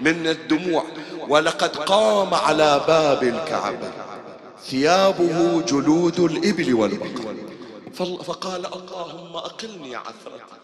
من 0.00 0.26
الدموع. 0.26 0.84
ولقد 1.28 1.76
قام 1.76 2.34
على 2.34 2.80
باب 2.86 3.22
الكعبة. 3.22 3.90
ثيابه 4.66 5.62
جلود 5.62 6.20
الإبل 6.20 6.74
والبقر. 6.74 7.34
فقال 8.24 8.66
اللهم 8.66 9.36
أقلني 9.36 9.96
عثرتي 9.96 10.58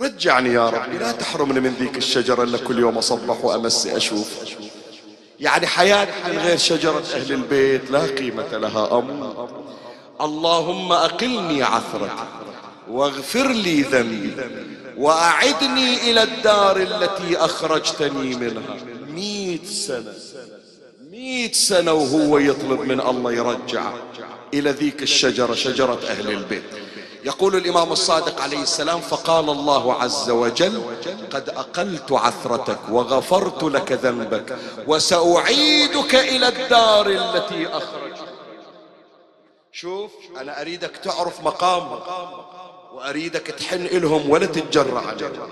رجعني 0.00 0.52
يا 0.52 0.68
ربي 0.68 0.98
لا 0.98 1.12
تحرمني 1.12 1.60
من 1.60 1.74
ذيك 1.80 1.96
الشجرة 1.96 2.42
اللي 2.42 2.58
كل 2.58 2.78
يوم 2.78 2.98
أصبح 2.98 3.44
وأمس 3.44 3.86
أشوف. 3.86 4.28
يعني 5.40 5.66
حياتي 5.66 6.12
من 6.28 6.38
غير 6.38 6.56
شجرة 6.56 7.04
أهل 7.14 7.32
البيت 7.32 7.90
لا 7.90 8.00
قيمة 8.00 8.56
لها 8.56 8.98
أمر 8.98 9.48
اللهم 10.20 10.92
أقلني 10.92 11.62
عثرتي 11.62 12.28
واغفر 12.90 13.48
لي 13.48 13.82
ذنبي 13.82 14.34
وأعدني 14.96 16.10
إلى 16.10 16.22
الدار 16.22 16.76
التي 16.76 17.36
أخرجتني 17.36 18.36
منها. 18.36 18.76
مئة 19.08 19.64
سنة 19.66 20.12
مئة 21.10 21.52
سنة 21.52 21.92
وهو 21.92 22.38
يطلب 22.38 22.80
من 22.80 23.00
الله 23.00 23.32
يرجع 23.32 23.92
إلى 24.54 24.70
ذيك 24.70 25.02
الشجرة 25.02 25.54
شجرة 25.54 26.00
أهل 26.08 26.30
البيت. 26.30 26.62
يقول 27.26 27.56
الإمام 27.56 27.92
الصادق 27.92 28.40
عليه 28.40 28.62
السلام 28.62 29.00
فقال 29.00 29.50
الله 29.50 29.94
عز 29.94 30.30
وجل 30.30 30.82
قد 31.30 31.48
أقلت 31.48 32.12
عثرتك 32.12 32.78
وغفرت 32.90 33.62
لك 33.62 33.92
ذنبك 33.92 34.58
وسأعيدك 34.86 36.14
إلى 36.14 36.48
الدار 36.48 37.06
التي 37.06 37.68
أخرجت. 37.68 38.24
شوف 39.72 40.10
أنا 40.40 40.60
أريدك 40.60 40.96
تعرف 40.96 41.40
مقامهم 41.40 42.00
وأريدك 42.94 43.46
تحن 43.46 43.86
إلهم 43.86 44.30
ولا 44.30 44.46
تتجرع 44.46 45.00
عليهم. 45.00 45.48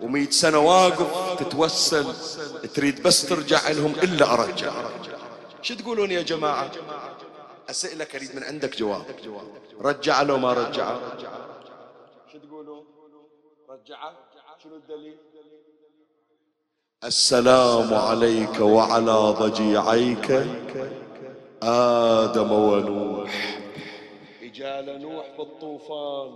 ومئة 0.00 0.30
سنة 0.30 0.58
واقف 0.58 1.06
تتوسل 1.38 2.06
تريد 2.74 3.02
بس 3.02 3.26
ترجع 3.26 3.68
لهم 3.68 3.92
إلا 4.02 4.32
أرجع. 4.32 4.72
شو 5.62 5.74
تقولون 5.74 6.10
يا 6.10 6.22
جماعة؟ 6.22 6.70
أسئلك 7.70 8.16
أريد 8.16 8.36
من 8.36 8.42
عندك 8.44 8.76
جواب. 8.76 9.04
رجع 9.80 10.22
لو 10.22 10.38
ما 10.38 10.52
رجع. 10.52 10.96
شو 12.32 12.38
تقولون 12.38 12.84
رجع. 13.70 14.10
شنو 14.64 14.76
الدليل؟ 14.76 15.16
السلام 17.04 17.94
عليك 17.94 18.60
وعلى 18.60 19.12
ضجيعيك 19.12 20.46
آدم 21.62 22.52
ونوح. 22.52 23.58
إجال 24.42 25.02
نوح 25.02 25.26
بالطوفان. 25.38 26.30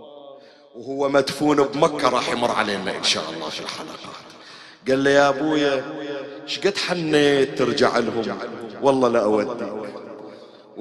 وهو 0.75 1.09
مدفون 1.09 1.63
بمكة 1.63 2.09
راح 2.09 2.29
يمر 2.29 2.51
علينا 2.51 2.97
إن 2.97 3.03
شاء 3.03 3.29
الله 3.29 3.49
في 3.49 3.59
الحلقات. 3.59 4.27
قال 4.87 4.99
لي 4.99 5.13
يا 5.13 5.29
أبويا 5.29 5.83
شقد 6.45 6.77
حنيت 6.77 7.57
ترجع 7.57 7.97
لهم؟ 7.97 8.37
والله 8.81 9.07
لا 9.07 9.23
أوديك. 9.23 10.00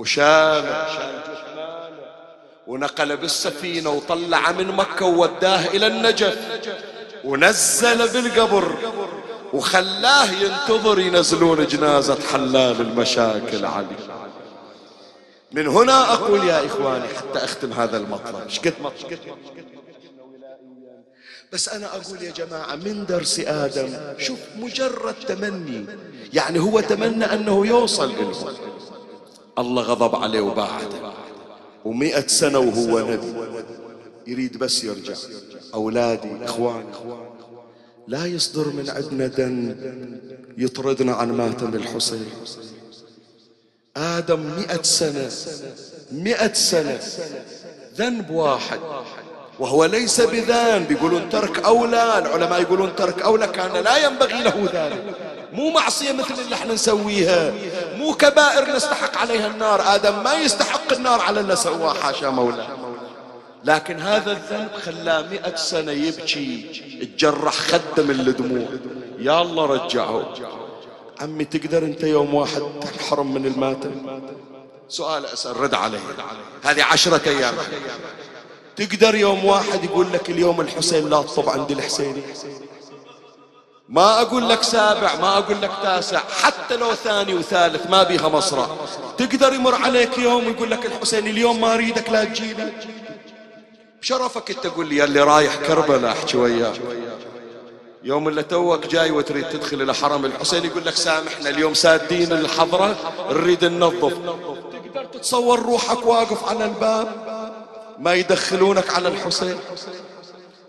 وشال 0.01 0.87
ونقل 2.67 3.17
بالسفينة 3.17 3.91
وطلع 3.91 4.53
من 4.53 4.67
مكة 4.67 5.07
ووداه 5.07 5.67
إلى 5.67 5.87
النجف. 5.87 6.39
ونزل 7.25 8.09
بالقبر 8.09 8.77
وخلاه 9.53 10.31
ينتظر 10.33 10.99
ينزلون 10.99 11.67
جنازة 11.67 12.19
حلال 12.33 12.81
المشاكل 12.81 13.65
علي. 13.65 13.97
من 15.53 15.67
هنا 15.67 16.13
أقول 16.13 16.45
يا 16.45 16.67
إخواني 16.67 17.09
حتى 17.09 17.45
أختم 17.45 17.73
هذا 17.73 17.97
المطلب. 17.97 18.49
بس 21.53 21.69
أنا 21.69 21.87
أقول 21.87 22.23
يا 22.23 22.31
جماعة 22.31 22.77
من 22.77 23.07
درس 23.07 23.41
آدم 23.41 23.89
شوف 24.19 24.39
مجرد 24.57 25.15
تمني. 25.29 25.87
يعني 26.33 26.59
هو 26.59 26.81
تمنى 26.81 27.25
أنه 27.25 27.67
يوصل 27.67 28.11
إليه. 28.11 28.70
الله 29.61 29.83
غضب 29.83 30.15
عليه 30.17 30.41
وباعده. 30.41 31.13
ومئة 31.85 32.27
سنة 32.27 32.59
وهو 32.59 32.99
نبي. 32.99 33.33
يريد 34.27 34.59
بس 34.59 34.85
يرجع. 34.85 35.15
أولادي 35.75 36.45
إخواني. 36.45 36.87
لا 38.09 38.27
يصدر 38.27 38.69
من 38.69 38.91
عندنا 38.91 39.27
دم 39.27 39.75
يطردنا 40.59 41.13
عن 41.13 41.33
ماتم 41.33 41.75
الحسين. 41.75 42.27
آدم 43.97 44.41
مئة 44.41 44.83
سنة 44.83 45.31
مئة 46.13 46.53
سنة 46.53 47.01
ذنب 47.97 48.31
واحد. 48.31 48.81
وهو 49.59 49.85
ليس 49.85 50.21
بذنب. 50.21 50.91
يقولون 50.91 51.29
ترك 51.29 51.65
أولى 51.65 52.19
العلماء 52.19 52.61
يقولون 52.61 52.97
ترك 52.97 53.23
أولى 53.23 53.47
كان 53.47 53.85
لا 53.85 54.07
ينبغي 54.07 54.43
له 54.43 54.69
ذلك. 54.73 55.17
مو 55.53 55.71
معصية 55.71 56.13
مثل 56.13 56.35
اللي 56.45 56.55
إحنا 56.55 56.75
نسويها. 56.75 57.53
مو 58.01 58.15
كبائر 58.15 58.77
نستحق 58.77 59.19
عليها 59.19 59.47
النار. 59.47 59.95
آدم 59.95 60.23
ما 60.25 60.35
يستحق 60.35 60.93
النار 60.93 61.21
على 61.21 61.41
اللي 61.41 61.57
سواه 61.57 61.95
حاشا 61.95 62.27
مولاه 62.27 62.69
لكن 63.65 64.01
هذا 64.01 64.33
الذنب 64.33 64.71
خلاه 64.85 65.23
مئة 65.23 65.57
سنة 65.57 65.93
يبكي 65.93 66.51
تجرح 67.17 67.55
خده 67.55 68.03
من 68.03 68.11
الدموع. 68.11 68.69
يا 69.19 69.43
الله 69.43 69.67
رجعه. 69.67 70.35
عمي 71.21 71.45
تقدر 71.45 71.83
انت 71.83 72.03
يوم 72.03 72.35
واحد 72.35 72.63
تحرم 72.99 73.35
من 73.35 73.47
الماتم؟ 73.47 74.21
سؤال 74.89 75.27
أسأل 75.27 75.57
رد 75.57 75.75
عليه. 75.75 75.99
هذه 76.63 76.85
عشرة 76.85 77.29
أيام. 77.29 77.55
تقدر 78.77 79.15
يوم 79.15 79.45
واحد 79.45 79.85
يقول 79.85 80.13
لك 80.13 80.31
اليوم 80.31 80.61
الحسين 80.61 81.11
لا 81.11 81.23
تطب 81.23 81.49
عند 81.49 81.71
الحسيني 81.71 82.23
ما 83.91 84.21
أقول 84.21 84.49
لك 84.49 84.63
سابع 84.63 85.15
ما 85.15 85.39
أقول 85.39 85.63
لك 85.63 85.71
تاسع 85.83 86.19
حتى 86.43 86.77
لو 86.77 86.95
ثاني 86.95 87.35
وثالث 87.35 87.87
ما 87.91 88.03
بيها 88.03 88.29
مصرع. 88.29 88.69
تقدر 89.19 89.53
يمر 89.53 89.75
عليك 89.75 90.19
يوم 90.19 90.47
ويقول 90.47 90.71
لك 90.71 90.87
الحسين 90.87 91.27
اليوم 91.27 91.61
ما 91.61 91.75
أريدك 91.75 92.11
لا 92.11 92.25
تجينا 92.25 92.73
بشرفك 94.01 94.51
إنت 94.51 94.67
تقول 94.67 94.89
لي 94.89 95.05
اللي 95.05 95.21
رايح 95.21 95.57
كربلاء 95.57 96.13
أحكي 96.13 96.37
وياك. 96.37 96.81
يوم 98.03 98.29
اللي 98.29 98.43
توك 98.43 98.87
جاي 98.87 99.11
وتريد 99.11 99.49
تدخل 99.49 99.83
إلى 99.83 99.95
حرم 99.95 100.25
الحسين 100.25 100.65
يقول 100.65 100.85
لك 100.85 100.95
سامحنا 100.95 101.49
اليوم 101.49 101.75
سادين 101.75 102.33
الحضرة 102.33 102.97
نريد 103.31 103.65
ننظف. 103.65 104.15
تقدر 104.73 105.05
تتصور 105.05 105.63
روحك 105.63 106.07
واقف 106.07 106.49
على 106.49 106.65
الباب 106.65 107.09
ما 107.99 108.15
يدخلونك 108.15 108.91
على 108.95 109.09
الحسين. 109.09 109.59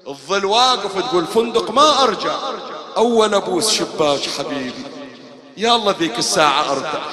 الظل 0.07 0.45
واقف 0.45 1.09
تقول 1.09 1.25
فندق 1.25 1.71
ما 1.71 2.03
أرجع. 2.03 2.35
أول 2.97 3.33
ابوس 3.33 3.71
شباك 3.71 4.19
حبيبي 4.37 4.73
يا 5.57 5.75
الله 5.75 5.95
ذيك 5.99 6.19
الساعة 6.19 6.71
أرتاح. 6.71 7.07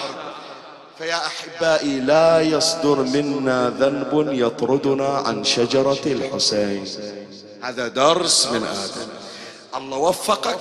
فيا 0.98 1.20
أحبائي 1.26 2.00
لا 2.00 2.40
يصدر 2.40 2.96
منا 2.96 3.70
ذنب 3.78 4.28
يطردنا 4.32 5.08
عن 5.08 5.44
شجرة 5.44 6.04
الحسين. 6.06 6.84
هذا 7.62 7.88
درس 7.88 8.46
من 8.46 8.64
آدم. 8.64 9.08
الله 9.76 9.96
وفقك. 9.98 10.58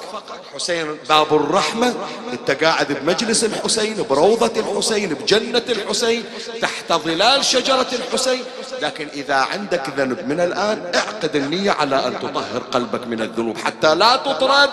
حسين 0.56 0.98
باب 1.10 1.34
الرحمة. 1.34 1.94
أنت 2.34 2.52
قاعد 2.64 2.92
بمجلس 2.92 3.44
الحسين 3.44 4.04
بروضة 4.10 4.52
الحسين 4.60 5.14
بجنة 5.14 5.64
الحسين 5.70 6.24
تحت 6.62 6.94
ظلال 6.94 7.46
شجرة 7.46 7.88
الحسين. 7.94 8.44
لكن 8.82 9.08
إذا 9.14 9.36
عندك 9.36 9.90
ذنب 9.98 10.28
من 10.28 10.40
الآن 10.40 10.92
اعقد 10.96 11.36
النية 11.36 11.72
على 11.72 12.08
أن 12.08 12.20
تطهر 12.20 12.62
قلبك 12.72 13.08
من 13.08 13.22
الذنوب 13.22 13.58
حتى 13.58 13.96
لا 13.96 14.16
تطرد. 14.16 14.70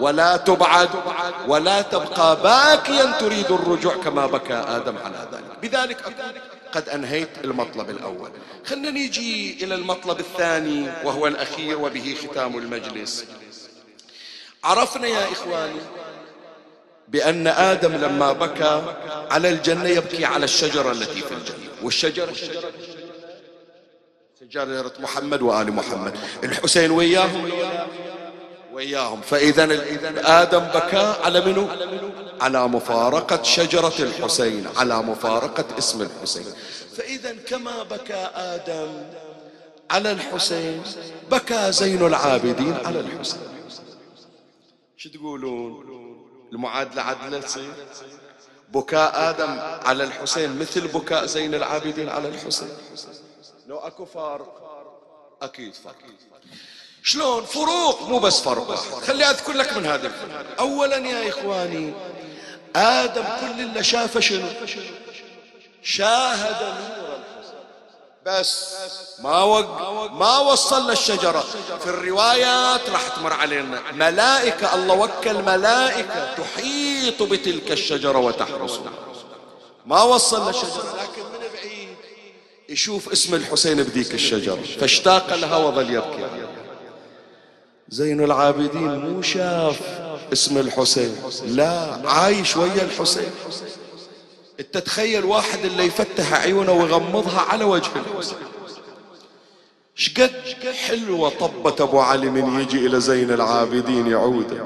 ولا 0.00 0.36
تبعد 0.36 0.88
ولا 1.48 1.82
تبقى 1.82 2.42
باكيا 2.42 3.18
تريد 3.20 3.52
الرجوع 3.52 3.94
كما 3.94 4.26
بكى 4.26 4.54
آدم 4.54 4.98
على 4.98 5.28
ذلك. 5.32 5.58
بذلك 5.62 6.00
أكون 6.00 6.32
قد 6.72 6.88
أنهيت 6.88 7.28
المطلب 7.44 7.90
الأول. 7.90 8.30
خلنا 8.66 8.90
نيجي 8.90 9.64
إلى 9.64 9.74
المطلب 9.74 10.20
الثاني 10.20 10.88
وهو 11.04 11.26
الأخير 11.26 11.78
وبه 11.78 12.16
ختام 12.22 12.58
المجلس. 12.58 13.24
عرفنا 14.64 15.06
يا 15.06 15.32
إخواني 15.32 15.80
بأن 17.08 17.46
آدم 17.46 17.92
لما 17.92 18.32
بكى 18.32 18.82
على 19.30 19.48
الجنة 19.50 19.88
يبكي 19.88 20.24
على 20.24 20.44
الشجرة 20.44 20.92
التي 20.92 21.20
في 21.20 21.34
الجنة. 21.34 21.68
والشجرة 21.82 22.32
شجرة 24.40 24.92
محمد 25.00 25.42
وآل 25.42 25.72
محمد. 25.72 26.16
الحسين 26.44 26.90
وياهم؟ 26.90 27.50
وإياهم. 28.78 29.20
فإذا 29.20 29.64
آدم 30.42 30.58
بكى 30.58 31.14
على 31.24 31.40
منو؟ 31.40 31.68
على 32.40 32.68
مفارقة 32.68 33.42
شجرة 33.42 33.94
الحسين 33.98 34.66
على 34.76 35.02
مفارقة 35.02 35.78
اسم 35.78 36.02
الحسين. 36.02 36.44
فإذا 36.96 37.32
كما 37.32 37.82
بكى 37.82 38.30
آدم 38.34 38.90
على 39.90 40.10
الحسين 40.10 40.82
بكى 41.30 41.72
زين 41.72 42.06
العابدين 42.06 42.74
على 42.86 43.00
الحسين. 43.00 43.40
شو 44.96 45.08
تقولون؟ 45.08 45.88
المعادلة 46.52 47.02
عدلة 47.02 47.44
بكاء 48.68 49.30
آدم 49.30 49.58
على 49.88 50.04
الحسين 50.04 50.58
مثل 50.58 50.88
بكاء 50.88 51.26
زين 51.26 51.54
العابدين 51.54 52.08
على 52.08 52.28
الحسين. 52.28 52.68
لو 53.66 53.78
أكو 53.78 54.04
فارق 54.04 54.54
أكيد 55.42 55.74
فرق 55.74 55.94
شلون؟ 57.08 57.44
فروق 57.44 58.02
مو 58.02 58.18
بس 58.18 58.40
فرق 58.40 58.74
خلي 59.06 59.24
أذكر 59.24 59.52
لك 59.52 59.72
من 59.76 59.86
هذا. 59.86 60.12
أولا 60.58 60.96
يا 60.96 61.28
إخواني 61.28 61.92
آدم 62.76 63.24
كل 63.40 63.60
اللي 63.60 63.84
شافه 63.84 64.20
شنو؟ 64.20 64.48
شاهد 65.82 66.74
بس 68.26 68.74
ما 69.18 69.42
وق... 69.42 70.10
ما 70.10 70.38
وصل 70.38 70.90
للشجرة. 70.90 71.44
في 71.80 71.86
الروايات 71.86 72.90
راح 72.90 73.08
تمر 73.08 73.32
علينا. 73.32 73.80
ملائكة 73.92 74.74
الله 74.74 74.94
وكل 74.94 75.34
ملائكة 75.34 76.34
تحيط 76.34 77.22
بتلك 77.22 77.72
الشجرة 77.72 78.18
وتحرسها. 78.18 78.92
ما 79.86 80.02
وصل 80.02 80.48
للشجرة. 80.48 80.96
لكن 81.02 81.22
من 81.22 81.48
بعيد 81.54 81.96
يشوف 82.68 83.08
اسم 83.08 83.34
الحسين 83.34 83.82
بذيك 83.82 84.14
الشجرة. 84.14 84.62
فاشتاق 84.80 85.34
لها 85.34 85.56
وظل 85.56 85.94
يبكي 85.94 86.47
زين 87.90 88.24
العابدين 88.24 88.98
مو 88.98 89.22
شاف 89.22 89.80
اسم 90.32 90.58
الحسين. 90.58 91.16
لا 91.46 92.00
عايش 92.04 92.56
ويا 92.56 92.82
الحسين. 92.82 93.30
انت 94.60 94.78
تخيل 94.78 95.24
واحد 95.24 95.64
اللي 95.64 95.84
يفتح 95.84 96.32
عيونه 96.32 96.72
ويغمضها 96.72 97.40
على 97.40 97.64
وجه 97.64 97.90
الحسين. 97.96 98.38
شقد 99.94 100.32
حلوة 100.86 101.28
طبة 101.28 101.84
أبو 101.84 102.00
علي 102.00 102.30
من 102.30 102.60
يجي 102.60 102.86
إلى 102.86 103.00
زين 103.00 103.30
العابدين 103.30 104.06
يعود. 104.06 104.60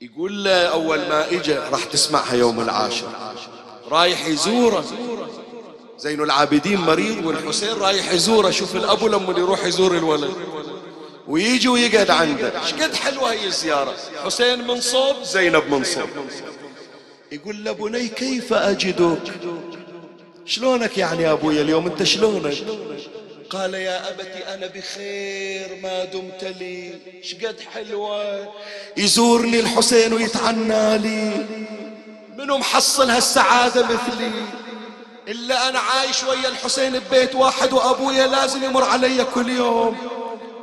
يقول 0.00 0.44
له 0.44 0.66
أول 0.66 0.98
ما 0.98 1.30
اجى 1.30 1.54
راح 1.54 1.84
تسمعها 1.84 2.34
يوم 2.34 2.60
العاشر. 2.60 3.06
رايح 3.90 4.26
يزوره. 4.26 4.84
زين 5.98 6.22
العابدين 6.22 6.80
مريض 6.80 7.26
والحسين 7.26 7.72
رايح 7.72 8.12
يزوره. 8.12 8.50
شوف 8.50 8.76
الابو 8.76 9.08
لما 9.08 9.38
يروح 9.38 9.64
يزور 9.64 9.96
الولد. 9.96 10.30
ويجي 11.28 11.68
ويقعد 11.68 12.10
عنده 12.10 12.52
شقد 12.66 12.94
حلوة 12.94 13.32
هي 13.32 13.46
الزيارة؟ 13.46 13.94
حسين 14.24 14.66
من 14.66 14.80
صوب 14.80 15.22
زينب 15.22 15.70
من 15.70 15.84
صوب. 15.84 16.08
يقول 17.32 17.64
له 17.64 17.72
بني 17.72 18.08
كيف 18.08 18.52
أجدك؟ 18.52 19.32
شلونك 20.46 20.98
يعني 20.98 21.22
يا 21.22 21.32
أبويا 21.32 21.62
اليوم؟ 21.62 21.86
أنت 21.86 22.02
شلونك؟ 22.02 22.54
قال 23.50 23.74
يا 23.74 24.10
أبتي 24.10 24.54
أنا 24.54 24.66
بخير 24.66 25.78
ما 25.82 26.04
دمت 26.04 26.44
لي. 26.60 26.94
شقد 27.22 27.56
حلوة؟ 27.74 28.48
يزورني 28.96 29.60
الحسين 29.60 30.12
ويتعنى 30.12 30.98
لي. 30.98 31.46
منو 32.38 32.58
محصل 32.58 33.10
هالسعادة 33.10 33.84
مثلي؟ 33.84 34.30
إلا 35.28 35.68
أنا 35.68 35.78
عايش 35.78 36.24
ويا 36.24 36.48
الحسين 36.48 36.98
ببيت 36.98 37.34
واحد 37.34 37.72
وأبويا 37.72 38.26
لازم 38.26 38.64
يمر 38.64 38.84
علي 38.84 39.24
كل 39.34 39.48
يوم. 39.48 40.17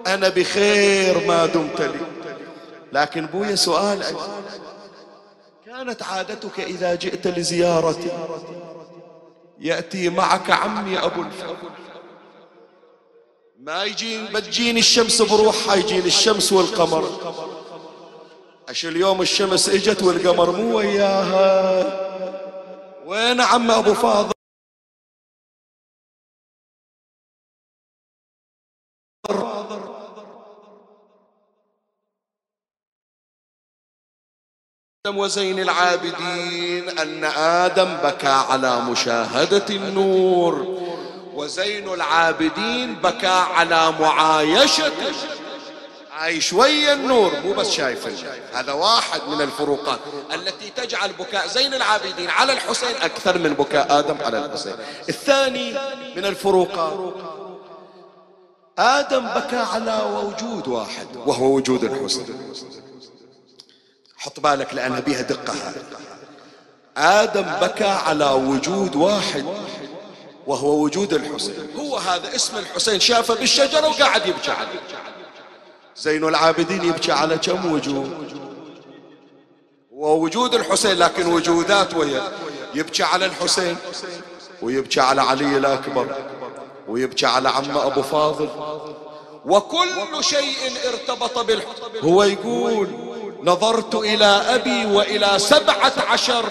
أنا 0.08 0.30
بخير 0.30 1.28
ما 1.28 1.46
دمت 1.46 1.82
لي. 1.82 2.00
لكن 2.94 3.26
بويا 3.26 3.56
سؤال. 3.56 4.04
كانت 5.66 6.04
عادتك 6.04 6.60
إذا 6.60 6.96
جئت 6.96 7.28
لزيارتي؟ 7.28 8.12
يأتي 9.60 10.10
معك 10.10 10.52
عمي 10.52 10.98
أبو 10.98 11.22
الفضل. 11.22 11.56
ما 13.60 13.84
يجين 13.84 14.26
بتجيني 14.26 14.80
الشمس 14.80 15.22
بروحها 15.22 15.76
يجيني 15.76 16.08
الشمس 16.08 16.54
والقمر. 16.54 17.10
أش 18.70 18.86
اليوم 18.86 19.22
الشمس 19.22 19.70
إجت 19.70 20.04
والقمر 20.04 20.52
مو 20.52 20.78
وياها؟ 20.78 22.06
وين 23.06 23.42
عم 23.42 23.72
أبو 23.72 23.94
فاضل؟ 23.94 24.35
وزين 35.08 35.60
العابدين 35.60 37.00
أن 37.00 37.24
آدم 37.38 37.98
بكى 38.04 38.28
على 38.28 38.82
مشاهدة 38.82 39.66
النور 39.70 40.68
وزين 41.34 41.94
العابدين 41.94 42.96
بكى 42.96 43.28
على 43.28 43.94
معايشة 44.00 44.92
عايش 46.12 46.54
ويا 46.54 46.94
النور 46.94 47.32
مو 47.46 47.54
بس 47.54 47.70
شايف 47.70 48.08
هذا 48.54 48.74
واحد 48.74 49.22
من 49.28 49.42
الفروقات 49.42 50.00
التي 50.34 50.70
تجعل 50.70 51.12
بكاء 51.20 51.48
زين 51.48 51.74
العابدين 51.74 52.30
على 52.30 52.54
الحسين 52.54 52.96
أكثر 53.02 53.38
من 53.38 53.54
بكاء 53.54 54.00
آدم 54.00 54.18
على 54.26 54.46
الحسين. 54.46 54.76
الثاني 55.10 55.74
من 56.16 56.26
الفروقات 56.26 57.14
آدم 58.78 59.28
بكى 59.28 59.58
على 59.74 60.02
وجود 60.24 60.68
واحد 60.68 61.08
وهو 61.26 61.46
وجود 61.46 61.84
الحسين. 61.84 62.56
حط 64.26 64.40
بالك 64.40 64.74
لأن 64.74 65.00
بها 65.00 65.22
دقة. 65.22 65.54
آدم 66.98 67.42
بكى 67.62 67.84
على 67.84 68.26
وجود 68.26 68.96
واحد 68.96 69.46
وهو 70.48 70.84
وجود 70.84 71.14
الحسين. 71.14 71.70
هو 71.80 71.98
هذا 71.98 72.36
اسم 72.36 72.58
الحسين 72.58 73.00
شافه 73.00 73.36
بالشجرة 73.36 73.88
وقاعد 73.88 74.28
يبكي 74.28 74.52
عليه 74.52 74.80
زين 75.98 76.24
العابدين 76.24 76.84
يبكي 76.84 77.12
على 77.12 77.38
كم 77.38 77.72
وجود 77.72 78.40
ووجود 79.92 80.56
الحسين 80.56 80.98
لكن 80.98 81.26
وجودات 81.26 81.94
ويا. 81.94 82.32
يبكي 82.76 83.04
على 83.04 83.26
الحسين 83.26 83.78
ويبكي 84.62 85.02
على 85.02 85.22
علي 85.22 85.58
الأكبر 85.58 86.16
ويبكي 86.88 87.26
على 87.26 87.50
عم 87.50 87.78
أبو 87.78 88.02
فاضل. 88.02 88.50
وكل 89.46 90.24
شيء 90.24 90.56
ارتبط 90.88 91.40
بالحسين 91.40 92.02
هو 92.04 92.24
يقول 92.24 93.15
نظرت 93.44 93.96
إلى 93.96 94.26
أبي 94.26 94.86
وإلى 94.86 95.40
سبعة 95.40 95.94
عشر 95.98 96.46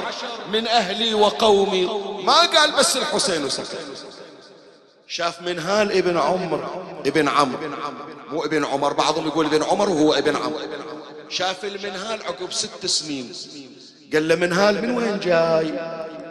من 0.53 0.67
أهلي 0.67 1.15
وقومي. 1.15 1.85
ما 2.25 2.39
قال 2.41 2.73
بس 2.73 2.97
الحسين 2.97 3.45
وسكت. 3.45 3.79
شاف 5.09 5.43
منهال 5.43 5.93
ابن 5.93 6.17
عمر 6.19 6.85
ابن 7.07 7.29
عمرو 7.29 7.59
مو 8.33 8.45
ابن 8.45 8.65
عمر 8.65 8.93
بعضهم 8.93 9.27
يقول 9.27 9.47
ابن 9.47 9.63
عمر 9.63 9.89
وهو 9.89 10.15
ابن 10.15 10.37
عمرو 10.37 10.61
شاف 11.29 11.65
المنهال 11.65 12.23
عقب 12.23 12.53
ست 12.53 12.87
سنين. 12.87 13.33
قال 14.13 14.29
له 14.29 14.35
منهال 14.35 14.83
من 14.83 14.91
وين 14.91 15.21
جاي؟ 15.21 15.71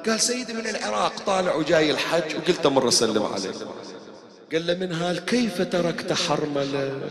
قال 0.06 0.20
سيدي 0.20 0.54
من 0.54 0.68
العراق 0.68 1.14
طالع 1.26 1.56
وجاي 1.56 1.92
الحج. 1.92 2.36
وقلت 2.36 2.68
مرة 2.68 2.90
سلم 2.90 3.24
عليه 3.24 3.52
قال 4.52 4.68
له 4.68 4.74
منهال 4.74 5.26
كيف 5.26 5.62
تركت 5.62 6.14
حرملة؟ 6.14 7.02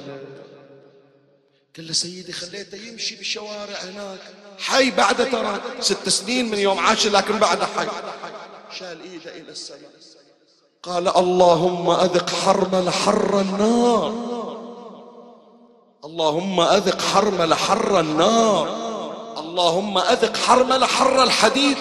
قال 1.77 1.87
له 1.87 1.93
سيدي 1.93 2.33
خليته 2.33 2.77
يمشي 2.77 3.17
بالشوارع 3.17 3.79
هناك. 3.83 4.19
حي 4.59 4.91
بعد 4.91 5.31
ترى 5.31 5.61
ست 5.81 6.09
سنين 6.09 6.51
من 6.51 6.59
يوم 6.59 6.79
عاش 6.79 7.07
لكن 7.07 7.39
بعد 7.39 7.63
حي. 7.63 7.87
شال 8.79 9.01
إيده 9.03 9.37
إلى 9.37 9.51
السماء. 9.51 9.91
قال 10.83 11.17
اللهم 11.17 11.91
أذق 11.91 12.31
حرمل 12.31 12.91
حر 12.91 13.41
النار. 13.41 14.13
اللهم 16.05 16.61
أذق 16.61 17.01
حرمل 17.01 17.55
حر 17.55 18.01
النار. 18.01 18.69
اللهم 19.39 19.99
أذق 19.99 20.37
حرمل 20.37 20.85
حر 20.85 21.23
الحديد. 21.23 21.77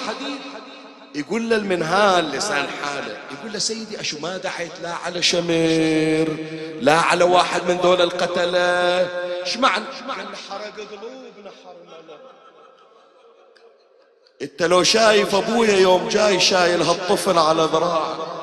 يقول 1.15 1.49
له 1.49 1.55
المنهال 1.55 2.31
لسان 2.31 2.67
حاله. 2.83 3.17
يقول 3.31 3.53
له 3.53 3.59
سيدي 3.59 4.01
أشو 4.01 4.19
ما 4.19 4.37
دعيت 4.37 4.71
لا 4.83 4.93
على 4.93 5.21
شمر 5.21 6.37
لا 6.81 6.99
على 6.99 7.23
واحد 7.23 7.63
من 7.71 7.81
دول 7.81 8.01
القتلة. 8.01 8.99
إيش 9.45 9.57
معنى؟ 9.57 9.85
حرق 10.49 10.75
قلوبنا 10.75 11.51
حرملة 11.63 12.17
إنت 14.41 14.63
لو 14.63 14.83
شايف 14.83 15.35
أبويا 15.35 15.77
يوم 15.77 16.07
جاي 16.07 16.39
شايل 16.39 16.81
هالطفل 16.81 17.37
على 17.37 17.63
ذراعه 17.63 18.40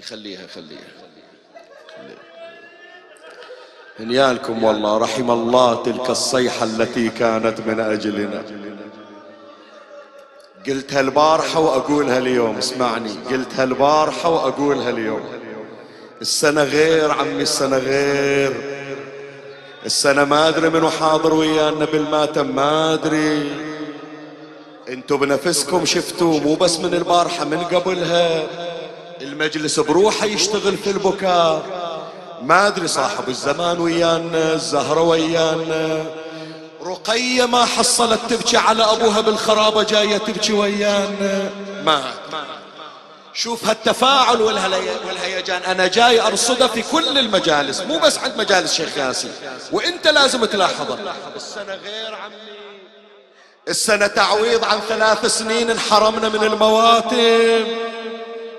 خليها 0.00 0.46
خليها. 0.46 0.92
هنيالكم 4.00 4.64
والله 4.64 4.98
رحم 4.98 5.30
الله 5.30 5.82
تلك 5.82 6.10
الصيحة 6.10 6.64
التي 6.64 7.08
كانت 7.08 7.60
من 7.60 7.80
أجلنا. 7.80 8.44
قلتها 10.66 11.00
البارحة 11.00 11.60
وأقولها 11.60 12.18
اليوم 12.18 12.58
اسمعني. 12.58 13.10
قلتها 13.30 13.64
البارحة 13.64 14.28
وأقولها 14.28 14.90
اليوم. 14.90 15.22
السنة 16.20 16.62
غير 16.62 17.10
عمي 17.10 17.42
السنة 17.42 17.78
غير. 17.78 18.54
السنة 19.86 20.24
ما 20.24 20.48
أدري 20.48 20.70
منو 20.70 20.90
حاضر 20.90 21.34
ويانا 21.34 21.84
بالماتم 21.84 22.56
ما 22.56 22.94
أدري. 22.94 23.52
انتو 24.88 25.16
بنفسكم 25.16 25.84
شفتوا 25.84 26.40
مو 26.40 26.54
بس 26.54 26.78
من 26.78 26.94
البارحة 26.94 27.44
من 27.44 27.58
قبلها. 27.58 28.61
المجلس 29.22 29.80
بروحه 29.80 30.26
يشتغل 30.26 30.76
في 30.76 30.90
البكاء. 30.90 31.62
ما 32.42 32.66
أدري 32.66 32.88
صاحب 32.88 33.28
الزمان 33.28 33.80
ويانا 33.80 34.52
الزهرة 34.52 35.00
ويانا. 35.00 36.04
رقية 36.82 37.46
ما 37.46 37.64
حصلت 37.64 38.20
تبكي 38.28 38.56
على 38.56 38.84
أبوها 38.84 39.20
بالخرابة 39.20 39.82
جاية 39.82 40.18
تبكي 40.18 40.52
ويانا. 40.52 41.50
ما 41.84 42.02
شوف 43.34 43.64
هالتفاعل 43.64 44.42
والهيجان. 44.42 45.62
أنا 45.62 45.86
جاي 45.86 46.20
أرصده 46.20 46.66
في 46.66 46.82
كل 46.82 47.18
المجالس 47.18 47.80
مو 47.80 47.98
بس 47.98 48.18
عند 48.18 48.36
مجالس 48.36 48.74
شيخ 48.74 48.98
ياسين. 48.98 49.32
وإنت 49.72 50.08
لازم 50.08 50.44
تلاحظه. 50.44 50.98
السنة 51.36 51.74
غير 51.74 52.14
عمي. 52.14 52.34
السنة 53.68 54.06
تعويض 54.06 54.64
عن 54.64 54.78
ثلاث 54.88 55.26
سنين 55.26 55.70
انحرمنا 55.70 56.28
من 56.28 56.44
المواتم. 56.44 57.91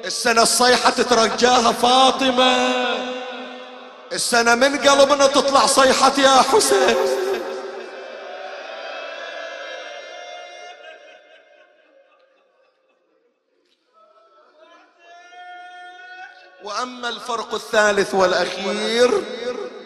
السنة 0.06 0.41
الصيحة 0.41 0.89
تترجاها 0.89 1.72
فاطمة. 1.72 2.74
السنة 4.14 4.56
من 4.56 4.78
قلبنا 4.78 5.28
تطلع 5.28 5.66
صيحة 5.66 6.12
يا 6.18 6.41
حسين. 6.41 6.95
وأما 16.64 17.10
الفرق 17.10 17.54
الثالث 17.54 18.16
والأخير 18.16 19.24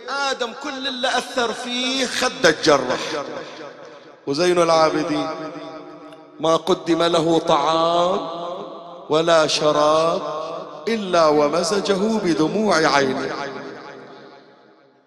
آدم 0.09 0.53
كل 0.63 0.87
اللي 0.87 1.07
أثر 1.07 1.53
فيه 1.53 2.05
خد 2.05 2.45
الجرح. 2.45 2.99
وزين 4.27 4.61
العابدين 4.61 5.51
ما 6.39 6.55
قدم 6.55 7.03
له 7.03 7.39
طعام. 7.39 8.47
ولا 9.09 9.47
شراب 9.47 10.21
إلا 10.87 11.27
ومزجه 11.27 12.17
بدموع 12.17 12.75
عينه. 12.75 13.31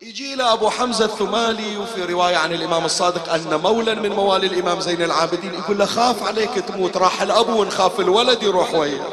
يجي 0.02 0.34
له 0.34 0.52
أبو 0.52 0.70
حمزة 0.70 1.04
الثمالي 1.04 1.76
وفي 1.76 2.04
رواية 2.04 2.36
عن 2.36 2.52
الإمام 2.52 2.84
الصادق 2.84 3.32
أن 3.32 3.60
مولا 3.62 3.94
من 3.94 4.10
موالي 4.10 4.46
الإمام 4.46 4.80
زين 4.80 5.02
العابدين 5.02 5.54
يقول 5.54 5.78
له 5.78 5.86
خاف 5.86 6.22
عليك 6.22 6.50
تموت 6.50 6.96
راح 6.96 7.22
الأبو 7.22 7.60
ونخاف 7.60 8.00
الولد 8.00 8.42
يروح 8.42 8.74
وياه. 8.74 9.06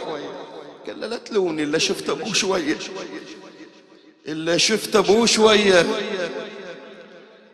قال 0.87 1.01
له 1.01 1.07
لا 1.07 1.17
تلوني 1.17 1.63
إلا 1.63 1.77
شفت 1.77 2.09
أبوه 2.09 2.33
شوية. 2.33 2.77
إلا 4.27 4.57
شفت 4.57 4.95
أبوه 4.95 5.25
شوية. 5.25 5.85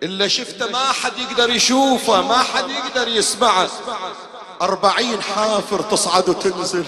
إلا 0.04 0.28
شفته 0.28 0.72
ما 0.72 0.92
حد 0.92 1.12
يقدر 1.20 1.50
يشوفه 1.50 2.22
ما 2.22 2.38
حد 2.38 2.70
يقدر 2.70 3.08
يسمعه. 3.08 3.70
أربعين 4.62 5.22
حافر 5.22 5.82
تصعد 5.82 6.30
وتنزل. 6.30 6.86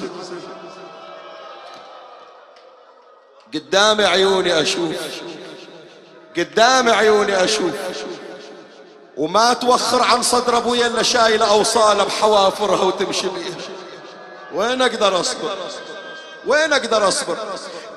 قدام 3.53 4.01
عيوني 4.01 4.61
أشوف. 4.61 4.95
قدام 6.37 6.89
عيوني 6.89 7.43
أشوف. 7.43 7.71
وما 9.17 9.53
توخر 9.53 10.03
عن 10.03 10.21
صدر 10.21 10.57
أبويا 10.57 10.87
إلا 10.87 11.03
شايلة 11.03 11.51
أوصالة 11.51 12.03
بحوافرها 12.03 12.83
وتمشي 12.83 13.27
بيها. 13.27 13.55
وين 14.53 14.81
أقدر 14.81 15.19
أصبر؟ 15.19 15.57
وين 16.47 16.73
أقدر 16.73 17.07
أصبر؟ 17.07 17.37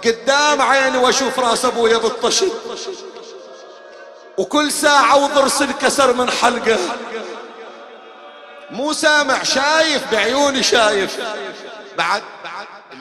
قدام 0.04 0.62
عيني 0.62 0.98
وأشوف 0.98 1.38
رأس 1.38 1.64
أبويا 1.64 1.98
بالطشت 1.98 2.52
وكل 4.38 4.72
ساعة 4.72 5.24
وضرس 5.24 5.62
انكسر 5.62 6.12
من 6.12 6.30
حلقة. 6.30 6.78
مو 8.70 8.92
سامع 8.92 9.42
شايف 9.42 10.12
بعيوني 10.12 10.62
شايف. 10.62 11.18
بعد 11.98 12.22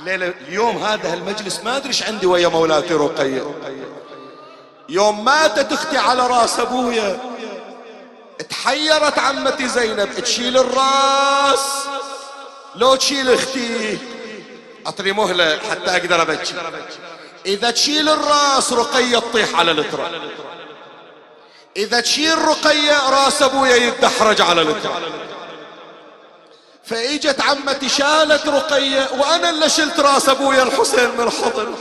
الليلة 0.07 0.33
اليوم 0.47 0.77
هذا 0.77 1.13
المجلس 1.13 1.59
ما 1.63 1.85
إيش 1.85 2.03
عندي 2.03 2.25
ويا 2.25 2.47
مولاتي 2.47 2.93
رقية. 2.93 3.55
يوم 4.89 5.25
ماتت 5.25 5.71
أختي 5.71 5.97
على 5.97 6.27
راس 6.27 6.59
أبويا. 6.59 7.19
تحيرت 8.49 9.19
عمتي 9.19 9.67
زينب. 9.67 10.13
تشيل 10.13 10.57
الراس. 10.57 11.87
لو 12.75 12.95
تشيل 12.95 13.33
أختي 13.33 13.97
اعطني 14.85 15.11
مهلة 15.11 15.59
حتى 15.71 15.91
أقدر 15.91 16.21
أبكي. 16.21 16.53
إذا 17.45 17.71
تشيل 17.71 18.09
الراس 18.09 18.73
رقية 18.73 19.19
تطيح 19.19 19.59
على 19.59 19.71
الترى 19.71 20.31
إذا 21.77 21.99
تشيل 21.99 22.37
رقية 22.37 23.09
راس 23.09 23.41
أبويا 23.41 23.75
يتدحرج 23.75 24.41
على 24.41 24.61
الترى 24.61 25.01
فإجت 26.89 27.41
عمتي 27.41 27.89
شالت 27.89 28.47
رقية 28.47 29.09
وأنا 29.17 29.49
اللي 29.49 29.69
شلت 29.69 29.99
راس 29.99 30.29
أبويا 30.29 30.63
الحسين 30.63 31.09
من 31.17 31.23
الحضن. 31.23 31.75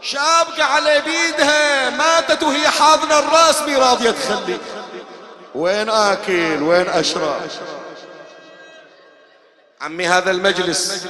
شابقة 0.00 0.64
على 0.64 1.02
بيدها 1.02 1.90
ماتت 1.90 2.42
وهي 2.42 2.68
حاضنة 2.68 3.18
الراس 3.18 3.62
مي 3.62 3.76
راضية 3.76 4.10
تخلي. 4.10 4.58
وين 5.54 5.88
اكل 5.88 6.62
وين 6.62 6.88
اشرب 6.88 7.40
عمي 9.80 10.06
هذا 10.06 10.30
المجلس 10.30 11.06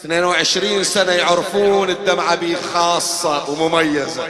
22 0.00 0.84
سنة 0.84 1.12
يعرفون 1.12 1.90
الدمعة 1.90 2.34
بي 2.34 2.56
خاصة 2.74 3.50
ومميزة. 3.50 4.28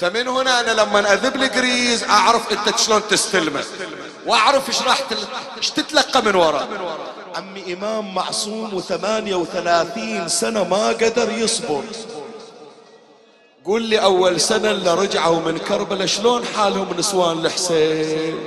فمن 0.00 0.28
هنا 0.28 0.60
أنا 0.60 0.70
لما 0.70 1.12
أذب 1.12 1.36
القريز 1.36 2.04
أعرف 2.04 2.52
أنت 2.52 2.78
شلون 2.78 3.02
تستلمه. 3.08 3.64
واعرف 4.26 4.68
إيش 4.68 4.82
راح 4.82 5.02
إيش 5.56 5.70
تتلقى 5.70 6.22
من 6.22 6.34
وراه 6.34 6.68
عمي 7.36 7.72
إمام 7.72 8.14
معصوم 8.14 8.74
وثمانية 8.74 9.34
وثلاثين 9.34 10.28
سنة 10.28 10.64
ما 10.64 10.88
قدر 10.88 11.32
يصبر. 11.32 11.82
قول 13.64 13.82
لي 13.82 14.02
أول 14.02 14.40
سنة 14.40 14.70
اللي 14.70 14.94
رجعوا 14.94 15.40
من 15.40 15.58
كربلاء 15.58 16.06
شلون 16.06 16.44
حالهم 16.44 16.96
نسوان 16.98 17.46
الحسين؟ 17.46 18.38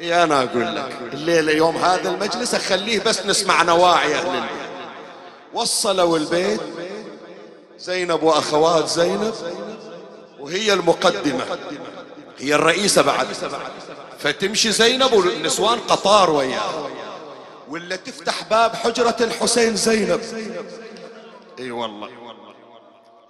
يا 0.00 0.24
أنا 0.24 0.42
أقول 0.42 0.76
لك 0.76 0.98
الليلة 1.12 1.52
يوم 1.52 1.76
هذا 1.76 2.10
المجلس 2.10 2.54
أخليه 2.54 3.00
بس 3.00 3.26
نسمع 3.26 3.62
نواعي 3.62 4.14
أهل 4.14 4.26
البيت. 4.26 4.50
وصلوا 5.54 6.18
البيت 6.18 6.60
زينب 7.78 8.22
وأخوات 8.22 8.88
زينب 8.88 9.34
وهي 10.40 10.72
المقدمة 10.72 11.44
هي 12.38 12.54
الرئيسة 12.54 13.02
بعد. 13.02 13.26
فتمشي 14.18 14.72
زينب 14.72 15.12
والنسوان 15.12 15.78
قطار 15.78 16.30
وياها 16.30 16.90
ولا 17.68 17.96
تفتح 17.96 18.42
باب 18.50 18.74
حجرة 18.74 19.16
الحسين 19.20 19.76
زينب. 19.76 20.20
إي 21.58 21.70
والله. 21.70 22.08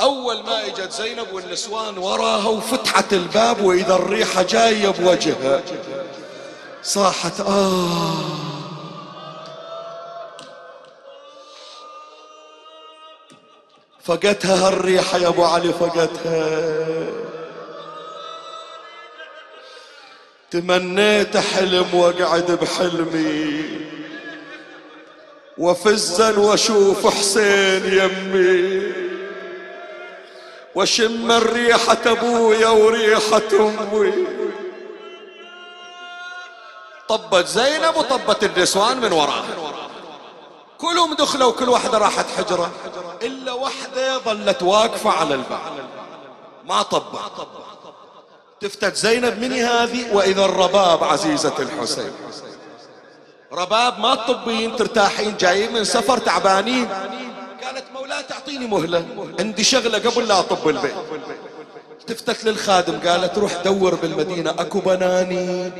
أول 0.01 0.43
ما 0.43 0.67
إجت 0.67 0.93
زينب 0.93 1.33
والنسوان 1.33 1.99
وراها 1.99 2.49
وفتحت 2.49 3.13
الباب 3.13 3.61
وإذا 3.65 3.95
الريحة 3.95 4.43
جاية 4.43 4.89
بوجهها 4.89 5.63
صاحت 6.83 7.41
آه. 7.41 8.15
فقتها 14.03 14.69
هالريحة 14.69 15.19
يا 15.19 15.29
أبو 15.29 15.45
علي 15.45 15.73
فقتها 15.73 17.24
تمنيت 20.55 21.37
حلم 21.37 21.95
وقعد 21.95 22.59
بحلمي. 22.63 23.65
وفزا 25.59 26.39
واشوف 26.39 27.07
حسين 27.07 27.83
يمي. 27.99 28.93
وشم 30.75 31.31
الريحة 31.33 32.03
ابويا 32.07 32.69
وريحة 32.69 33.51
امي 33.61 34.13
طبت 37.09 37.47
زينب 37.47 37.97
وطبت 37.97 38.45
النسوان 38.45 39.01
من 39.01 39.13
وراها 39.13 39.45
كلهم 40.79 41.15
دخلوا 41.15 41.53
كل 41.53 41.69
واحدة 41.69 41.99
راحت 41.99 42.27
حجرة. 42.39 42.71
إلا 43.23 43.53
واحدة 43.53 44.19
ظلت 44.19 44.63
واقفة 44.63 45.11
على 45.11 45.35
الباب 45.35 45.61
ما 46.65 46.83
طبت. 46.83 47.19
تفتت 48.65 48.97
زينب 48.97 49.39
مني 49.39 49.65
هذه 49.65 50.15
وإذا 50.15 50.45
الرباب 50.45 51.05
عزيزة 51.05 51.55
الحسين. 51.59 52.13
رباب 53.53 53.99
ما 53.99 54.15
تطبين 54.15 54.77
ترتاحين 54.77 55.37
جايين 55.37 55.73
من 55.73 55.85
سفر 55.85 56.19
تعبانين. 56.19 56.89
قالت 57.65 57.85
مولاي 57.95 58.23
تعطيني 58.23 58.67
مهلة. 58.67 59.05
عندي 59.39 59.65
شغلة 59.65 59.99
قبل 59.99 60.29
لا 60.29 60.39
أطب 60.39 60.69
البيت. 60.69 60.95
تفتت 62.07 62.45
للخادم 62.45 63.09
قالت 63.09 63.39
روح 63.39 63.53
دور 63.65 63.95
بالمدينة 63.95 64.51
أكو 64.51 64.81
بناني. 64.81 65.73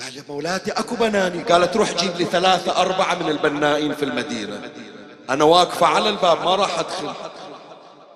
قال 0.00 0.16
يا 0.16 0.24
مولاتي 0.28 0.70
أكو 0.72 0.94
بناني. 0.94 1.42
قالت 1.42 1.76
روح 1.76 1.92
جيب 1.92 2.16
لي 2.16 2.24
ثلاثة 2.24 2.80
أربعة 2.80 3.14
من 3.14 3.28
البنائين 3.30 3.94
في 3.94 4.04
المدينة. 4.04 4.70
أنا 5.30 5.44
واقفة 5.44 5.86
على 5.86 6.08
الباب 6.08 6.44
ما 6.44 6.56
راح 6.56 6.78
أدخل. 6.78 7.08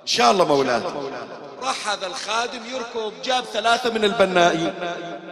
إن 0.02 0.06
شاء 0.06 0.30
الله 0.30 0.44
مولاتي. 0.44 0.94
راح 1.62 1.88
هذا 1.88 2.06
الخادم 2.06 2.60
يركض 2.66 3.12
جاب 3.24 3.44
ثلاثة 3.44 3.90
من 3.90 4.04
البنائين 4.04 4.74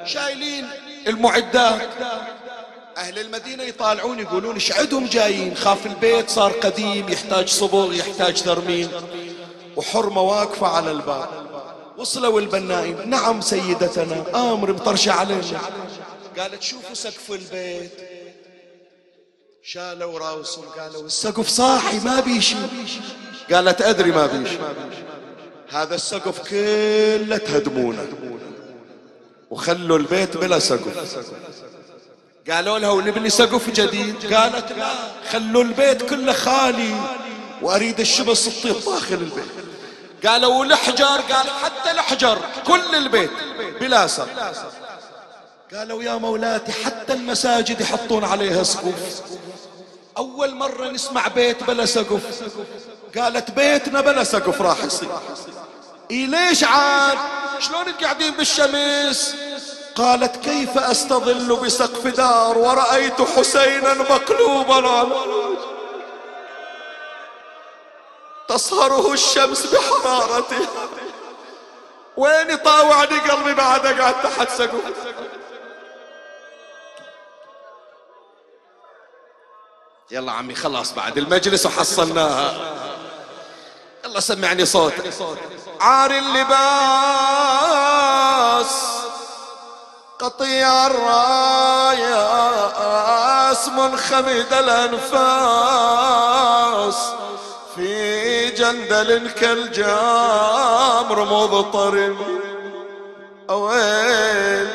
شايلين 0.04 0.68
المعدات 1.06 1.88
أهل 2.96 3.18
المدينة 3.18 3.62
يطالعون 3.62 4.18
يقولون 4.18 4.54
إيش 4.54 4.72
عندهم 4.72 5.06
جايين؟ 5.06 5.56
خاف 5.56 5.86
البيت 5.86 6.30
صار 6.30 6.52
قديم 6.52 7.08
يحتاج 7.08 7.48
صبغ 7.48 7.92
يحتاج 7.92 8.42
ترميم. 8.42 8.90
وحرمة 9.76 10.20
واقفة 10.22 10.66
على 10.66 10.90
الباب. 10.90 11.28
وصلوا 11.98 12.40
البنائين 12.40 13.10
نعم 13.10 13.40
سيدتنا 13.40 14.24
آمر 14.34 14.72
مطرشة 14.72 15.12
علينا. 15.12 15.60
قالت 16.38 16.62
شوفوا 16.62 16.94
سقف 16.94 17.30
البيت. 17.30 17.92
شالوا 19.62 20.18
راسهم 20.18 20.64
قالوا 20.64 21.06
السقف 21.06 21.48
صاحي 21.48 21.98
ما 21.98 22.20
بيشي. 22.20 22.56
قالت 23.52 23.82
أدري 23.82 24.10
ما 24.12 24.26
بيشي. 24.26 24.58
هذا 25.72 25.94
السقف 25.94 26.50
كله 26.50 27.36
تهدمونه. 27.36 28.06
وخلوا 29.50 29.98
البيت 29.98 30.36
بلا 30.36 30.58
سقف. 30.58 31.26
قالوا 32.50 32.78
لها 32.78 32.90
ونبني 32.90 33.30
سقف 33.30 33.70
جديد. 33.70 34.34
قالت 34.34 34.72
لا 34.72 34.90
خلوا 35.30 35.62
البيت 35.62 36.02
كله 36.02 36.32
خالي. 36.32 36.94
وأريد 37.62 38.00
الشمس 38.00 38.44
تطير 38.44 38.72
داخل 38.72 39.14
البيت. 39.14 39.44
قالوا 40.26 40.54
والحجر 40.54 41.20
قال 41.30 41.50
حتى 41.50 41.90
الحجر 41.90 42.38
كل 42.66 42.94
البيت 42.94 43.30
بلا 43.80 44.06
سقف. 44.06 44.64
قالوا 45.74 46.02
يا 46.02 46.14
مولاتي 46.14 46.72
حتى 46.72 47.12
المساجد 47.12 47.80
يحطون 47.80 48.24
عليها 48.24 48.62
سقوف 48.62 48.94
أول 50.16 50.54
مرة 50.54 50.90
نسمع 50.90 51.28
بيت 51.28 51.64
بلا 51.64 51.86
سقف. 51.86 52.42
قالت 53.18 53.50
بيتنا 53.50 54.00
بلا 54.00 54.24
سقف 54.24 54.62
راح 54.62 54.84
يصير. 54.84 55.08
إيه 56.10 56.26
ليش 56.26 56.64
عاد؟ 56.64 57.18
شلون 57.58 57.92
قاعدين 57.92 58.34
بالشمس؟ 58.34 59.36
قالت 59.94 60.36
كيف 60.36 60.78
أستظل 60.78 61.56
بسقف 61.56 62.06
دار 62.06 62.58
ورأيت 62.58 63.22
حسينا 63.22 63.94
مقلوبا. 63.94 65.08
تصهره 68.48 69.12
الشمس 69.12 69.66
بحرارته. 69.66 70.68
وين 72.16 72.50
يطاوعني 72.50 73.18
قلبي 73.18 73.54
بعد 73.54 73.86
قاعد 73.86 74.22
تحت 74.22 74.50
سقف 74.50 74.80
يلا 80.10 80.32
عمي 80.32 80.54
خلاص 80.54 80.92
بعد 80.92 81.18
المجلس 81.18 81.66
وحصلناها. 81.66 82.76
يلا 84.04 84.20
سمعني 84.20 84.66
صوتك. 84.66 85.12
عار 85.80 86.10
اللباس 86.10 86.60
قطيع 90.18 90.86
الراياس 90.86 92.08
منخمد 93.68 94.52
الانفاس. 94.52 95.70
في 97.76 98.50
جندل 98.50 99.30
كالجامر 99.30 101.24
مضطرب 101.24 102.16
أويل 103.50 104.68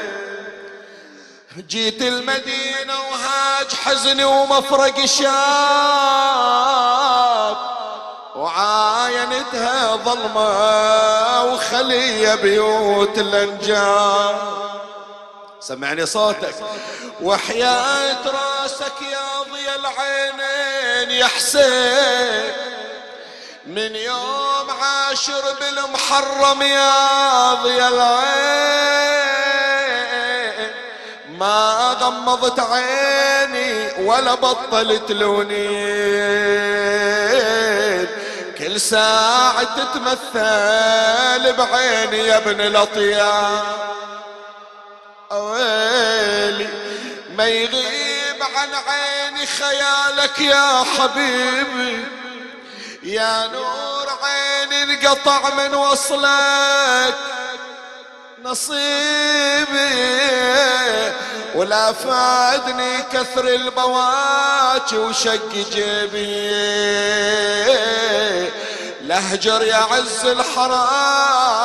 جيت 1.70 2.02
المدينة 2.02 2.94
وهاج 3.12 3.74
حزني 3.84 4.24
ومفرق 4.24 5.06
شاب 5.06 5.26
وعاينتها 8.46 9.96
ظلمة 9.96 11.44
وخلية 11.44 12.36
بيوت 12.36 13.18
الانجاب 13.18 14.36
سمعني 15.60 16.06
صوتك. 16.06 16.56
وحياة 17.22 18.18
راسك 18.26 19.02
يا 19.02 19.44
ضي 19.52 19.76
العينين 19.76 21.12
يا 21.12 21.26
حسين. 21.26 22.54
من 23.66 23.96
يوم 23.96 24.68
عاشر 24.82 25.44
بالمحرم 25.60 26.62
يا 26.62 27.54
ضي 27.54 27.88
العين. 27.88 29.16
ما 31.40 31.98
غمضت 32.02 32.60
عيني 32.60 33.92
ولا 34.08 34.34
بطلت 34.34 35.12
لونين 35.12 36.46
كل 38.76 38.82
ساعة 38.82 39.64
تتمثل 39.64 41.54
بعيني 41.54 42.18
يا 42.18 42.38
ابن 42.38 42.62
الأطيار 42.62 43.66
ويلي 45.32 46.68
ما 47.36 47.46
يغيب 47.48 48.44
عن 48.56 48.70
عيني 48.88 49.46
خيالك 49.46 50.40
يا 50.40 50.84
حبيبي. 50.84 52.06
يا 53.04 53.48
نور 53.48 54.08
عيني 54.24 54.84
انقطع 54.84 55.50
من 55.58 55.76
وصلك 55.76 57.16
نصيبي. 58.44 59.86
ولا 61.56 61.94
فادني 61.94 62.98
كثر 63.14 63.48
البواج 63.48 64.96
وشق 64.96 65.54
جيبي. 65.72 66.26
لهجر 69.08 69.62
يا 69.64 69.76
عز 69.76 70.26
الحرام 70.26 71.62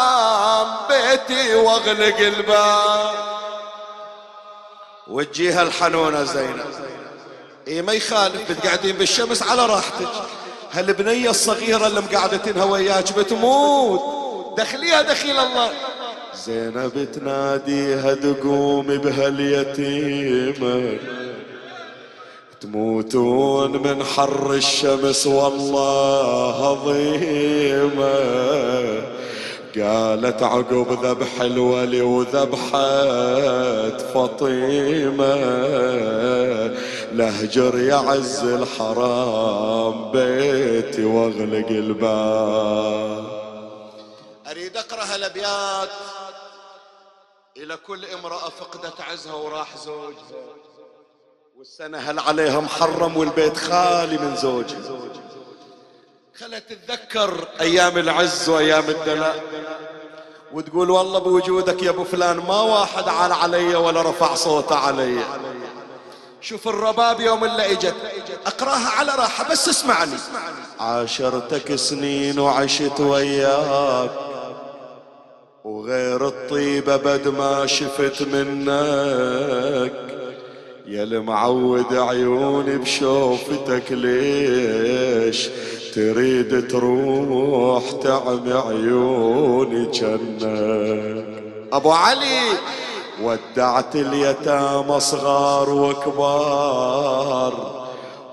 بيتي 0.88 1.54
واغلق 1.54 2.18
الباب. 2.18 3.14
وجيها 5.08 5.62
الحنونة 5.62 6.24
زينب. 6.24 6.64
إي 7.68 7.82
ما 7.82 7.92
يخالف 7.92 8.52
بتقعدين 8.52 8.96
بالشمس 8.96 9.42
على 9.42 9.66
راحتك. 9.66 10.08
هالبنية 10.72 11.30
الصغيرة 11.30 11.86
اللي 11.86 12.00
مقعدتينها 12.00 12.64
وياك 12.64 13.12
بتموت. 13.12 14.00
دخليها 14.60 15.02
دخيل 15.02 15.38
الله. 15.38 15.70
زينب 16.34 17.08
تناديها 17.12 18.14
تقوم 18.14 18.86
بهاليتيمة. 18.86 20.18
تموتون 22.60 23.70
من 23.76 24.04
حر 24.04 24.52
الشمس 24.52 25.26
والله 25.26 26.68
عظيمة. 26.68 28.14
قالت 29.76 30.42
عقب 30.42 31.04
ذبح 31.04 31.40
الولي 31.40 32.00
وذبحت 32.02 34.00
فطيمة. 34.14 35.34
لهجر 37.12 37.78
يعز 37.78 38.44
الحرام 38.44 40.10
بيتي 40.10 41.04
واغلق 41.04 41.68
الباب. 41.68 43.24
أريد 44.50 44.76
أقرأ 44.76 45.16
الابيات 45.16 45.88
إلى 47.56 47.76
كل 47.76 48.04
امرأة 48.04 48.48
فقدت 48.48 49.00
عزها 49.00 49.34
وراح 49.34 49.76
زوجها. 49.76 50.59
والسنة 51.60 51.98
هل 51.98 52.18
عليها 52.18 52.60
محرم 52.60 53.16
والبيت 53.16 53.56
خالي 53.56 54.18
من 54.18 54.36
زوجها 54.36 54.78
خلت 56.38 56.64
تتذكر 56.68 57.48
أيام 57.60 57.98
العز 57.98 58.48
وأيام 58.48 58.88
الدلاء 58.88 59.44
وتقول 60.52 60.90
والله 60.90 61.18
بوجودك 61.18 61.82
يا 61.82 61.90
أبو 61.90 62.04
فلان 62.04 62.36
ما 62.36 62.60
واحد 62.60 63.08
عال 63.08 63.32
علي 63.32 63.74
ولا 63.74 64.02
رفع 64.02 64.34
صوته 64.34 64.76
علي. 64.76 65.24
شوف 66.40 66.68
الرباب 66.68 67.20
يوم 67.20 67.44
اللي 67.44 67.72
إجت 67.72 67.94
أقراها 68.46 68.88
على 68.88 69.12
راحة 69.12 69.50
بس 69.50 69.68
اسمعني. 69.68 70.16
عاشرتك 70.80 71.74
سنين 71.74 72.38
وعشت 72.38 73.00
وياك 73.00 74.10
وغير 75.64 76.28
الطيبة 76.28 76.96
بد 76.96 77.28
ما 77.28 77.66
شفت 77.66 78.22
منك. 78.22 80.10
يا 80.86 81.02
المعود 81.02 81.94
عيوني 81.94 82.76
بشوفتك 82.78 83.82
ليش 83.90 85.48
تريد 85.94 86.68
تروح 86.68 87.90
تعمي 87.90 88.52
عيوني 88.52 89.86
جنك 89.90 91.24
أبو 91.72 91.90
علي 91.90 92.40
ودعت 93.22 93.96
اليتامى 93.96 95.00
صغار 95.00 95.70
وكبار 95.70 97.52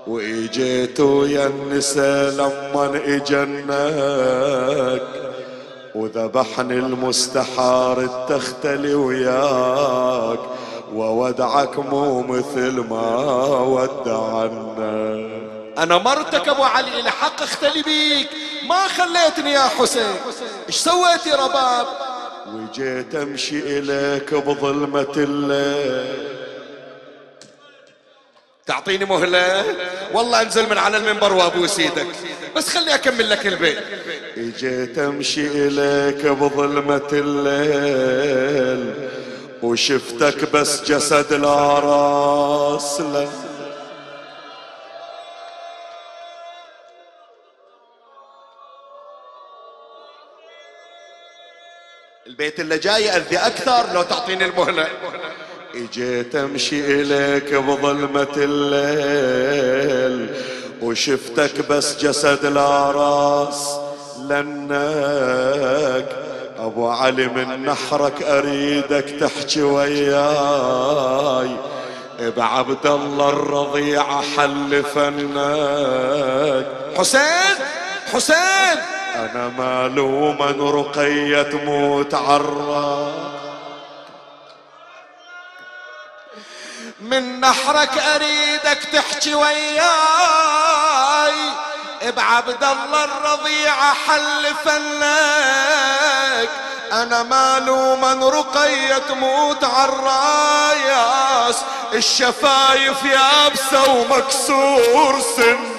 وإجيت 0.06 1.00
ويا 1.00 1.46
النساء 1.46 2.30
لما 2.30 3.00
إجنك 3.04 5.02
وذبحني 5.94 6.74
المستحار 6.74 8.00
التختلي 8.00 8.94
وياك. 8.94 10.38
وودعك 10.92 11.78
مو 11.78 12.22
مثل 12.22 12.84
ما 12.90 13.26
ودعنا. 13.60 15.28
أنا 15.78 15.98
مرتك 15.98 16.48
أبو 16.48 16.62
علي 16.62 17.02
لحق 17.02 17.42
اختلي 17.42 17.82
بيك. 17.82 18.28
ما 18.68 18.88
خليتني 18.88 19.52
يا 19.52 19.60
حسين. 19.60 20.14
إيش 20.68 20.76
سويت 20.76 21.26
يا 21.26 21.36
رباب؟ 21.36 21.86
وجيت 22.54 23.14
أمشي 23.14 23.78
إليك 23.78 24.34
بظلمة 24.34 25.12
الليل. 25.16 26.38
تعطيني 28.66 29.04
مهلة؟ 29.04 29.64
والله 30.12 30.42
انزل 30.42 30.70
من 30.70 30.78
على 30.78 30.96
المنبر 30.96 31.32
وابوس 31.32 31.78
إيدك 31.78 32.06
بس 32.56 32.68
خلي 32.68 32.94
أكمل 32.94 33.30
لك 33.30 33.46
البيت. 33.46 33.78
إجيت 34.36 34.98
أمشي 34.98 35.46
إليك 35.46 36.26
بظلمة 36.26 37.08
الليل. 37.12 38.94
وشفتك 39.62 40.52
بس 40.52 40.84
جسد 40.84 41.32
لا 41.32 41.78
راس 41.78 43.02
البيت 52.26 52.60
اللي 52.60 52.78
جاي 52.78 53.10
أذي 53.16 53.36
أكثر 53.36 53.92
لو 53.94 54.02
تعطيني 54.02 54.44
المهلة. 54.44 54.88
إجيت 55.74 56.36
أمشي 56.36 57.00
إليك 57.00 57.54
بظلمة 57.54 58.28
الليل 58.36 60.34
وشفتك 60.82 61.68
بس 61.70 61.96
جسد 61.96 62.46
لا 62.46 62.90
راس 62.90 63.78
لنك 64.18 66.27
أبو 66.68 66.88
علي 66.88 67.26
من 67.28 67.64
نحرك 67.64 68.22
أريدك 68.22 69.20
تحكي 69.20 69.62
وياي. 69.62 71.56
بعبد 72.36 72.86
الله 72.86 73.28
الرضيع 73.28 74.20
حل 74.36 74.84
فنك 74.94 76.66
حسين! 76.98 77.56
حسين! 78.12 78.78
أنا 79.16 79.48
مالوما 79.58 80.46
رقية 80.80 81.42
تموت 81.42 82.14
عرا 82.14 83.12
من 87.00 87.40
نحرك 87.40 87.98
أريدك 87.98 88.78
تحكي 88.92 89.34
وياي. 89.34 90.87
بعبد 92.10 92.64
الله 92.64 93.04
الرضيع 93.04 93.92
حل 93.92 94.54
فلك. 94.64 96.50
أنا 96.92 97.22
مالوما 97.22 98.28
رقية 98.28 98.98
تموت 98.98 99.64
عالراياس 99.64 101.56
الشفايف 101.92 103.04
يابسة 103.04 103.92
ومكسور 103.92 105.20
سن. 105.36 105.78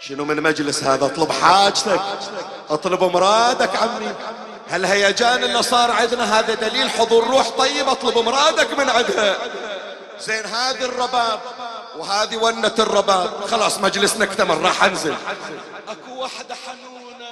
شنو 0.00 0.24
من 0.24 0.42
مجلس 0.42 0.84
هذا؟ 0.84 1.06
اطلب 1.06 1.32
حاجتك. 1.32 2.00
اطلب 2.70 3.04
مرادك 3.04 3.76
عمي. 3.76 4.14
هالهيجان 4.68 5.44
اللي 5.44 5.62
صار 5.62 5.90
عندنا 5.90 6.38
هذا 6.38 6.54
دليل 6.54 6.90
حضور 6.90 7.26
روح 7.26 7.48
طيب 7.48 7.88
اطلب 7.88 8.18
مرادك 8.18 8.78
من 8.78 8.90
عندها. 8.90 9.36
زين 10.20 10.44
هذه 10.44 10.84
الرباب 10.84 11.40
وهذه 11.98 12.36
ونة 12.36 12.74
الرباب. 12.78 13.30
خلاص 13.50 13.78
مجلسنا 13.78 14.24
اكتمل 14.24 14.62
راح 14.62 14.84
أنزل. 14.84 15.14
أكو 15.88 16.22
وحدة 16.22 16.54
حنونة. 16.66 17.26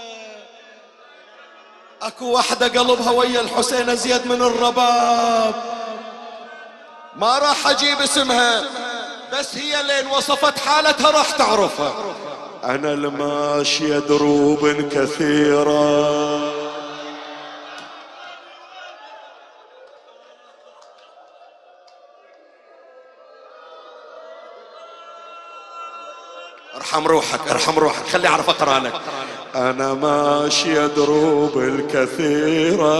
أكو 2.02 2.32
وحدة 2.32 2.66
قلبها 2.66 3.10
ويا 3.10 3.40
الحسين 3.40 3.90
أزيد 3.90 4.26
من 4.26 4.42
الرباب. 4.42 5.54
ما 7.16 7.38
راح 7.38 7.66
أجيب 7.66 8.00
اسمها 8.00 8.62
بس 9.32 9.56
هي 9.56 9.82
لين 9.82 10.06
وصفت 10.06 10.58
حالتها 10.58 11.10
راح 11.10 11.30
تعرفها. 11.30 11.94
أنا 12.64 12.92
الماشية 12.92 13.98
دروب 13.98 14.88
كثيرة. 14.92 16.73
ارحم 26.94 27.06
روحك 27.06 27.40
ارحم 27.50 27.78
روحك. 27.78 28.06
خلي 28.06 28.28
اعرف 28.28 28.48
اقرأ 28.48 28.78
لك. 28.78 28.92
أنا 29.54 29.94
ماشية 29.94 30.86
دروب 30.86 31.58
الكثيرة 31.58 32.94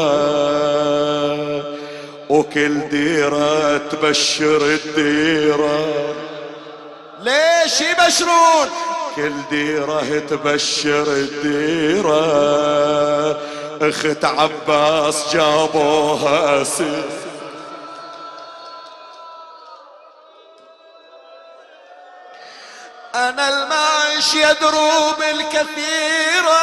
وكل 2.29 2.89
ديرة 2.89 3.77
تبشر 3.77 4.57
الديرة. 4.63 5.87
ليش 7.21 7.81
يبشرون؟ 7.81 8.69
كل 9.17 9.33
ديرة 9.51 10.23
تبشر 10.31 11.07
الديرة. 11.07 12.21
أخت 13.83 14.25
عباس 14.25 15.35
جابوها 15.35 16.63
أسير. 16.63 17.05
أنا 23.15 23.49
المعيش 23.49 24.35
يدروب 24.35 25.23
الكثيرة 25.23 26.61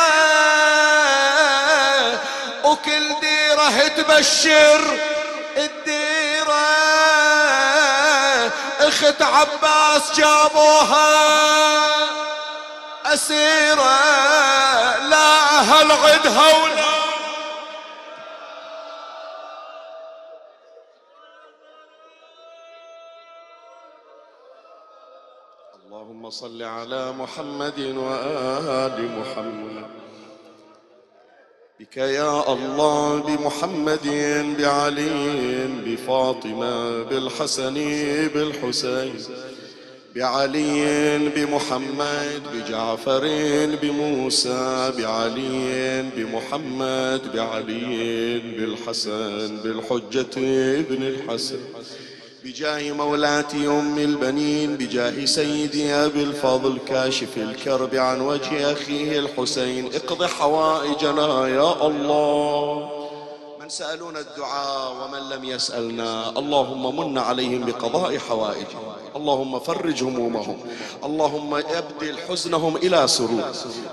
وكل 2.63 3.07
ديرة 3.21 3.87
تبشر 3.87 4.99
الديرة. 5.57 6.67
إخت 8.79 9.21
عباس 9.21 10.11
جابوها 10.15 11.41
أسيرة 13.05 13.99
لا 15.09 15.59
أهل 15.59 15.91
عدها 15.91 16.57
ولا 16.63 17.10
صل 26.31 26.63
على 26.63 27.13
محمد 27.19 27.79
وآل 27.79 29.09
محمد. 29.19 29.85
بك 31.79 31.97
يا 31.97 32.53
الله 32.53 33.19
بمحمد 33.19 34.07
بعلي 34.59 35.67
بفاطمة 35.85 37.03
بالحسن 37.03 37.73
بالحسين. 38.33 39.13
بعلي 40.15 41.17
بمحمد 41.35 42.41
بجعفر 42.53 43.23
بموسى. 43.81 44.91
بعلي 44.97 46.05
بمحمد 46.15 47.21
بعلي 47.35 48.39
بالحسن 48.39 49.57
بالحجة 49.63 50.35
ابن 50.79 51.03
الحسن. 51.03 51.59
بجاه 52.45 52.91
مولاتي 52.91 53.67
أم 53.67 53.97
البنين 53.97 54.75
بجاه 54.75 55.25
سيدي 55.25 55.93
أبي 55.93 56.23
الفضل 56.23 56.77
كاشف 56.87 57.37
الكرب 57.37 57.95
عن 57.95 58.21
وجه 58.21 58.71
أخيه 58.71 59.19
الحسين. 59.19 59.89
اقض 59.93 60.23
حوائجنا 60.23 61.47
يا 61.47 61.87
الله. 61.87 63.00
من 63.71 63.77
سألون 63.77 64.17
الدعاء 64.17 64.95
ومن 65.01 65.29
لم 65.29 65.45
يسألنا. 65.45 66.29
اللهم 66.29 66.95
من 66.99 67.17
عليهم 67.17 67.65
بقضاء 67.65 68.17
حوائجهم 68.17 68.91
اللهم 69.15 69.59
فرج 69.59 70.03
همومهم. 70.03 70.57
اللهم 71.03 71.53
ابدل 71.53 72.17
حزنهم 72.29 72.75
إلى 72.75 73.07
سرور. 73.07 73.43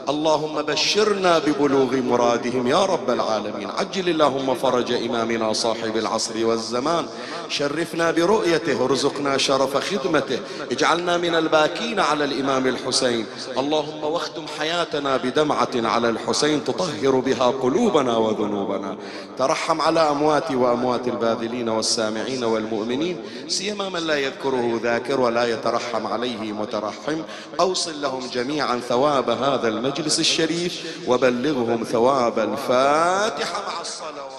اللهم 0.09 0.63
بشرنا 0.63 1.39
ببلوغ 1.39 1.97
مرادهم 1.97 2.67
يا 2.67 2.85
رب 2.85 3.11
العالمين. 3.11 3.71
عجل 3.71 4.09
اللهم 4.09 4.55
فرج 4.55 4.93
إمامنا 4.93 5.53
صاحب 5.53 5.97
العصر 5.97 6.47
والزمان. 6.47 7.07
شرفنا 7.49 8.11
برؤيته 8.11 8.85
ارزقنا 8.85 9.39
شرف 9.39 9.77
خدمته. 9.77 10.39
اجعلنا 10.71 11.17
من 11.17 11.35
الباكين 11.35 12.01
على 12.01 12.25
الإمام 12.25 12.67
الحسين. 12.67 13.27
اللهم 13.59 14.05
واختم 14.05 14.45
حياتنا 14.59 15.17
بدمعة 15.17 15.75
على 15.75 16.09
الحسين. 16.09 16.65
تطهر 16.65 17.15
بها 17.21 17.47
قلوبنا 17.63 18.17
وذنوبنا. 18.17 18.97
ترحم 19.39 19.68
على 19.71 20.01
أموات 20.01 20.51
وأموات 20.51 21.09
الباذلين 21.09 21.69
والسامعين 21.69 22.45
والمؤمنين 22.45 23.17
سيما 23.49 23.89
من 23.89 24.01
لا 24.01 24.17
يذكره 24.17 24.81
ذاكر 24.83 25.21
ولا 25.21 25.45
يترحم 25.45 26.07
عليه 26.07 26.53
مترحم. 26.53 27.23
أوصل 27.61 28.03
لهم 28.03 28.27
جميعا 28.33 28.79
ثواب 28.79 29.31
هذا 29.31 29.69
المجلس 29.69 30.21
الشريف 30.21 31.05
وبلغهم 31.09 31.85
ثواب 31.85 32.39
الفاتحة 32.39 33.63
مع 33.69 33.81
الصلوات. 33.81 34.38